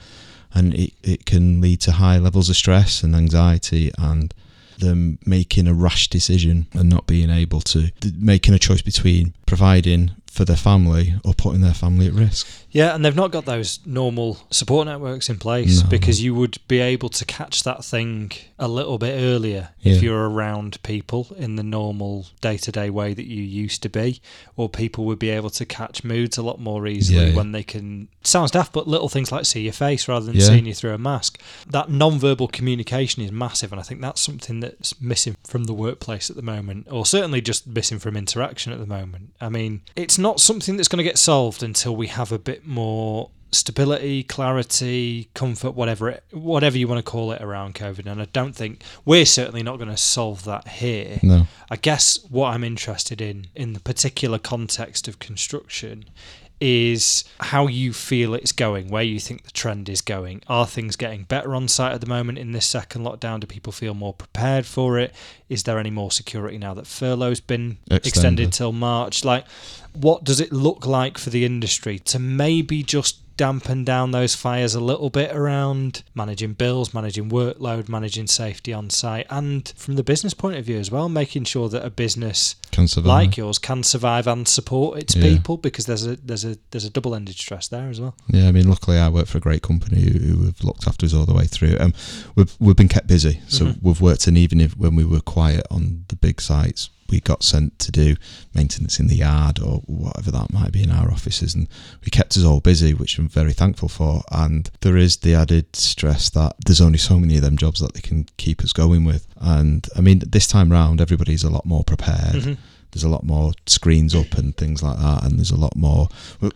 and 0.55 0.75
it, 0.75 0.93
it 1.03 1.27
can 1.27 1.61
lead 1.61 1.81
to 1.83 1.93
high 1.93 2.19
levels 2.19 2.49
of 2.49 2.57
stress 2.57 3.03
and 3.03 3.15
anxiety 3.15 3.91
and 3.99 4.33
them 4.79 5.19
making 5.25 5.67
a 5.67 5.73
rash 5.75 6.09
decision 6.09 6.67
and 6.75 6.89
not 6.91 7.07
being 7.07 7.31
able 7.31 7.61
to 7.63 7.91
making 8.19 8.53
a 8.55 8.59
choice 8.59 8.83
between 8.83 9.33
providing 9.47 10.11
for 10.37 10.45
their 10.45 10.57
family 10.57 11.15
or 11.25 11.33
putting 11.35 11.63
their 11.63 11.73
family 11.75 12.07
at 12.07 12.13
risk 12.13 12.47
Yeah, 12.71 12.95
and 12.95 13.03
they've 13.03 13.17
not 13.17 13.31
got 13.33 13.47
those 13.47 13.81
normal 13.87 14.39
support 14.51 14.87
networks 14.87 15.31
in 15.31 15.39
place 15.39 15.83
No. 15.83 15.89
because 15.89 16.23
you 16.23 16.35
would 16.35 16.59
be 16.69 16.79
able 16.81 17.09
to 17.09 17.25
catch 17.25 17.63
that 17.63 17.83
thing 17.85 18.33
a 18.59 18.69
little 18.69 18.99
bit 18.99 19.15
earlier 19.19 19.71
if 19.83 20.03
you're 20.03 20.29
around 20.29 20.83
people 20.83 21.29
in 21.39 21.57
the 21.57 21.63
normal 21.63 22.27
day 22.43 22.57
to 22.59 22.71
day 22.73 22.91
way 22.91 23.15
that 23.15 23.25
you 23.27 23.41
used 23.43 23.83
to 23.85 23.89
be, 23.89 24.21
or 24.57 24.69
people 24.69 25.05
would 25.07 25.19
be 25.19 25.31
able 25.31 25.49
to 25.51 25.65
catch 25.65 26.05
moods 26.05 26.37
a 26.37 26.43
lot 26.43 26.59
more 26.61 26.87
easily 26.87 27.19
Yeah, 27.21 27.27
yeah. 27.31 27.37
when 27.37 27.53
they 27.53 27.63
can. 27.63 28.09
Sounds 28.25 28.51
daft, 28.51 28.73
but 28.73 28.87
little 28.89 29.09
things 29.09 29.31
like 29.33 29.47
see 29.47 29.63
your 29.63 29.73
face 29.73 30.07
rather 30.09 30.27
than 30.27 30.35
Yeah. 30.37 30.47
seeing 30.49 30.67
you 30.67 30.75
through 30.75 30.93
a 30.93 30.99
mask. 30.99 31.41
That 31.71 31.89
non-verbal 31.89 32.49
communication 32.49 33.23
is 33.23 33.31
massive, 33.33 33.71
and 33.73 33.81
I 33.81 33.85
think 33.85 34.01
that's 34.03 34.21
something 34.21 34.61
that's 34.61 35.01
missing 35.01 35.37
from 35.45 35.65
the 35.65 35.73
workplace 35.87 36.29
at 36.29 36.37
the 36.37 36.43
moment, 36.43 36.89
or 36.91 37.07
certainly 37.07 37.41
just 37.41 37.67
missing 37.67 37.99
from 38.01 38.17
interaction 38.17 38.73
at 38.73 38.81
the 38.81 38.87
moment. 38.99 39.33
I 39.41 39.49
mean, 39.49 39.81
it's 39.95 40.19
not 40.19 40.26
something 40.35 40.77
that's 40.77 40.89
going 40.89 40.99
to 40.99 41.05
get 41.05 41.19
solved 41.19 41.63
until 41.63 41.95
we 41.97 42.09
have 42.09 42.33
a 42.33 42.39
bit 42.39 42.67
more 42.67 43.31
stability, 43.53 44.23
clarity, 44.23 45.31
comfort, 45.35 45.71
whatever 45.73 46.11
it, 46.11 46.25
whatever 46.33 46.77
you 46.77 46.89
want 46.89 46.99
to 46.99 47.11
call 47.11 47.33
it 47.33 47.41
around 47.41 47.75
COVID. 47.75 48.07
And 48.07 48.21
I 48.21 48.27
don't 48.27 48.55
think 48.55 48.83
we're 49.05 49.25
certainly 49.25 49.63
not 49.63 49.77
going 49.77 49.91
to 49.91 49.97
solve 49.97 50.45
that 50.45 50.69
here. 50.69 51.19
No. 51.23 51.47
I 51.71 51.77
guess 51.77 52.19
what 52.29 52.53
I'm 52.53 52.65
interested 52.65 53.21
in, 53.21 53.47
in 53.55 53.73
the 53.73 53.81
particular 53.81 54.39
context 54.39 55.09
of 55.09 55.19
construction, 55.19 56.07
is 56.59 57.25
how 57.39 57.67
you 57.67 57.93
feel 57.93 58.35
it's 58.35 58.53
going, 58.53 58.89
where 58.89 59.03
you 59.03 59.21
think 59.21 59.45
the 59.45 59.51
trend 59.51 59.89
is 59.89 60.01
going. 60.01 60.43
Are 60.49 60.67
things 60.67 60.97
getting 60.97 61.25
better 61.25 61.55
on 61.55 61.69
site 61.69 61.93
at 61.93 62.01
the 62.01 62.07
moment 62.07 62.39
in 62.39 62.53
this 62.53 62.67
second 62.67 63.03
lockdown? 63.03 63.41
Do 63.41 63.47
people 63.47 63.73
feel 63.73 63.93
more 63.93 64.15
prepared 64.15 64.65
for 64.65 64.99
it? 64.99 65.15
Is 65.49 65.63
there 65.63 65.79
any 65.79 65.91
more 65.91 66.11
security 66.11 66.59
now 66.59 66.75
that 66.75 66.87
furlough's 66.87 67.41
been 67.41 67.79
extended, 67.91 68.07
Extended. 68.07 68.53
till 68.53 68.73
March? 68.73 69.25
Like, 69.25 69.45
what 69.93 70.25
does 70.25 70.41
it 70.41 70.53
look 70.53 70.87
like 70.87 71.19
for 71.19 71.31
the 71.31 71.45
industry 71.45 71.99
to 72.01 72.19
maybe 72.19 72.83
just 72.83 73.19
dampen 73.37 73.85
down 73.85 74.13
those 74.13 74.35
fires 74.35 74.75
a 74.75 74.81
little 74.81 75.11
bit 75.11 75.31
around 75.37 76.03
managing 76.15 76.55
bills, 76.55 76.95
managing 76.95 77.29
workload, 77.29 77.87
managing 77.87 78.27
safety 78.27 78.73
on 78.73 78.89
site, 78.89 79.27
and 79.29 79.75
from 79.77 79.97
the 79.97 80.03
business 80.03 80.33
point 80.33 80.57
of 80.57 80.65
view 80.65 80.79
as 80.79 80.91
well, 80.91 81.07
making 81.11 81.45
sure 81.45 81.69
that 81.69 81.85
a 81.85 81.91
business 81.91 82.55
Can 82.71 82.87
like 83.05 83.37
yours 83.37 83.59
can 83.59 83.83
survive 83.83 84.27
and 84.27 84.49
support 84.49 84.99
its 84.99 85.15
Yeah. 85.15 85.23
people 85.35 85.59
because 85.59 85.85
there's 85.85 86.07
a 86.07 86.17
there's 86.17 86.47
a 86.47 86.57
there's 86.71 86.87
a 86.87 86.91
double 86.91 87.15
ended 87.15 87.37
stress 87.37 87.69
there 87.69 87.91
as 87.91 88.01
well. 88.01 88.15
Yeah, 88.31 88.49
I 88.49 88.53
mean, 88.53 88.69
luckily 88.71 88.97
I 88.99 89.11
work 89.11 89.27
for 89.27 89.37
a 89.37 89.41
great 89.43 89.61
company 89.63 90.01
who, 90.01 90.19
who 90.19 90.45
have 90.47 90.65
looked 90.65 90.87
after 90.89 91.05
us 91.05 91.13
all 91.13 91.27
the 91.27 91.35
way 91.35 91.45
through. 91.45 91.77
Um, 91.79 91.93
we've 92.37 92.55
we've 92.59 92.77
been 92.77 92.89
kept 92.89 93.07
busy, 93.07 93.43
so 93.49 93.67
Mhm. 93.67 93.79
we've 93.83 94.01
worked, 94.01 94.27
and 94.27 94.39
even 94.39 94.63
if 94.63 94.75
when 94.79 94.95
we 94.97 95.05
were 95.05 95.21
quiet 95.37 95.67
on 95.71 96.05
the 96.09 96.17
big 96.17 96.41
sites, 96.41 96.89
we 97.11 97.21
got 97.21 97.43
sent 97.43 97.79
to 97.79 97.93
do 97.93 98.17
maintenance 98.55 98.99
in 98.99 99.07
the 99.07 99.17
yard 99.17 99.59
or 99.61 99.83
whatever 99.85 100.31
that 100.31 100.51
might 100.51 100.73
be 100.73 100.83
in 100.83 100.91
our 100.91 101.11
offices, 101.11 101.55
and 101.55 101.69
we 102.03 102.11
kept 102.11 102.39
us 102.39 102.45
all 102.45 102.61
busy, 102.61 102.95
which 102.95 103.19
I'm 103.19 103.29
very 103.29 103.53
thankful 103.53 103.91
for. 103.91 104.23
And 104.33 104.71
there 104.81 104.97
is 104.97 105.19
the 105.19 105.35
added 105.35 105.77
stress 105.77 106.31
that 106.31 106.55
there's 106.65 106.81
only 106.81 106.97
so 106.99 107.21
many 107.21 107.37
of 107.37 107.43
them 107.43 107.59
jobs 107.59 107.81
that 107.81 107.93
they 107.93 108.01
can 108.01 108.27
keep 108.39 108.63
us 108.63 108.73
going 108.73 109.05
with. 109.05 109.27
And 109.39 109.87
I 109.95 110.01
mean, 110.01 110.23
this 110.27 110.47
time 110.47 110.73
round, 110.73 111.03
everybody's 111.03 111.45
a 111.45 111.51
lot 111.51 111.67
more 111.67 111.85
prepared 111.85 112.43
Mhm. 112.43 112.57
There's 112.93 113.05
a 113.05 113.09
lot 113.09 113.25
more 113.25 113.53
screens 113.67 114.15
up 114.15 114.35
and 114.35 114.57
things 114.57 114.83
like 114.83 114.99
that, 114.99 115.25
and 115.25 115.39
there's 115.39 115.51
a 115.51 115.57
lot 115.57 115.77
more, 115.77 116.09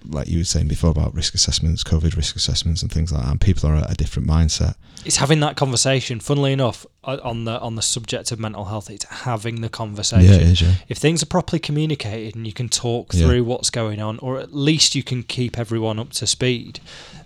like 0.05 0.29
you 0.29 0.39
were 0.39 0.45
saying 0.45 0.69
before 0.69 0.91
about 0.91 1.15
risk 1.15 1.35
assessments, 1.35 1.85
COVID 1.85 2.17
risk 2.17 2.37
assessments, 2.37 2.83
and 2.83 2.91
things 2.91 3.13
like 3.13 3.23
that. 3.23 3.31
And 3.31 3.41
people 3.41 3.69
are 3.71 3.77
at 3.77 3.91
a 3.91 3.95
different 3.95 4.29
mindset. 4.29 4.75
It's 5.05 5.17
having 5.17 5.41
that 5.41 5.57
conversation. 5.57 6.21
Funnily 6.21 6.53
enough, 6.53 6.85
on 7.05 7.45
the 7.45 7.59
on 7.61 7.77
the 7.77 7.83
subject 7.83 8.33
of 8.33 8.39
mental 8.39 8.67
health, 8.67 8.91
it's 8.91 9.05
having 9.07 9.61
the 9.63 9.69
conversation. 9.71 10.27
Yeah, 10.31 10.37
it 10.37 10.43
is. 10.43 10.63
Yeah, 10.63 10.75
if 10.89 10.99
things 10.99 11.23
are 11.23 11.27
properly 11.27 11.59
communicated 11.59 12.35
and 12.37 12.47
you 12.47 12.53
can 12.53 12.69
talk 12.69 13.15
Yeah. 13.15 13.27
through 13.27 13.45
what's 13.45 13.71
going 13.71 14.01
on 14.01 14.19
or 14.19 14.39
at 14.39 14.55
least 14.55 14.95
you 14.95 15.03
can 15.03 15.23
keep 15.23 15.59
everyone 15.59 15.99
up 15.99 16.11
to 16.13 16.27
speed 16.27 16.81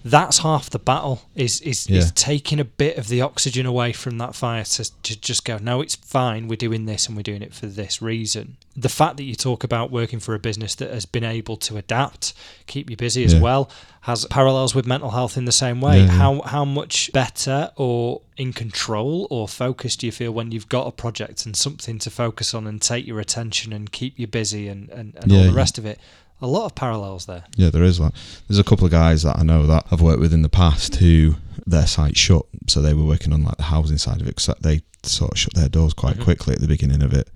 that's 0.04 0.38
half 0.38 0.68
the 0.70 0.78
battle 0.78 1.22
is 1.34 1.60
is, 1.62 1.88
Yeah. 1.88 1.98
is 2.00 2.12
taking 2.12 2.60
a 2.60 2.64
bit 2.64 2.96
of 2.98 3.08
the 3.08 3.22
oxygen 3.22 3.64
away 3.66 3.92
from 3.92 4.18
that 4.18 4.34
fire 4.34 4.62
to, 4.64 5.02
to 5.02 5.20
just 5.20 5.44
go 5.44 5.58
no 5.58 5.80
it's 5.80 5.94
fine 5.96 6.46
we're 6.46 6.56
doing 6.56 6.84
this 6.84 7.06
and 7.06 7.16
we're 7.16 7.22
doing 7.22 7.42
it 7.42 7.54
for 7.54 7.66
this 7.66 8.00
reason 8.02 8.56
the 8.76 8.88
fact 8.88 9.16
that 9.18 9.22
you 9.24 9.34
talk 9.36 9.62
about 9.62 9.90
working 9.92 10.18
for 10.18 10.34
a 10.34 10.38
business 10.38 10.74
that 10.76 10.90
has 10.90 11.06
been 11.06 11.22
able 11.24 11.56
to 11.56 11.76
adapt 11.76 12.34
keep 12.66 12.90
you 12.90 12.96
busy 12.96 13.24
as 13.24 13.32
Yeah. 13.34 13.40
well 13.40 13.70
has 14.02 14.24
parallels 14.26 14.74
with 14.74 14.84
mental 14.86 15.10
health 15.10 15.36
in 15.36 15.44
the 15.44 15.52
same 15.52 15.80
way 15.80 16.00
Yeah, 16.00 16.08
how 16.08 16.40
how 16.42 16.64
much 16.64 17.10
better 17.12 17.70
or 17.76 18.20
in 18.36 18.52
control 18.52 19.26
or 19.30 19.46
focused 19.48 20.00
do 20.00 20.06
you 20.06 20.12
feel 20.12 20.32
when 20.32 20.50
you've 20.50 20.68
got 20.68 20.86
a 20.88 20.90
project 20.90 21.46
and 21.46 21.54
something 21.56 21.98
to 22.00 22.10
focus 22.10 22.52
on 22.54 22.66
and 22.66 22.82
take 22.82 23.06
your 23.06 23.20
attention 23.20 23.72
and 23.72 23.92
keep 23.92 24.18
you 24.18 24.26
busy 24.26 24.66
and, 24.68 24.88
and, 24.90 25.14
and 25.16 25.30
all 25.30 25.38
Yeah, 25.38 25.44
the 25.44 25.50
yeah. 25.52 25.56
rest 25.56 25.78
of 25.78 25.86
it 25.86 25.98
a 26.42 26.48
lot 26.48 26.66
of 26.66 26.74
parallels 26.74 27.26
there 27.26 27.44
yeah, 27.56 27.70
there 27.70 27.84
is. 27.84 28.00
Like, 28.00 28.12
there's 28.48 28.58
a 28.58 28.64
couple 28.64 28.84
of 28.84 28.90
guys 28.90 29.22
that 29.22 29.38
I 29.38 29.44
know 29.44 29.66
that 29.66 29.86
I've 29.90 30.00
worked 30.02 30.20
with 30.20 30.34
in 30.34 30.42
the 30.42 30.48
past 30.48 30.96
who 30.96 31.36
their 31.66 31.86
site 31.86 32.16
shut, 32.16 32.44
so 32.66 32.82
they 32.82 32.92
were 32.92 33.04
working 33.04 33.32
on 33.32 33.44
like 33.44 33.56
the 33.56 33.62
housing 33.62 33.96
side 33.98 34.20
of 34.20 34.26
it. 34.26 34.36
Cause 34.36 34.54
they 34.60 34.82
sort 35.04 35.30
of 35.32 35.38
shut 35.38 35.54
their 35.54 35.68
doors 35.68 35.94
quite 35.94 36.16
Mhm. 36.18 36.24
quickly 36.24 36.54
at 36.54 36.60
the 36.60 36.66
beginning 36.66 37.02
of 37.02 37.14
it, 37.14 37.28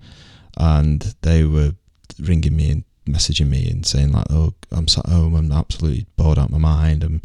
and 0.59 1.15
they 1.21 1.43
were 1.43 1.73
ringing 2.19 2.55
me 2.55 2.71
and 2.71 2.83
messaging 3.07 3.47
me 3.47 3.69
and 3.69 3.85
saying 3.85 4.11
like, 4.11 4.27
"Oh, 4.29 4.53
I'm 4.71 4.87
sat 4.87 5.07
home. 5.07 5.35
I'm 5.35 5.51
absolutely 5.51 6.05
bored 6.15 6.37
out 6.37 6.45
of 6.45 6.51
my 6.51 6.57
mind. 6.57 7.03
And 7.03 7.21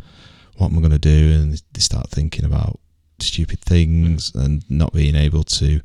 what 0.57 0.71
am 0.71 0.79
I 0.79 0.81
going 0.81 0.93
to 0.93 0.99
do?" 0.99 1.33
And 1.33 1.63
they 1.73 1.81
start 1.81 2.11
thinking 2.11 2.45
about 2.45 2.81
stupid 3.21 3.61
things 3.61 4.33
and 4.35 4.69
not 4.71 4.93
being 4.93 5.15
able 5.15 5.45
to 5.45 5.81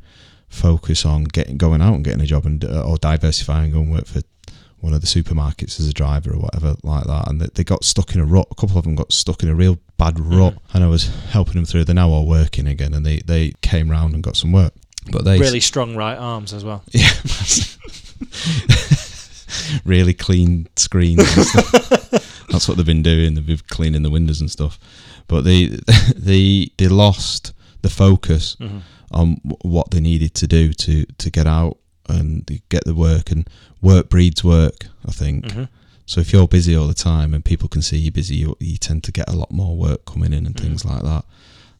focus 0.49 1.05
on 1.05 1.25
getting 1.25 1.57
going 1.57 1.81
out 1.81 1.93
and 1.93 2.03
getting 2.03 2.21
a 2.21 2.25
job 2.25 2.45
and 2.45 2.63
uh, 2.65 2.83
or 2.83 2.97
diversifying 2.97 3.65
and 3.65 3.73
go 3.73 3.79
and 3.81 3.91
work 3.91 4.07
for 4.07 4.21
one 4.79 4.93
of 4.93 5.01
the 5.01 5.07
supermarkets 5.07 5.79
as 5.79 5.87
a 5.87 5.93
driver 5.93 6.31
or 6.31 6.39
whatever 6.39 6.75
like 6.83 7.03
that 7.03 7.29
and 7.29 7.41
they, 7.41 7.47
they 7.53 7.63
got 7.63 7.83
stuck 7.83 8.15
in 8.15 8.21
a 8.21 8.25
rut 8.25 8.47
a 8.49 8.55
couple 8.55 8.77
of 8.77 8.85
them 8.85 8.95
got 8.95 9.11
stuck 9.11 9.43
in 9.43 9.49
a 9.49 9.53
real 9.53 9.77
bad 9.97 10.19
rut 10.19 10.55
and 10.73 10.83
I 10.83 10.87
was 10.87 11.07
helping 11.29 11.55
them 11.55 11.65
through 11.65 11.83
they're 11.83 11.93
now 11.93 12.09
all 12.09 12.25
working 12.25 12.65
again 12.65 12.93
and 12.93 13.05
they, 13.05 13.19
they 13.19 13.53
came 13.61 13.91
round 13.91 14.13
and 14.13 14.23
got 14.23 14.37
some 14.37 14.51
work 14.51 14.73
but 15.11 15.23
they 15.25 15.39
really 15.39 15.59
strong 15.59 15.95
right 15.95 16.17
arms 16.17 16.53
as 16.53 16.63
well. 16.63 16.83
Yeah. 16.91 17.09
Really 19.85 20.13
clean 20.13 20.67
screens 20.75 21.19
and 21.37 21.45
stuff. 21.45 22.45
that's 22.49 22.67
what 22.67 22.77
they've 22.77 22.85
been 22.85 23.03
doing. 23.03 23.33
They've 23.35 23.45
been 23.45 23.59
cleaning 23.69 24.03
the 24.03 24.09
windows 24.09 24.41
and 24.41 24.49
stuff. 24.49 24.79
But 25.27 25.41
they 25.41 25.65
they 26.15 26.71
they 26.77 26.87
lost 26.87 27.53
the 27.81 27.89
focus 27.89 28.55
Mhm. 28.59 28.81
on 29.11 29.35
w- 29.43 29.57
what 29.61 29.91
they 29.91 29.99
needed 29.99 30.33
to 30.35 30.47
do 30.47 30.73
to 30.73 31.05
to 31.05 31.29
get 31.29 31.45
out 31.47 31.77
and 32.07 32.45
get 32.69 32.83
the 32.85 32.95
work 32.95 33.31
and 33.31 33.47
work 33.81 34.09
breeds 34.09 34.43
work 34.43 34.87
i 35.07 35.11
think. 35.11 35.45
Mhm. 35.45 35.69
so 36.07 36.19
if 36.21 36.33
you're 36.33 36.47
busy 36.47 36.75
all 36.75 36.87
the 36.87 36.93
time 36.95 37.33
and 37.35 37.45
people 37.45 37.69
can 37.69 37.81
see 37.83 37.97
you're 37.97 38.11
busy 38.11 38.35
you, 38.35 38.55
you 38.59 38.77
tend 38.77 39.03
to 39.03 39.11
get 39.11 39.29
a 39.29 39.35
lot 39.35 39.51
more 39.51 39.77
work 39.77 40.05
coming 40.05 40.33
in 40.33 40.45
and 40.47 40.59
things 40.59 40.83
like 40.83 41.03
that 41.03 41.23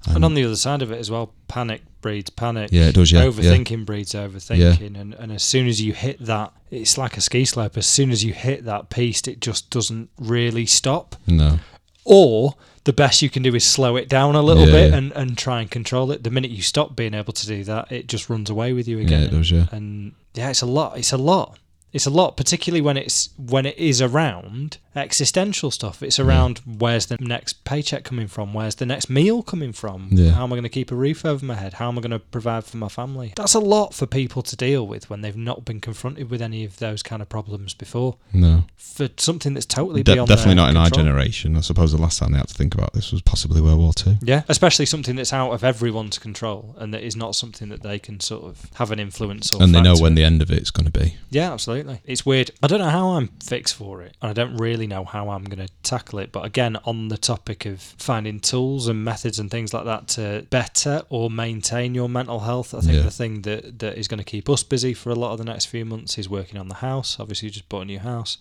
and 0.08 0.18
on 0.18 0.32
um, 0.32 0.34
the 0.34 0.44
other 0.46 0.56
side 0.56 0.82
of 0.82 0.92
it 0.92 0.98
as 0.98 1.12
well 1.12 1.34
panic 1.48 1.82
breeds 2.02 2.30
panic. 2.30 2.70
Yeah 2.72 2.88
it 2.88 2.96
does 2.96 3.12
yeah 3.12 3.24
yeah. 3.24 3.30
Overthinking 3.30 3.86
breeds 3.86 4.14
overthinking. 4.14 5.00
And, 5.00 5.14
and 5.14 5.32
as 5.32 5.44
soon 5.44 5.68
as 5.68 5.82
you 5.82 5.94
hit 5.94 6.20
that 6.26 6.54
it's 6.72 6.98
like 6.98 7.18
a 7.18 7.22
ski 7.22 7.44
slope. 7.46 7.76
As 7.78 7.86
soon 7.88 8.10
as 8.12 8.24
you 8.24 8.32
hit 8.34 8.64
that 8.66 8.90
piece 8.90 9.28
it 9.28 9.42
just 9.42 9.70
doesn't 9.70 10.10
really 10.18 10.66
stop. 10.66 11.16
No. 11.28 11.60
Or 12.06 12.56
the 12.86 12.94
best 12.94 13.22
you 13.22 13.30
can 13.30 13.44
do 13.44 13.54
is 13.54 13.66
slow 13.66 13.98
it 13.98 14.08
down 14.08 14.36
a 14.36 14.42
little 14.42 14.66
Yeah, 14.66 14.72
bit 14.72 14.92
yeah. 14.92 14.98
and, 14.98 15.12
and 15.12 15.38
try 15.38 15.60
and 15.62 15.70
control 15.70 16.12
it. 16.12 16.24
The 16.24 16.32
minute 16.32 16.52
you 16.52 16.62
stop 16.62 16.96
being 16.96 17.14
able 17.14 17.34
to 17.34 17.46
do 17.46 17.64
that 17.66 17.92
it 17.92 18.08
just 18.08 18.30
runs 18.30 18.50
away 18.50 18.72
with 18.74 18.88
you 18.88 19.00
again. 19.00 19.22
yeah 19.24 19.28
it 19.28 19.32
does 19.32 19.52
yeah. 19.52 19.66
And 19.74 20.14
yeah 20.34 20.50
it's 20.50 20.62
a 20.62 20.66
lot 20.66 20.98
it's 20.98 21.12
a 21.12 21.18
lot 21.18 21.60
it's 21.92 22.06
a 22.06 22.10
lot 22.10 22.38
particularly 22.38 22.82
when 22.82 22.98
it's 22.98 23.30
when 23.38 23.66
it 23.66 23.78
is 23.78 24.02
around 24.02 24.78
existential 24.96 25.72
stuff. 25.72 26.04
It's 26.04 26.20
around 26.20 26.60
where's 26.66 27.08
the 27.08 27.18
next 27.20 27.64
paycheck 27.64 28.04
coming 28.04 28.28
from? 28.28 28.54
Where's 28.54 28.76
the 28.76 28.86
next 28.86 29.10
meal 29.10 29.42
coming 29.42 29.72
from? 29.72 30.10
Yeah. 30.12 30.32
how 30.32 30.44
am 30.44 30.52
i 30.52 30.56
going 30.56 30.64
to 30.64 30.70
keep 30.70 30.92
a 30.92 30.96
roof 30.96 31.26
over 31.26 31.44
my 31.46 31.56
head? 31.56 31.74
How 31.74 31.88
am 31.88 31.98
i 31.98 32.02
going 32.02 32.12
to 32.12 32.20
provide 32.20 32.66
for 32.66 32.78
my 32.78 32.90
family? 32.90 33.34
That's 33.36 33.54
a 33.54 33.60
lot 33.60 33.94
for 33.94 34.06
people 34.06 34.42
to 34.44 34.56
deal 34.56 34.86
with 34.86 35.10
when 35.10 35.22
they've 35.22 35.36
not 35.38 35.66
been 35.66 35.80
confronted 35.80 36.30
with 36.30 36.42
any 36.42 36.66
of 36.66 36.78
those 36.78 37.02
kind 37.02 37.22
of 37.22 37.30
problems 37.30 37.74
before. 37.74 38.18
No. 38.34 38.66
For 38.76 39.10
something 39.18 39.54
that's 39.54 39.66
totally 39.66 40.04
De- 40.04 40.16
definitely 40.16 40.56
not 40.56 40.70
in 40.70 40.78
our 40.78 40.90
generation. 40.90 41.56
I 41.56 41.62
suppose 41.62 41.92
the 41.92 42.02
last 42.02 42.20
time 42.20 42.32
they 42.32 42.38
had 42.38 42.48
to 42.50 42.54
think 42.54 42.74
about 42.74 42.94
this 42.94 43.12
was 43.12 43.22
possibly 43.22 43.62
world 43.62 43.80
war 43.80 43.94
two. 43.94 44.16
Yeah, 44.22 44.44
especially 44.50 44.86
something 44.86 45.16
that's 45.16 45.34
out 45.34 45.52
of 45.52 45.64
everyone's 45.64 46.18
control 46.18 46.76
and 46.78 46.94
that 46.94 47.04
is 47.04 47.16
not 47.16 47.36
something 47.36 47.70
that 47.70 47.84
they 47.84 48.00
can 48.00 48.20
sort 48.20 48.44
of 48.44 48.70
have 48.76 48.92
an 48.92 49.00
influence 49.00 49.54
or 49.54 49.64
and 49.64 49.74
they 49.74 49.82
know 49.82 49.96
when 49.96 50.12
in. 50.12 50.16
the 50.16 50.24
end 50.24 50.42
of 50.42 50.52
it's 50.52 50.72
going 50.72 50.86
to 50.86 51.00
be. 51.00 51.16
Yeah, 51.30 51.54
absolutely. 51.54 51.79
It's 52.06 52.26
weird. 52.26 52.52
I 52.64 52.68
don't 52.68 52.80
know 52.80 52.90
how 52.90 53.10
I'm 53.12 53.30
fixed 53.44 53.76
for 53.76 54.02
it, 54.02 54.16
and 54.22 54.30
I 54.30 54.34
don't 54.34 54.58
really 54.58 54.88
know 54.88 55.04
how 55.06 55.30
I'm 55.30 55.44
going 55.44 55.66
to 55.66 55.72
tackle 55.84 56.20
it. 56.20 56.32
But 56.32 56.46
again, 56.46 56.78
on 56.86 57.08
the 57.10 57.18
topic 57.18 57.66
of 57.66 57.82
finding 57.82 58.40
tools 58.40 58.88
and 58.88 59.04
methods 59.04 59.40
and 59.40 59.50
things 59.52 59.74
like 59.74 59.86
that 59.86 60.08
to 60.10 60.46
better 60.50 61.04
or 61.10 61.30
maintain 61.30 61.96
your 61.96 62.10
mental 62.10 62.40
health, 62.42 62.74
I 62.74 62.82
think 62.82 62.94
Yeah. 62.94 63.02
the 63.04 63.12
thing 63.12 63.42
that, 63.44 63.80
that 63.80 63.98
is 63.98 64.08
going 64.08 64.18
to 64.20 64.24
keep 64.24 64.50
us 64.50 64.64
busy 64.64 64.94
for 64.94 65.10
a 65.10 65.16
lot 65.16 65.32
of 65.32 65.38
the 65.38 65.46
next 65.46 65.66
few 65.66 65.86
months 65.86 66.18
is 66.18 66.28
working 66.30 66.60
on 66.60 66.68
the 66.68 66.76
house. 66.76 67.18
Obviously, 67.20 67.48
you 67.48 67.52
just 67.52 67.70
bought 67.70 67.82
a 67.82 67.86
new 67.86 68.00
house. 68.00 68.38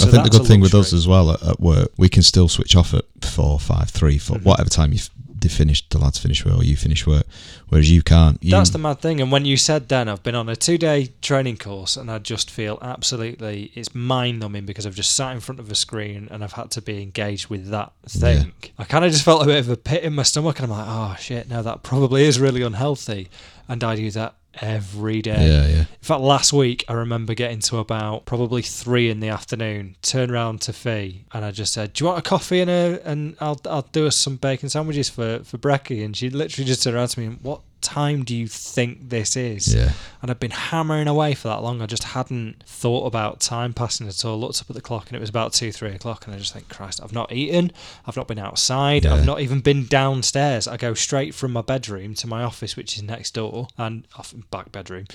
I 0.00 0.06
think 0.06 0.22
the 0.24 0.30
good 0.30 0.46
thing 0.46 0.60
with 0.60 0.74
us 0.74 0.92
as 0.92 1.06
well 1.08 1.32
at, 1.32 1.42
at 1.42 1.60
work, 1.60 1.90
we 1.96 2.08
can 2.08 2.22
still 2.22 2.48
switch 2.48 2.76
off 2.76 2.94
at 2.94 3.04
four, 3.22 3.58
five, 3.58 3.90
three, 3.90 4.18
four, 4.18 4.36
Mhm. 4.38 4.44
whatever 4.44 4.70
time 4.70 4.92
you 4.92 4.98
f- 4.98 5.10
they 5.40 5.48
finish, 5.48 5.86
the 5.88 5.98
lads 5.98 6.18
finish 6.18 6.44
work 6.44 6.58
or 6.58 6.64
you 6.64 6.76
finish 6.76 7.06
work, 7.06 7.24
whereas 7.68 7.90
you 7.90 8.02
can't. 8.02 8.42
You, 8.42 8.50
That's 8.50 8.70
the 8.70 8.78
mad 8.78 9.00
thing. 9.00 9.20
And 9.20 9.30
when 9.32 9.44
you 9.44 9.56
said 9.56 9.88
then, 9.88 10.08
I've 10.08 10.22
been 10.22 10.34
on 10.34 10.48
a 10.48 10.56
two 10.56 10.78
day 10.78 11.08
training 11.22 11.56
course 11.56 11.96
and 11.96 12.10
I 12.10 12.18
just 12.18 12.50
feel 12.50 12.78
absolutely, 12.82 13.72
it's 13.74 13.94
mind 13.94 14.40
numbing 14.40 14.66
because 14.66 14.86
I've 14.86 14.94
just 14.94 15.12
sat 15.12 15.32
in 15.32 15.40
front 15.40 15.60
of 15.60 15.70
a 15.70 15.74
screen 15.74 16.28
and 16.30 16.42
I've 16.44 16.52
had 16.52 16.70
to 16.72 16.82
be 16.82 17.02
engaged 17.02 17.48
with 17.48 17.68
that 17.68 17.92
thing. 18.06 18.52
I 18.78 18.84
kind 18.84 19.04
of 19.04 19.12
just 19.12 19.24
felt 19.24 19.42
a 19.42 19.46
bit 19.46 19.58
of 19.58 19.68
a 19.68 19.76
pit 19.76 20.02
in 20.02 20.14
my 20.14 20.22
stomach 20.22 20.58
and 20.60 20.72
I'm 20.72 20.78
like, 20.78 20.86
oh 20.88 21.16
shit, 21.18 21.48
no, 21.48 21.62
that 21.62 21.82
probably 21.82 22.24
is 22.24 22.40
really 22.40 22.62
unhealthy. 22.62 23.28
And 23.68 23.84
I 23.84 23.96
do 23.96 24.10
that 24.12 24.34
every 24.54 25.22
day. 25.22 25.46
yeah, 25.46 25.66
yeah, 25.66 25.80
In 25.80 25.86
fact, 26.00 26.20
last 26.20 26.52
week 26.52 26.84
I 26.88 26.94
remember 26.94 27.34
getting 27.34 27.60
to 27.60 27.78
about 27.78 28.24
probably 28.24 28.62
three 28.62 29.10
in 29.10 29.20
the 29.20 29.28
afternoon. 29.28 29.96
Turned 30.02 30.32
round 30.32 30.60
to 30.62 30.72
Fee 30.72 31.24
and 31.32 31.44
I 31.44 31.50
just 31.50 31.72
said, 31.72 31.92
"Do 31.92 32.04
you 32.04 32.08
want 32.08 32.18
a 32.18 32.28
coffee 32.28 32.60
and 32.60 32.70
a 32.70 33.00
and 33.04 33.36
I'll 33.40 33.60
I'll 33.66 33.88
do 33.92 34.06
us 34.06 34.16
some 34.16 34.36
bacon 34.36 34.68
sandwiches 34.68 35.08
for 35.08 35.40
for 35.44 35.58
brekkie?" 35.58 36.04
And 36.04 36.16
she 36.16 36.30
literally 36.30 36.66
just 36.66 36.82
turned 36.82 36.96
around 36.96 37.08
to 37.08 37.20
me 37.20 37.26
and 37.26 37.38
what 37.42 37.60
time 37.80 38.24
do 38.24 38.34
you 38.36 38.46
think 38.48 39.08
this 39.10 39.36
is? 39.36 39.74
Yeah. 39.74 39.92
And 40.22 40.30
I've 40.30 40.40
been 40.40 40.50
hammering 40.50 41.08
away 41.08 41.34
for 41.34 41.48
that 41.48 41.62
long. 41.62 41.80
I 41.80 41.86
just 41.86 42.04
hadn't 42.04 42.62
thought 42.64 43.06
about 43.06 43.40
time 43.40 43.72
passing 43.72 44.06
at 44.08 44.24
all. 44.24 44.38
Looked 44.38 44.60
up 44.60 44.68
at 44.70 44.76
the 44.76 44.82
clock 44.82 45.08
and 45.08 45.16
it 45.16 45.20
was 45.20 45.30
about 45.30 45.52
two, 45.52 45.72
three 45.72 45.90
o'clock. 45.92 46.26
And 46.26 46.34
I 46.34 46.38
just 46.38 46.52
think, 46.52 46.68
Christ, 46.68 47.00
I've 47.02 47.12
not 47.12 47.32
eaten. 47.32 47.72
I've 48.06 48.16
not 48.16 48.28
been 48.28 48.38
outside. 48.38 49.04
Yeah. 49.04 49.14
I've 49.14 49.26
not 49.26 49.40
even 49.40 49.60
been 49.60 49.86
downstairs. 49.86 50.68
I 50.68 50.76
go 50.76 50.94
straight 50.94 51.34
from 51.34 51.52
my 51.52 51.62
bedroom 51.62 52.14
to 52.16 52.26
my 52.26 52.42
office, 52.42 52.76
which 52.76 52.96
is 52.96 53.02
next 53.02 53.34
door, 53.34 53.68
and 53.78 54.06
off 54.16 54.34
back 54.50 54.72
bedroom. 54.72 55.06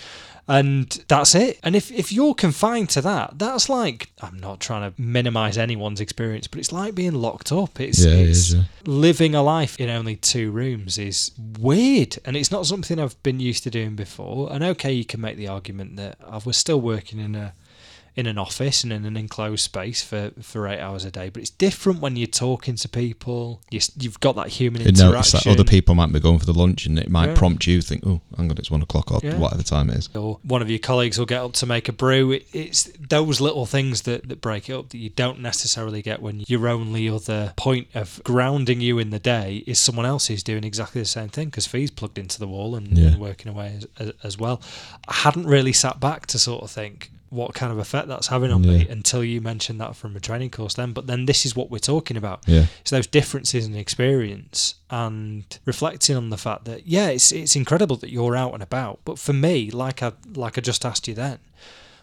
And 0.47 0.89
that's 1.07 1.33
it. 1.33 1.59
And 1.63 1.75
if, 1.75 1.91
if 1.91 2.11
you're 2.11 2.35
confined 2.35 2.89
to 2.91 3.01
that, 3.01 3.39
that's 3.39 3.67
like, 3.67 4.09
I'm 4.21 4.37
not 4.37 4.59
trying 4.59 4.91
to 4.91 5.01
minimize 5.01 5.57
anyone's 5.57 5.99
experience, 5.99 6.45
but 6.47 6.59
it's 6.59 6.71
like 6.71 6.93
being 6.93 7.13
locked 7.13 7.51
up. 7.51 7.79
It's, 7.79 8.05
Yeah, 8.05 8.13
it 8.13 8.29
it's 8.29 8.53
yeah. 8.53 8.61
living 8.85 9.33
a 9.33 9.41
life 9.41 9.79
in 9.79 9.89
only 9.89 10.15
two 10.15 10.51
rooms 10.51 10.99
is 10.99 11.31
weird 11.59 12.19
and 12.25 12.37
it's 12.37 12.51
not 12.51 12.54
something 12.63 12.99
I've 12.99 13.21
been 13.23 13.39
used 13.39 13.63
to 13.63 13.69
doing 13.69 13.95
before. 13.95 14.51
And 14.51 14.63
okay, 14.63 14.93
you 14.93 15.05
can 15.05 15.21
make 15.21 15.37
the 15.37 15.47
argument 15.47 15.97
that 15.97 16.17
I 16.25 16.39
was 16.45 16.57
still 16.57 16.79
working 16.79 17.19
in 17.19 17.35
a 17.35 17.53
in 18.15 18.27
an 18.27 18.37
office 18.37 18.83
and 18.83 18.93
in 18.93 19.03
an 19.05 19.17
enclosed 19.17 19.63
space 19.63 20.01
for, 20.01 20.31
for 20.41 20.67
eight 20.67 20.79
hours 20.79 21.03
a 21.03 21.11
day, 21.11 21.29
but 21.29 21.41
it's 21.41 21.49
different 21.49 21.99
when 21.99 22.15
you're 22.15 22.27
talking 22.27 22.75
to 22.75 22.87
people. 22.87 23.61
You, 23.69 23.81
you've 23.99 24.19
got 24.21 24.35
that 24.37 24.47
human 24.47 24.81
You 24.81 24.87
notice 24.87 25.01
interaction. 25.01 25.39
that 25.43 25.47
other 25.59 25.63
people 25.69 25.95
might 25.95 26.11
be 26.13 26.19
going 26.19 26.39
for 26.39 26.45
the 26.45 26.53
lunch 26.53 26.85
and 26.85 26.97
it 26.97 27.09
might 27.09 27.27
Yeah. 27.29 27.35
prompt 27.35 27.67
you 27.67 27.81
to 27.81 27.85
think, 27.87 28.03
oh, 28.07 28.21
hang 28.37 28.49
on, 28.49 28.57
it's 28.57 28.71
one 28.71 28.81
o'clock 28.81 29.11
or 29.11 29.19
Yeah. 29.23 29.37
whatever 29.37 29.63
time 29.63 29.89
it 29.89 29.97
is. 29.97 30.09
or 30.15 30.39
one 30.43 30.61
of 30.61 30.69
your 30.69 30.79
colleagues 30.79 31.17
will 31.19 31.25
get 31.25 31.41
up 31.41 31.53
to 31.53 31.65
make 31.65 31.89
a 31.89 31.93
brew. 31.93 32.31
It, 32.31 32.47
it's 32.53 32.89
those 33.09 33.41
little 33.41 33.65
things 33.65 34.03
that, 34.03 34.29
that 34.29 34.39
break 34.41 34.69
it 34.69 34.73
up 34.73 34.89
that 34.89 34.97
you 34.97 35.09
don't 35.09 35.41
necessarily 35.41 36.01
get 36.01 36.21
when 36.21 36.43
your 36.47 36.67
only 36.69 37.09
other 37.09 37.53
point 37.57 37.87
of 37.95 38.21
grounding 38.23 38.79
you 38.81 38.97
in 38.99 39.09
the 39.09 39.19
day 39.19 39.63
is 39.67 39.77
someone 39.79 40.05
else 40.05 40.27
who's 40.27 40.43
doing 40.43 40.63
exactly 40.63 41.01
the 41.01 41.05
same 41.05 41.29
thing 41.29 41.49
because 41.49 41.67
Fee's 41.67 41.91
plugged 41.91 42.17
into 42.17 42.39
the 42.39 42.47
wall 42.47 42.75
and, 42.75 42.97
Yeah. 42.97 43.07
and 43.09 43.19
working 43.19 43.51
away 43.51 43.77
as, 43.77 43.87
as, 44.07 44.13
as 44.23 44.37
well. 44.37 44.61
I 45.07 45.13
hadn't 45.13 45.47
really 45.47 45.73
sat 45.73 45.99
back 45.99 46.25
to 46.27 46.39
sort 46.39 46.63
of 46.63 46.71
think 46.71 47.11
what 47.35 47.53
kind 47.53 47.71
of 47.71 47.77
effect 47.77 48.07
that's 48.07 48.27
having 48.27 48.51
on 48.51 48.61
me 48.61 48.87
until 48.87 49.23
you 49.23 49.41
mentioned 49.41 49.79
that 49.81 49.95
from 49.95 50.15
a 50.15 50.19
training 50.19 50.49
course 50.49 50.73
then. 50.73 50.93
But 50.93 51.05
then 51.07 51.25
this 51.25 51.45
is 51.45 51.55
what 51.55 51.69
we're 51.69 51.79
talking 51.79 52.17
about. 52.17 52.43
Yeah. 52.47 52.65
It's 52.81 52.91
those 52.91 53.07
differences 53.07 53.65
in 53.67 53.75
experience 53.75 54.75
and 54.89 55.43
reflecting 55.65 56.15
on 56.15 56.29
the 56.29 56.37
fact 56.37 56.65
that 56.65 56.87
yeah, 56.87 57.07
it's 57.09 57.31
it's 57.31 57.55
incredible 57.55 57.97
that 57.97 58.09
you're 58.11 58.35
out 58.35 58.53
and 58.53 58.63
about. 58.63 58.99
But 59.05 59.19
for 59.19 59.33
me, 59.33 59.69
like 59.71 60.01
I 60.01 60.13
like 60.35 60.57
I 60.57 60.61
just 60.61 60.85
asked 60.85 61.07
you 61.07 61.13
then, 61.13 61.39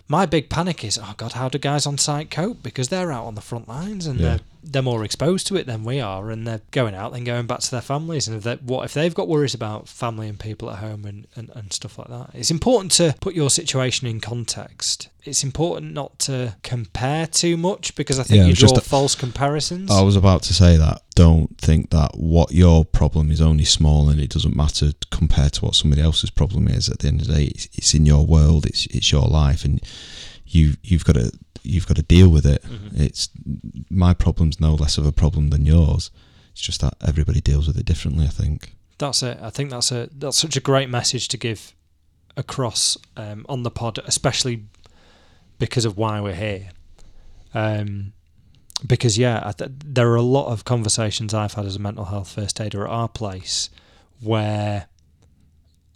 my 0.08 0.26
big 0.26 0.48
panic 0.48 0.84
is 0.84 0.98
oh 1.02 1.14
god, 1.16 1.32
how 1.32 1.48
do 1.48 1.58
guys 1.58 1.86
on 1.86 1.98
site 1.98 2.30
cope 2.30 2.62
because 2.62 2.88
they're 2.88 3.12
out 3.12 3.24
on 3.26 3.34
the 3.34 3.40
front 3.40 3.68
lines 3.68 4.06
and 4.06 4.20
Yeah. 4.20 4.28
they're 4.28 4.40
they're 4.62 4.82
more 4.82 5.04
exposed 5.04 5.46
to 5.48 5.56
it 5.56 5.66
than 5.66 5.84
we 5.84 6.00
are, 6.00 6.30
and 6.30 6.46
they're 6.46 6.60
going 6.70 6.94
out 6.94 7.14
and 7.14 7.26
going 7.26 7.46
back 7.46 7.60
to 7.60 7.70
their 7.70 7.80
families. 7.80 8.28
And 8.28 8.44
if 8.44 8.62
what 8.62 8.84
if 8.84 8.94
they've 8.94 9.14
got 9.14 9.28
worries 9.28 9.54
about 9.54 9.88
family 9.88 10.28
and 10.28 10.38
people 10.38 10.70
at 10.70 10.78
home 10.78 11.04
and, 11.04 11.26
and, 11.34 11.50
and 11.54 11.72
stuff 11.72 11.98
like 11.98 12.08
that? 12.08 12.30
It's 12.34 12.50
important 12.50 12.92
to 12.92 13.14
put 13.20 13.34
your 13.34 13.50
situation 13.50 14.06
in 14.06 14.20
context. 14.20 15.08
It's 15.24 15.44
important 15.44 15.92
not 15.92 16.18
to 16.20 16.56
compare 16.62 17.26
too 17.26 17.56
much 17.56 17.94
because 17.94 18.18
I 18.18 18.24
think 18.24 18.38
Yeah, 18.38 18.46
you 18.46 18.54
draw 18.54 18.68
just 18.68 18.86
false 18.86 19.14
comparisons. 19.14 19.90
I 19.90 20.02
was 20.02 20.16
about 20.16 20.42
to 20.44 20.54
say 20.54 20.76
that. 20.76 21.02
Don't 21.14 21.56
think 21.58 21.90
that 21.90 22.12
what 22.16 22.52
your 22.52 22.84
problem 22.84 23.30
is 23.30 23.40
only 23.40 23.64
small 23.64 24.08
and 24.08 24.20
it 24.20 24.30
doesn't 24.30 24.56
matter 24.56 24.92
compared 25.10 25.52
to 25.54 25.64
what 25.64 25.74
somebody 25.74 26.02
else's 26.02 26.30
problem 26.30 26.68
is. 26.68 26.88
At 26.88 27.00
the 27.00 27.08
end 27.08 27.20
of 27.20 27.26
the 27.28 27.34
day, 27.34 27.44
it's, 27.44 27.68
it's 27.72 27.94
in 27.94 28.06
your 28.06 28.26
world. 28.26 28.66
It's 28.66 28.86
it's 28.86 29.12
your 29.12 29.26
life, 29.26 29.64
and 29.64 29.80
you 30.46 30.74
you've 30.82 31.04
got 31.04 31.14
to 31.14 31.32
you've 31.62 31.86
got 31.86 31.96
to 31.96 32.02
deal 32.02 32.28
with 32.28 32.46
it. 32.46 32.62
Mhm. 32.62 32.98
It's 33.00 33.28
my 33.90 34.14
problem's 34.14 34.60
no 34.60 34.74
less 34.74 34.98
of 34.98 35.06
a 35.06 35.12
problem 35.12 35.50
than 35.50 35.64
yours. 35.66 36.10
It's 36.52 36.60
just 36.60 36.80
that 36.80 36.94
everybody 37.00 37.40
deals 37.40 37.66
with 37.66 37.78
it 37.78 37.86
differently. 37.86 38.26
I 38.26 38.30
think. 38.30 38.76
That's 38.98 39.22
it. 39.22 39.38
I 39.42 39.50
think 39.50 39.70
that's 39.70 39.90
a 39.92 40.08
that's 40.16 40.38
such 40.38 40.56
a 40.56 40.60
great 40.60 40.88
message 40.90 41.28
to 41.28 41.36
give 41.36 41.74
across 42.36 42.96
um, 43.16 43.44
on 43.48 43.62
the 43.62 43.70
pod, 43.70 43.98
especially 44.06 44.64
because 45.58 45.84
of 45.84 45.96
why 45.96 46.20
we're 46.20 46.34
here. 46.34 46.70
Um, 47.54 48.12
because 48.86 49.16
yeah, 49.18 49.42
I 49.44 49.52
th- 49.52 49.70
there 49.84 50.08
are 50.10 50.16
a 50.16 50.22
lot 50.22 50.46
of 50.52 50.64
conversations 50.64 51.34
I've 51.34 51.54
had 51.54 51.66
as 51.66 51.76
a 51.76 51.78
mental 51.78 52.06
health 52.06 52.30
first 52.32 52.60
aider 52.60 52.84
at 52.84 52.90
our 52.90 53.08
place 53.08 53.70
where 54.20 54.86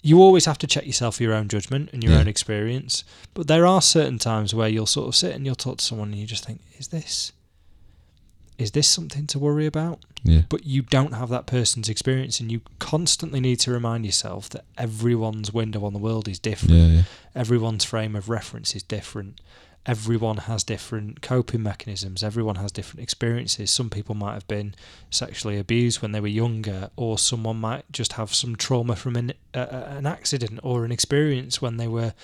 you 0.09 0.20
always 0.22 0.44
have 0.44 0.59
to 0.59 0.66
check 0.66 0.86
yourself 0.86 1.16
for 1.16 1.22
your 1.24 1.34
own 1.34 1.48
judgment 1.48 1.90
and 1.92 2.02
your 2.04 2.12
Yeah. 2.12 2.20
own 2.20 2.28
experience. 2.28 3.02
But 3.34 3.46
there 3.48 3.66
are 3.66 3.82
certain 3.82 4.18
times 4.18 4.54
where 4.54 4.68
you'll 4.68 4.86
sort 4.98 5.09
of 5.09 5.16
sit 5.16 5.34
and 5.34 5.44
you'll 5.44 5.57
talk 5.66 5.78
to 5.78 5.84
someone 5.84 6.11
and 6.12 6.18
you 6.20 6.26
just 6.26 6.44
think, 6.44 6.61
is 6.78 6.88
this 6.88 7.32
is 8.59 8.70
this 8.70 8.88
something 8.88 9.26
to 9.26 9.38
worry 9.38 9.66
about? 9.66 9.98
Yeah. 10.24 10.42
but 10.48 10.64
you 10.66 10.82
don't 10.82 11.12
have 11.12 11.28
that 11.28 11.46
person's 11.46 11.88
experience 11.88 12.40
and 12.40 12.50
you 12.50 12.61
constantly 12.80 13.38
need 13.38 13.61
to 13.61 13.70
remind 13.70 14.04
yourself 14.04 14.48
that 14.50 14.64
everyone's 14.76 15.52
window 15.52 15.84
on 15.84 15.92
the 15.92 16.00
world 16.00 16.26
is 16.26 16.38
different 16.40 16.74
Yeah. 16.74 16.86
Yeah. 16.86 17.02
everyone's 17.34 17.84
frame 17.84 18.16
of 18.16 18.28
reference 18.28 18.74
is 18.74 18.82
different 18.82 19.40
everyone 19.87 20.37
has 20.39 20.64
different 20.64 21.22
coping 21.22 21.62
mechanisms 21.62 22.22
everyone 22.22 22.57
has 22.57 22.72
different 22.72 23.03
experiences. 23.03 23.70
Some 23.70 23.89
people 23.89 24.14
might 24.14 24.34
have 24.34 24.49
been 24.49 24.74
sexually 25.11 25.59
abused 25.59 26.03
when 26.03 26.12
they 26.12 26.20
were 26.20 26.26
younger 26.26 26.91
or 26.97 27.18
someone 27.18 27.57
might 27.57 27.84
just 27.93 28.14
have 28.14 28.34
some 28.34 28.57
trauma 28.57 28.97
from 28.97 29.16
an, 29.16 29.32
uh, 29.55 29.66
an 29.89 30.07
accident 30.07 30.61
or 30.62 30.84
an 30.84 30.93
experience 30.93 31.62
when 31.62 31.76
they 31.76 31.89
were 31.89 32.14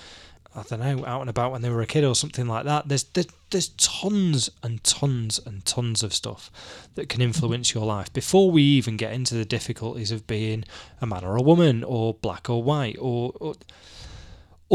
I 0.55 0.61
don't 0.61 0.81
know, 0.81 1.05
out 1.05 1.21
and 1.21 1.31
about 1.31 1.51
when 1.51 1.63
they 1.63 1.69
were 1.69 1.81
a 1.81 1.87
kid 1.87 2.03
or 2.03 2.13
something 2.13 2.47
like 2.47 2.65
that. 2.65 2.87
There's 2.87 3.05
there's, 3.05 3.27
there's 3.49 3.69
tons 3.69 4.51
and 4.61 4.83
tons 4.83 5.39
and 5.43 5.65
tons 5.65 6.03
of 6.03 6.13
stuff 6.13 6.51
that 6.93 7.09
can 7.09 7.21
influence 7.21 7.73
your 7.73 7.85
life. 7.85 8.13
Before 8.13 8.51
we 8.51 8.61
even 8.61 8.95
get 8.95 9.13
into 9.13 9.33
the 9.33 9.45
difficulties 9.45 10.11
of 10.11 10.27
being 10.27 10.63
a 11.01 11.07
man 11.07 11.23
or 11.23 11.37
a 11.37 11.41
woman 11.41 11.83
or 11.83 12.13
black 12.13 12.51
or 12.51 12.61
white 12.61 12.97
or, 12.99 13.33
or 13.39 13.55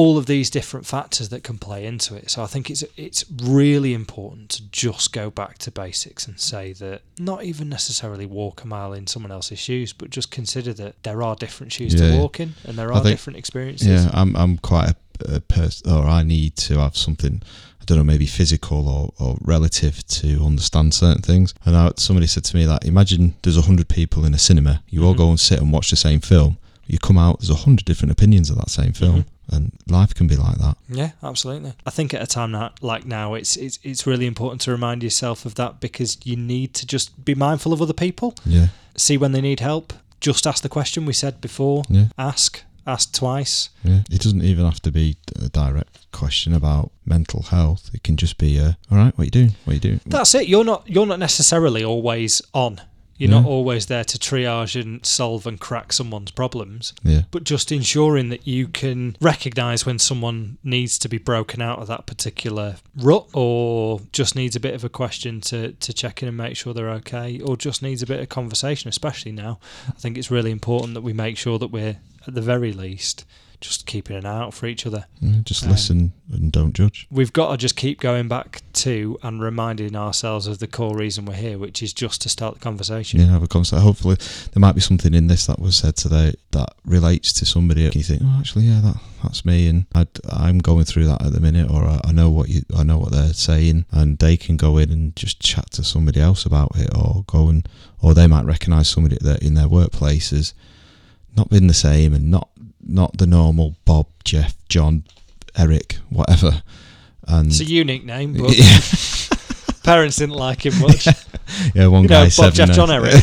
all 0.00 0.16
of 0.16 0.26
these 0.26 0.48
different 0.50 0.86
factors 0.86 1.28
that 1.30 1.42
can 1.42 1.58
play 1.58 1.84
into 1.84 2.14
it. 2.14 2.30
So 2.30 2.42
I 2.44 2.46
think 2.46 2.70
it's 2.70 2.84
it's 2.96 3.24
really 3.42 3.92
important 3.94 4.48
to 4.50 4.62
just 4.70 5.12
go 5.12 5.28
back 5.30 5.58
to 5.58 5.70
basics 5.72 6.28
and 6.28 6.38
say 6.38 6.72
that 6.74 7.00
not 7.18 7.42
even 7.42 7.68
necessarily 7.68 8.26
walk 8.26 8.62
a 8.62 8.66
mile 8.66 8.92
in 8.98 9.06
someone 9.08 9.32
else's 9.32 9.58
shoes, 9.58 9.92
but 9.92 10.10
just 10.10 10.30
consider 10.30 10.72
that 10.74 10.92
there 11.02 11.20
are 11.22 11.34
different 11.34 11.72
shoes 11.72 11.94
Yeah, 11.94 12.10
to 12.12 12.18
walk 12.18 12.38
in 12.38 12.54
and 12.64 12.78
there 12.78 12.92
are 12.92 13.02
think- 13.02 13.12
different 13.14 13.38
experiences. 13.38 13.88
Yeah, 14.04 14.10
I'm 14.20 14.36
I'm 14.36 14.58
quite 14.58 14.88
a, 14.90 15.36
a 15.36 15.40
person, 15.40 15.90
or 15.90 16.04
I 16.18 16.22
need 16.22 16.54
to 16.68 16.78
have 16.78 16.96
something. 16.96 17.42
I 17.80 17.84
don't 17.88 17.98
know, 17.98 18.04
maybe 18.12 18.26
physical 18.26 18.80
or, 18.88 19.04
or 19.18 19.36
relative 19.40 20.06
to 20.20 20.28
understand 20.44 20.92
certain 20.94 21.22
things. 21.22 21.54
And 21.64 21.74
I, 21.74 21.90
somebody 21.96 22.26
said 22.28 22.44
to 22.44 22.56
me 22.56 22.66
that 22.66 22.84
imagine 22.84 23.34
there's 23.42 23.56
a 23.56 23.62
hundred 23.62 23.88
people 23.88 24.24
in 24.26 24.32
a 24.34 24.38
cinema. 24.38 24.74
You 24.90 25.04
all 25.04 25.14
Mhm. 25.14 25.22
go 25.24 25.28
and 25.30 25.40
sit 25.40 25.58
and 25.60 25.72
watch 25.72 25.88
the 25.90 25.96
same 25.96 26.20
film. 26.20 26.58
You 26.86 26.98
come 26.98 27.18
out, 27.18 27.40
there's 27.40 27.50
a 27.58 27.64
hundred 27.66 27.84
different 27.86 28.12
opinions 28.12 28.48
of 28.50 28.56
that 28.58 28.70
same 28.70 28.92
film, 28.92 29.24
and 29.50 29.72
life 29.88 30.14
can 30.14 30.26
be 30.26 30.36
like 30.36 30.58
that. 30.58 30.76
Yeah, 30.88 31.10
absolutely. 31.22 31.72
I 31.86 31.90
think 31.90 32.12
at 32.14 32.22
a 32.22 32.26
time 32.26 32.52
like 32.80 33.06
now, 33.06 33.34
it's 33.34 33.56
it's 33.56 33.78
it's 33.82 34.06
really 34.06 34.26
important 34.26 34.60
to 34.62 34.70
remind 34.70 35.02
yourself 35.02 35.44
of 35.46 35.54
that 35.56 35.80
because 35.80 36.18
you 36.24 36.36
need 36.36 36.74
to 36.74 36.86
just 36.86 37.24
be 37.24 37.34
mindful 37.34 37.72
of 37.72 37.80
other 37.82 37.92
people, 37.94 38.34
Yeah, 38.44 38.68
see 38.96 39.16
when 39.16 39.32
they 39.32 39.40
need 39.40 39.60
help. 39.60 39.92
Just 40.20 40.46
ask 40.46 40.62
the 40.62 40.68
question 40.68 41.06
we 41.06 41.12
said 41.12 41.40
before. 41.40 41.84
yeah, 41.88 42.06
Ask, 42.18 42.62
ask 42.86 43.12
twice. 43.14 43.70
yeah. 43.84 44.00
It 44.10 44.20
doesn't 44.20 44.42
even 44.42 44.64
have 44.64 44.80
to 44.82 44.90
be 44.90 45.16
a 45.40 45.48
direct 45.48 46.10
question 46.10 46.52
about 46.52 46.90
mental 47.06 47.42
health. 47.42 47.90
It 47.94 48.02
can 48.02 48.16
just 48.16 48.36
be, 48.36 48.58
uh, 48.58 48.72
all 48.90 48.98
right, 48.98 49.16
what 49.16 49.24
you 49.26 49.30
doing? 49.30 49.54
What 49.64 49.74
you 49.74 49.80
doing? 49.80 50.00
That's 50.06 50.34
it. 50.34 50.48
You're 50.48 50.64
not 50.64 50.88
you're 50.88 51.06
not 51.06 51.20
necessarily 51.20 51.84
always 51.84 52.42
on. 52.52 52.80
You're 53.18 53.30
No. 53.30 53.40
not 53.40 53.48
always 53.48 53.86
there 53.86 54.04
to 54.04 54.16
triage 54.18 54.80
and 54.80 55.04
solve 55.04 55.46
and 55.46 55.58
crack 55.58 55.92
someone's 55.92 56.30
problems, 56.30 56.92
yeah, 57.02 57.22
but 57.32 57.42
just 57.44 57.72
ensuring 57.72 58.28
that 58.28 58.46
you 58.46 58.68
can 58.68 59.16
recognize 59.20 59.84
when 59.84 59.98
someone 59.98 60.56
needs 60.62 60.98
to 61.00 61.08
be 61.08 61.18
broken 61.18 61.60
out 61.60 61.80
of 61.80 61.88
that 61.88 62.06
particular 62.06 62.76
rut 62.96 63.26
or 63.34 64.00
just 64.12 64.36
needs 64.36 64.54
a 64.54 64.60
bit 64.60 64.74
of 64.74 64.84
a 64.84 64.88
question 64.88 65.40
to, 65.42 65.72
to 65.72 65.92
check 65.92 66.22
in 66.22 66.28
and 66.28 66.36
make 66.36 66.56
sure 66.56 66.72
they're 66.72 66.90
okay 66.90 67.40
or 67.40 67.56
just 67.56 67.82
needs 67.82 68.02
a 68.02 68.06
bit 68.06 68.20
of 68.20 68.28
conversation, 68.28 68.88
especially 68.88 69.32
now. 69.32 69.58
I 69.88 69.98
think 69.98 70.16
it's 70.16 70.30
really 70.30 70.52
important 70.52 70.94
that 70.94 71.02
we 71.02 71.12
make 71.12 71.36
sure 71.36 71.58
that 71.58 71.68
we're, 71.72 71.96
at 72.26 72.34
the 72.34 72.40
very 72.40 72.72
least, 72.72 73.24
just 73.60 73.86
keeping 73.86 74.16
an 74.16 74.26
eye 74.26 74.38
out 74.38 74.54
for 74.54 74.66
each 74.66 74.86
other. 74.86 75.06
yeah, 75.20 75.40
just 75.42 75.64
Um, 75.64 75.70
listen 75.70 76.12
and 76.32 76.52
don't 76.52 76.74
judge. 76.74 77.06
We've 77.10 77.32
got 77.32 77.50
to 77.50 77.56
just 77.56 77.74
keep 77.76 78.00
going 78.00 78.28
back 78.28 78.62
to 78.74 79.18
and 79.22 79.40
reminding 79.40 79.96
ourselves 79.96 80.46
of 80.46 80.58
the 80.58 80.66
core 80.66 80.96
reason 80.96 81.24
we're 81.24 81.34
here, 81.34 81.58
which 81.58 81.82
is 81.82 81.92
just 81.92 82.20
to 82.22 82.28
start 82.28 82.54
the 82.54 82.60
conversation. 82.60 83.20
Yeah, 83.20 83.26
have 83.26 83.42
a 83.42 83.48
conversation. 83.48 83.82
Hopefully, 83.82 84.16
there 84.52 84.60
might 84.60 84.74
be 84.74 84.80
something 84.80 85.14
in 85.14 85.26
this 85.26 85.46
that 85.46 85.58
was 85.58 85.76
said 85.76 85.96
today 85.96 86.34
that 86.52 86.74
relates 86.84 87.32
to 87.34 87.46
somebody. 87.46 87.82
You 87.82 88.02
think, 88.02 88.22
oh, 88.24 88.36
actually, 88.38 88.64
yeah, 88.64 88.80
that 88.80 88.96
that's 89.22 89.44
me, 89.44 89.68
and 89.68 89.86
i 89.94 90.06
I'm 90.30 90.58
going 90.58 90.84
through 90.84 91.06
that 91.06 91.22
at 91.24 91.32
the 91.32 91.40
minute, 91.40 91.70
or 91.70 91.84
I, 91.84 92.00
I 92.04 92.12
know 92.12 92.30
what 92.30 92.48
you, 92.48 92.62
I 92.76 92.82
know 92.84 92.98
what 92.98 93.10
they're 93.10 93.32
saying, 93.32 93.86
and 93.90 94.18
they 94.18 94.36
can 94.36 94.56
go 94.56 94.76
in 94.78 94.90
and 94.90 95.16
just 95.16 95.40
chat 95.40 95.70
to 95.72 95.82
somebody 95.84 96.20
else 96.20 96.44
about 96.46 96.72
it, 96.76 96.90
or 96.96 97.24
go 97.26 97.48
and, 97.48 97.68
or 98.00 98.14
they 98.14 98.26
might 98.26 98.44
recognise 98.44 98.88
somebody 98.88 99.18
that 99.20 99.42
in 99.42 99.54
their 99.54 99.68
workplace 99.68 100.32
as 100.32 100.54
not 101.36 101.50
been 101.50 101.66
the 101.66 101.74
same, 101.74 102.12
and 102.14 102.30
not 102.30 102.48
not 102.84 103.16
the 103.18 103.26
normal 103.26 103.76
Bob, 103.84 104.06
Jeff, 104.24 104.54
John, 104.68 105.04
Eric, 105.56 105.98
whatever, 106.08 106.62
and 107.26 107.48
It's 107.48 107.60
a 107.60 107.64
unique 107.64 108.04
name, 108.04 108.34
but 108.34 108.50
yeah, 108.56 108.80
parents 109.82 110.16
didn't 110.16 110.36
like 110.36 110.64
him 110.66 110.78
much. 110.80 111.06
yeah, 111.74 111.86
one 111.86 112.02
you 112.02 112.08
guy 112.08 112.24
know, 112.24 112.30
Bob, 112.36 112.54
Jeff. 112.54 112.72
John, 112.72 112.90
Eric. 112.90 113.14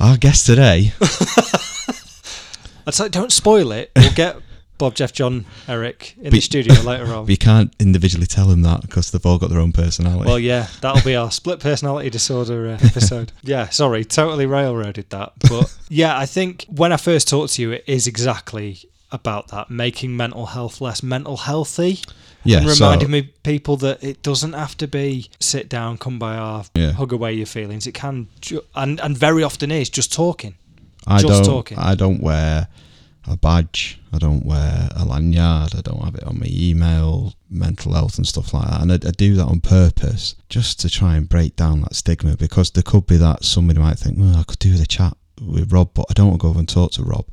Our 0.00 0.16
guest 0.16 0.46
today, 0.46 0.92
I'd 2.86 2.94
say 2.94 3.08
don't 3.08 3.32
spoil 3.32 3.72
it. 3.72 3.90
We'll 3.96 4.12
get 4.12 4.36
Bob, 4.76 4.94
Jeff, 4.94 5.12
John, 5.12 5.44
Eric 5.68 6.14
in 6.20 6.32
the 6.32 6.40
studio 6.40 6.74
later 6.82 7.06
on. 7.14 7.26
we 7.26 7.36
can't 7.36 7.72
individually 7.78 8.26
tell 8.26 8.46
them 8.46 8.62
that 8.62 8.80
because 8.82 9.10
they've 9.12 9.24
all 9.24 9.38
got 9.38 9.50
their 9.50 9.60
own 9.60 9.72
personality. 9.72 10.26
Well, 10.28 10.38
yeah, 10.38 10.66
that'll 10.80 11.02
be 11.04 11.14
our 11.16 11.30
split 11.30 11.60
personality 11.60 12.10
disorder 12.10 12.66
uh, 12.68 12.72
episode. 12.84 13.32
yeah, 13.42 13.68
sorry, 13.68 14.04
totally 14.04 14.46
railroaded 14.46 15.10
that. 15.10 15.32
But 15.48 15.76
yeah, 15.88 16.18
I 16.18 16.26
think 16.26 16.66
when 16.68 16.92
I 16.92 16.96
first 16.96 17.28
talked 17.28 17.52
to 17.54 17.62
you, 17.62 17.72
it 17.72 17.84
is 17.86 18.06
exactly 18.06 18.78
about 19.12 19.48
that 19.48 19.70
making 19.70 20.16
mental 20.16 20.46
health 20.46 20.80
less 20.80 21.00
mental 21.00 21.36
healthy 21.36 22.00
yeah, 22.42 22.58
and 22.58 22.68
so- 22.70 22.84
reminding 22.84 23.10
me 23.12 23.22
people 23.44 23.76
that 23.76 24.02
it 24.02 24.22
doesn't 24.24 24.54
have 24.54 24.76
to 24.78 24.88
be 24.88 25.30
sit 25.40 25.68
down, 25.68 25.98
Kumbaya, 25.98 26.68
Yeah. 26.74 26.90
hug 26.92 27.12
away 27.12 27.32
your 27.34 27.46
feelings. 27.46 27.86
It 27.86 27.92
can, 27.92 28.26
ju- 28.40 28.64
and 28.74 28.98
and 29.00 29.16
very 29.16 29.44
often 29.44 29.70
is 29.70 29.88
just 29.88 30.12
talking. 30.12 30.56
I 31.06 31.18
just 31.20 31.44
don't. 31.44 31.44
talking. 31.44 31.78
I 31.78 31.94
don't 31.94 32.20
wear 32.20 32.66
a 33.26 33.36
badge. 33.36 34.00
I 34.12 34.18
don't 34.18 34.44
wear 34.44 34.88
a 34.94 35.04
lanyard. 35.04 35.74
I 35.74 35.80
don't 35.80 36.02
have 36.04 36.14
it 36.14 36.24
on 36.24 36.38
my 36.40 36.46
email, 36.48 37.34
mental 37.50 37.92
health 37.94 38.16
and 38.18 38.26
stuff 38.26 38.52
like 38.54 38.68
that. 38.68 38.80
And 38.82 38.92
I, 38.92 38.94
I 38.96 39.10
do 39.12 39.34
that 39.36 39.46
on 39.46 39.60
purpose, 39.60 40.34
just 40.48 40.80
to 40.80 40.90
try 40.90 41.16
and 41.16 41.28
break 41.28 41.56
down 41.56 41.82
that 41.82 41.94
stigma. 41.94 42.36
Because 42.36 42.70
there 42.70 42.82
could 42.82 43.06
be 43.06 43.16
that 43.16 43.44
somebody 43.44 43.80
might 43.80 43.98
think, 43.98 44.18
well, 44.18 44.36
I 44.36 44.42
could 44.44 44.58
do 44.58 44.74
the 44.76 44.86
chat 44.86 45.16
with 45.40 45.72
Rob, 45.72 45.90
but 45.94 46.06
I 46.10 46.12
don't 46.12 46.28
want 46.28 46.40
to 46.40 46.44
go 46.44 46.48
over 46.50 46.58
and 46.60 46.68
talk 46.68 46.92
to 46.92 47.02
Rob 47.02 47.26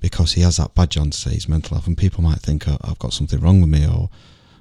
because 0.00 0.32
he 0.32 0.40
has 0.42 0.56
that 0.56 0.74
badge 0.74 0.96
on 0.96 1.10
to 1.10 1.18
say 1.18 1.30
he's 1.32 1.48
mental 1.48 1.76
health, 1.76 1.86
and 1.86 1.96
people 1.98 2.22
might 2.22 2.38
think 2.40 2.66
oh, 2.68 2.78
I've 2.82 2.98
got 2.98 3.12
something 3.12 3.40
wrong 3.40 3.60
with 3.60 3.70
me, 3.70 3.86
or 3.86 4.08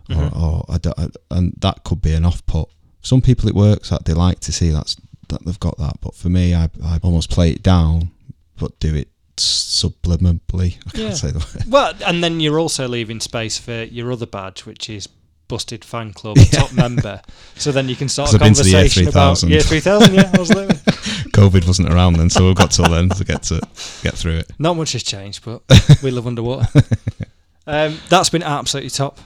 Mhm. 0.10 0.36
or, 0.36 0.42
or 0.42 0.66
I 0.70 0.78
don't, 0.80 0.98
I, 1.00 1.08
and 1.30 1.54
that 1.60 1.84
could 1.84 2.02
be 2.02 2.14
an 2.14 2.26
off 2.26 2.44
put. 2.48 2.68
Some 3.02 3.22
people 3.22 3.48
it 3.48 3.54
works 3.56 3.90
that 3.92 4.06
they 4.06 4.14
like 4.14 4.40
to 4.42 4.52
see 4.52 4.72
that's 4.72 4.96
that 5.30 5.46
they've 5.46 5.60
got 5.60 5.78
that, 5.78 6.02
but 6.02 6.16
for 6.16 6.30
me, 6.30 6.56
I 6.56 6.70
I 6.84 7.00
almost 7.04 7.30
play 7.30 7.52
it 7.52 7.62
down, 7.62 8.10
but 8.58 8.80
do 8.80 8.96
it 8.96 9.10
subliminally. 9.40 10.78
I 10.88 10.90
can't 10.92 10.98
Yeah. 11.10 11.14
say 11.14 11.32
the 11.32 11.40
word. 11.40 11.66
Well, 11.68 11.94
and 12.06 12.24
then 12.24 12.40
you're 12.40 12.60
also 12.60 12.88
leaving 12.88 13.20
space 13.20 13.58
for 13.58 13.84
your 13.84 14.12
other 14.12 14.26
badge, 14.26 14.66
which 14.66 14.90
is 14.90 15.08
Busted 15.48 15.84
Fan 15.84 16.14
Club 16.14 16.38
Yeah. 16.38 16.46
top 16.46 16.72
member. 16.74 17.22
So 17.58 17.72
then 17.72 17.90
you 17.90 17.96
can 17.96 18.08
start 18.10 18.28
'Cause 18.30 18.34
a 18.36 18.44
I've 18.46 18.54
been 18.56 18.66
year 18.66 18.74
conversation 18.74 19.04
about 19.08 19.38
3000. 19.40 19.50
year 19.50 19.62
3000. 19.62 20.14
Yeah, 20.14 20.32
absolutely. 20.34 20.76
COVID 21.34 21.66
wasn't 21.68 21.90
around 21.94 22.14
then, 22.18 22.30
so 22.30 22.46
we've 22.46 22.56
got 22.56 22.72
till 22.72 22.90
then 22.90 23.10
to 23.10 23.24
get 23.24 23.44
to 23.44 23.60
get 24.04 24.16
through 24.16 24.38
it. 24.38 24.52
Not 24.60 24.76
much 24.78 24.92
has 24.92 25.04
changed, 25.04 25.44
but 25.44 25.62
we 26.04 26.12
live 26.12 26.28
underwater. 26.28 26.68
Um, 27.68 28.00
that's 28.10 28.30
been 28.32 28.42
absolutely 28.42 28.90
top. 28.90 29.20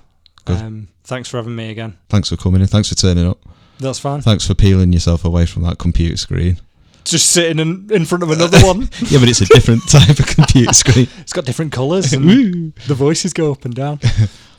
Good. 0.44 0.58
Um, 0.58 0.90
thanks 1.06 1.30
for 1.30 1.38
having 1.38 1.56
me 1.56 1.70
again. 1.70 1.96
Thanks 2.10 2.28
for 2.28 2.36
coming 2.36 2.60
in. 2.60 2.68
Thanks 2.68 2.90
for 2.90 2.96
turning 2.96 3.26
up. 3.26 3.40
That's 3.80 4.00
fine. 4.00 4.22
Thanks 4.22 4.46
for 4.46 4.54
peeling 4.54 4.92
yourself 4.92 5.24
away 5.24 5.46
from 5.46 5.64
that 5.64 5.78
computer 5.78 6.18
screen. 6.18 6.60
Just 7.06 7.32
sitting 7.32 7.60
in, 7.60 7.90
in 7.92 8.06
front 8.06 8.24
of 8.24 8.32
another 8.32 8.60
one. 8.66 8.90
Yeah, 9.10 9.20
but 9.20 9.30
it's 9.30 9.42
a 9.42 9.46
different 9.46 9.82
type 9.90 10.18
of 10.20 10.26
computer 10.28 10.74
screen. 10.74 11.08
It's 11.20 11.34
got 11.34 11.46
different 11.46 11.72
colours 11.72 12.12
the 12.12 12.94
voices 12.96 13.34
go 13.34 13.52
up 13.52 13.66
and 13.66 13.76
down. 13.76 14.00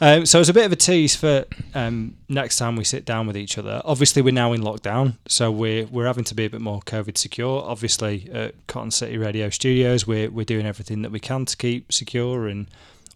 um, 0.01 0.27
so 0.27 0.39
it's 0.41 0.49
a 0.49 0.53
bit 0.53 0.67
of 0.67 0.73
a 0.73 0.77
tease 0.77 1.17
for 1.17 1.45
um, 1.75 2.17
next 2.29 2.57
time 2.59 2.77
we 2.77 2.85
sit 2.85 3.05
down 3.05 3.27
with 3.27 3.37
each 3.37 3.59
other. 3.59 3.81
Obviously, 3.85 4.23
we're 4.23 4.33
now 4.35 4.53
in 4.53 4.61
lockdown, 4.61 5.17
so 5.27 5.51
we're 5.51 5.87
we're 5.87 6.07
having 6.07 6.25
to 6.25 6.35
be 6.35 6.45
a 6.45 6.51
bit 6.51 6.61
more 6.61 6.81
COVID 6.83 7.17
secure. 7.17 7.63
Obviously, 7.63 8.29
at 8.33 8.55
Cotton 8.67 8.91
City 8.91 9.19
Radio 9.19 9.49
Studios, 9.51 10.07
we're 10.07 10.31
we're 10.31 10.45
doing 10.45 10.67
everything 10.67 11.03
that 11.03 11.11
we 11.11 11.21
can 11.21 11.45
to 11.47 11.57
keep 11.57 11.93
secure 11.93 12.47
and 12.47 12.67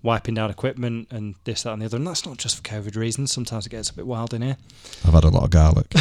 wiping 0.02 0.34
down 0.34 0.50
equipment 0.50 1.08
and 1.10 1.34
this, 1.44 1.62
that, 1.62 1.72
and 1.72 1.82
the 1.82 1.86
other. 1.86 1.96
And 1.96 2.06
that's 2.06 2.24
not 2.24 2.38
just 2.38 2.56
for 2.56 2.62
COVID 2.62 2.96
reasons. 2.96 3.32
Sometimes 3.32 3.66
it 3.66 3.70
gets 3.70 3.90
a 3.90 3.94
bit 3.94 4.06
wild 4.06 4.32
in 4.34 4.42
here. 4.42 4.56
I've 5.04 5.14
had 5.14 5.24
a 5.24 5.28
lot 5.28 5.44
of 5.44 5.50
garlic. 5.50 5.92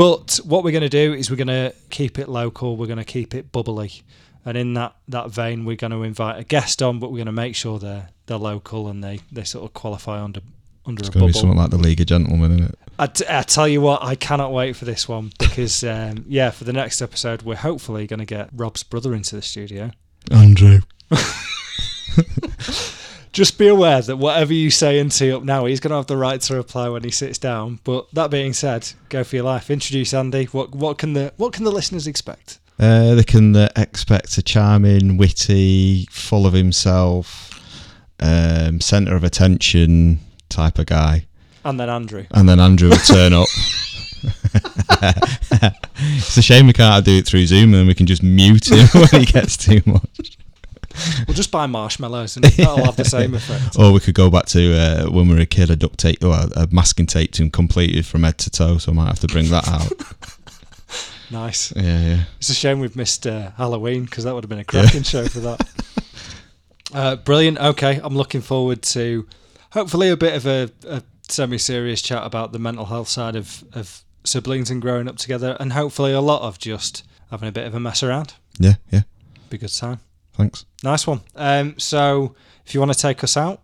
But 0.00 0.40
what 0.44 0.64
we're 0.64 0.70
going 0.70 0.80
to 0.80 0.88
do 0.88 1.12
is 1.12 1.30
we're 1.30 1.36
going 1.36 1.48
to 1.48 1.74
keep 1.90 2.18
it 2.18 2.26
local. 2.26 2.78
We're 2.78 2.86
going 2.86 2.96
to 2.96 3.04
keep 3.04 3.34
it 3.34 3.52
bubbly, 3.52 4.02
and 4.46 4.56
in 4.56 4.72
that, 4.72 4.96
that 5.08 5.30
vein, 5.30 5.66
we're 5.66 5.76
going 5.76 5.90
to 5.90 6.04
invite 6.04 6.40
a 6.40 6.42
guest 6.42 6.82
on, 6.82 6.98
but 6.98 7.10
we're 7.10 7.18
going 7.18 7.26
to 7.26 7.32
make 7.32 7.54
sure 7.54 7.78
they're 7.78 8.08
they're 8.24 8.38
local 8.38 8.88
and 8.88 9.04
they, 9.04 9.20
they 9.30 9.44
sort 9.44 9.66
of 9.66 9.74
qualify 9.74 10.22
under 10.22 10.40
under 10.86 11.00
It's 11.00 11.10
a 11.10 11.12
going 11.12 11.26
to 11.26 11.32
be 11.34 11.38
something 11.38 11.58
like 11.58 11.68
the 11.68 11.76
League 11.76 12.00
of 12.00 12.06
Gentlemen, 12.06 12.50
isn't 12.52 12.70
it? 12.70 12.78
I, 12.98 13.06
t- 13.08 13.26
I 13.28 13.42
tell 13.42 13.68
you 13.68 13.82
what, 13.82 14.02
I 14.02 14.14
cannot 14.14 14.54
wait 14.54 14.74
for 14.74 14.86
this 14.86 15.06
one 15.06 15.32
because 15.38 15.84
um, 15.84 16.24
yeah, 16.26 16.48
for 16.48 16.64
the 16.64 16.72
next 16.72 17.02
episode, 17.02 17.42
we're 17.42 17.56
hopefully 17.56 18.06
going 18.06 18.20
to 18.20 18.24
get 18.24 18.48
Rob's 18.54 18.82
brother 18.82 19.14
into 19.14 19.36
the 19.36 19.42
studio. 19.42 19.90
Andrew. 20.30 20.80
Just 23.32 23.58
be 23.58 23.68
aware 23.68 24.02
that 24.02 24.16
whatever 24.16 24.52
you 24.52 24.70
say 24.70 24.98
and 24.98 25.10
tee 25.10 25.32
up 25.32 25.42
now, 25.44 25.66
he's 25.66 25.80
going 25.80 25.90
to 25.90 25.96
have 25.96 26.06
the 26.06 26.16
right 26.16 26.40
to 26.40 26.54
reply 26.54 26.88
when 26.88 27.04
he 27.04 27.10
sits 27.10 27.38
down. 27.38 27.78
But 27.84 28.12
that 28.12 28.30
being 28.30 28.52
said, 28.52 28.90
go 29.08 29.22
for 29.22 29.36
your 29.36 29.44
life. 29.44 29.70
Introduce 29.70 30.12
Andy. 30.12 30.46
What 30.46 30.74
what 30.74 30.98
can 30.98 31.12
the 31.12 31.32
what 31.36 31.52
can 31.52 31.64
the 31.64 31.70
listeners 31.70 32.06
expect? 32.06 32.58
Uh, 32.78 33.14
they 33.14 33.24
can 33.24 33.54
uh, 33.54 33.68
expect 33.76 34.36
a 34.38 34.42
charming, 34.42 35.16
witty, 35.18 36.06
full 36.10 36.46
of 36.46 36.54
himself, 36.54 37.60
um, 38.20 38.80
centre 38.80 39.14
of 39.14 39.22
attention 39.22 40.18
type 40.48 40.78
of 40.78 40.86
guy. 40.86 41.26
And 41.62 41.78
then 41.78 41.90
Andrew. 41.90 42.24
And 42.30 42.48
then 42.48 42.58
Andrew 42.58 42.88
will 42.88 42.96
turn 42.96 43.34
up. 43.34 43.48
it's 45.98 46.36
a 46.36 46.42
shame 46.42 46.66
we 46.66 46.72
can't 46.72 47.04
do 47.04 47.18
it 47.18 47.26
through 47.26 47.46
Zoom 47.46 47.74
and 47.74 47.86
we 47.86 47.94
can 47.94 48.06
just 48.06 48.22
mute 48.22 48.70
him 48.70 48.86
when 48.92 49.20
he 49.22 49.24
gets 49.24 49.56
too 49.56 49.80
much. 49.86 50.38
We'll 51.26 51.34
just 51.36 51.50
buy 51.50 51.66
marshmallows 51.66 52.36
and 52.36 52.44
that'll 52.56 52.84
have 52.84 52.96
the 52.96 53.04
same 53.04 53.34
effect. 53.34 53.78
Or 53.78 53.92
we 53.92 54.00
could 54.00 54.14
go 54.14 54.30
back 54.30 54.46
to 54.46 54.74
uh, 54.74 55.10
when 55.10 55.28
we 55.28 55.34
were 55.34 55.40
a 55.40 55.46
kid, 55.46 55.70
a 55.70 55.76
duct 55.76 55.98
tape, 55.98 56.24
or 56.24 56.32
a 56.56 56.66
masking 56.70 57.06
tape 57.06 57.32
to 57.32 57.42
him 57.42 57.50
completed 57.50 58.04
from 58.06 58.24
head 58.24 58.38
to 58.38 58.50
toe. 58.50 58.78
So 58.78 58.92
I 58.92 58.94
might 58.94 59.06
have 59.06 59.20
to 59.20 59.28
bring 59.28 59.48
that 59.50 59.68
out. 59.68 59.92
Nice. 61.32 61.72
yeah, 61.76 62.00
yeah. 62.00 62.24
It's 62.38 62.48
a 62.48 62.54
shame 62.54 62.80
we've 62.80 62.96
missed 62.96 63.24
uh, 63.24 63.52
Halloween 63.52 64.04
because 64.04 64.24
that 64.24 64.34
would 64.34 64.42
have 64.42 64.48
been 64.48 64.58
a 64.58 64.64
cracking 64.64 65.04
show 65.04 65.28
for 65.28 65.38
that. 65.38 65.68
Uh, 66.92 67.16
brilliant. 67.16 67.56
Okay, 67.58 68.00
I'm 68.02 68.16
looking 68.16 68.40
forward 68.40 68.82
to 68.82 69.28
hopefully 69.70 70.10
a 70.10 70.16
bit 70.16 70.34
of 70.34 70.46
a, 70.46 70.70
a 70.88 71.02
semi-serious 71.28 72.02
chat 72.02 72.24
about 72.26 72.50
the 72.52 72.58
mental 72.58 72.86
health 72.86 73.06
side 73.08 73.36
of, 73.36 73.62
of 73.72 74.02
siblings 74.24 74.70
and 74.70 74.82
growing 74.82 75.06
up 75.08 75.16
together, 75.16 75.56
and 75.60 75.72
hopefully 75.72 76.12
a 76.12 76.20
lot 76.20 76.42
of 76.42 76.58
just 76.58 77.04
having 77.30 77.48
a 77.48 77.52
bit 77.52 77.66
of 77.66 77.74
a 77.74 77.80
mess 77.80 78.02
around. 78.02 78.34
Yeah, 78.58 78.74
yeah. 78.90 79.02
Be 79.50 79.58
good 79.58 79.72
time. 79.72 80.00
Thanks. 80.40 80.64
Nice 80.82 81.06
one. 81.06 81.20
Um, 81.36 81.78
so 81.78 82.34
if 82.64 82.72
you 82.72 82.80
want 82.80 82.92
to 82.92 82.98
take 82.98 83.22
us 83.22 83.36
out, 83.36 83.60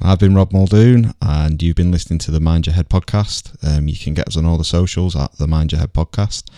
I've 0.00 0.18
been 0.20 0.34
Rob 0.34 0.52
Muldoon, 0.52 1.14
and 1.20 1.60
you've 1.60 1.76
been 1.76 1.90
listening 1.90 2.18
to 2.20 2.30
the 2.30 2.38
Mind 2.40 2.66
Your 2.66 2.74
Head 2.74 2.88
podcast. 2.88 3.56
Um, 3.64 3.88
you 3.88 3.96
can 3.96 4.14
get 4.14 4.28
us 4.28 4.36
on 4.36 4.46
all 4.46 4.56
the 4.58 4.64
socials 4.64 5.16
at 5.16 5.32
the 5.38 5.46
Mind 5.48 5.72
Your 5.72 5.80
Head 5.80 5.92
podcast. 5.92 6.48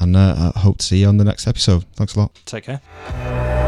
And 0.00 0.16
uh, 0.16 0.52
I 0.54 0.58
hope 0.58 0.78
to 0.78 0.84
see 0.84 0.98
you 1.00 1.06
on 1.06 1.18
the 1.18 1.24
next 1.24 1.46
episode. 1.46 1.84
Thanks 1.94 2.16
a 2.16 2.20
lot. 2.20 2.40
take 2.44 2.64
care. 2.64 3.63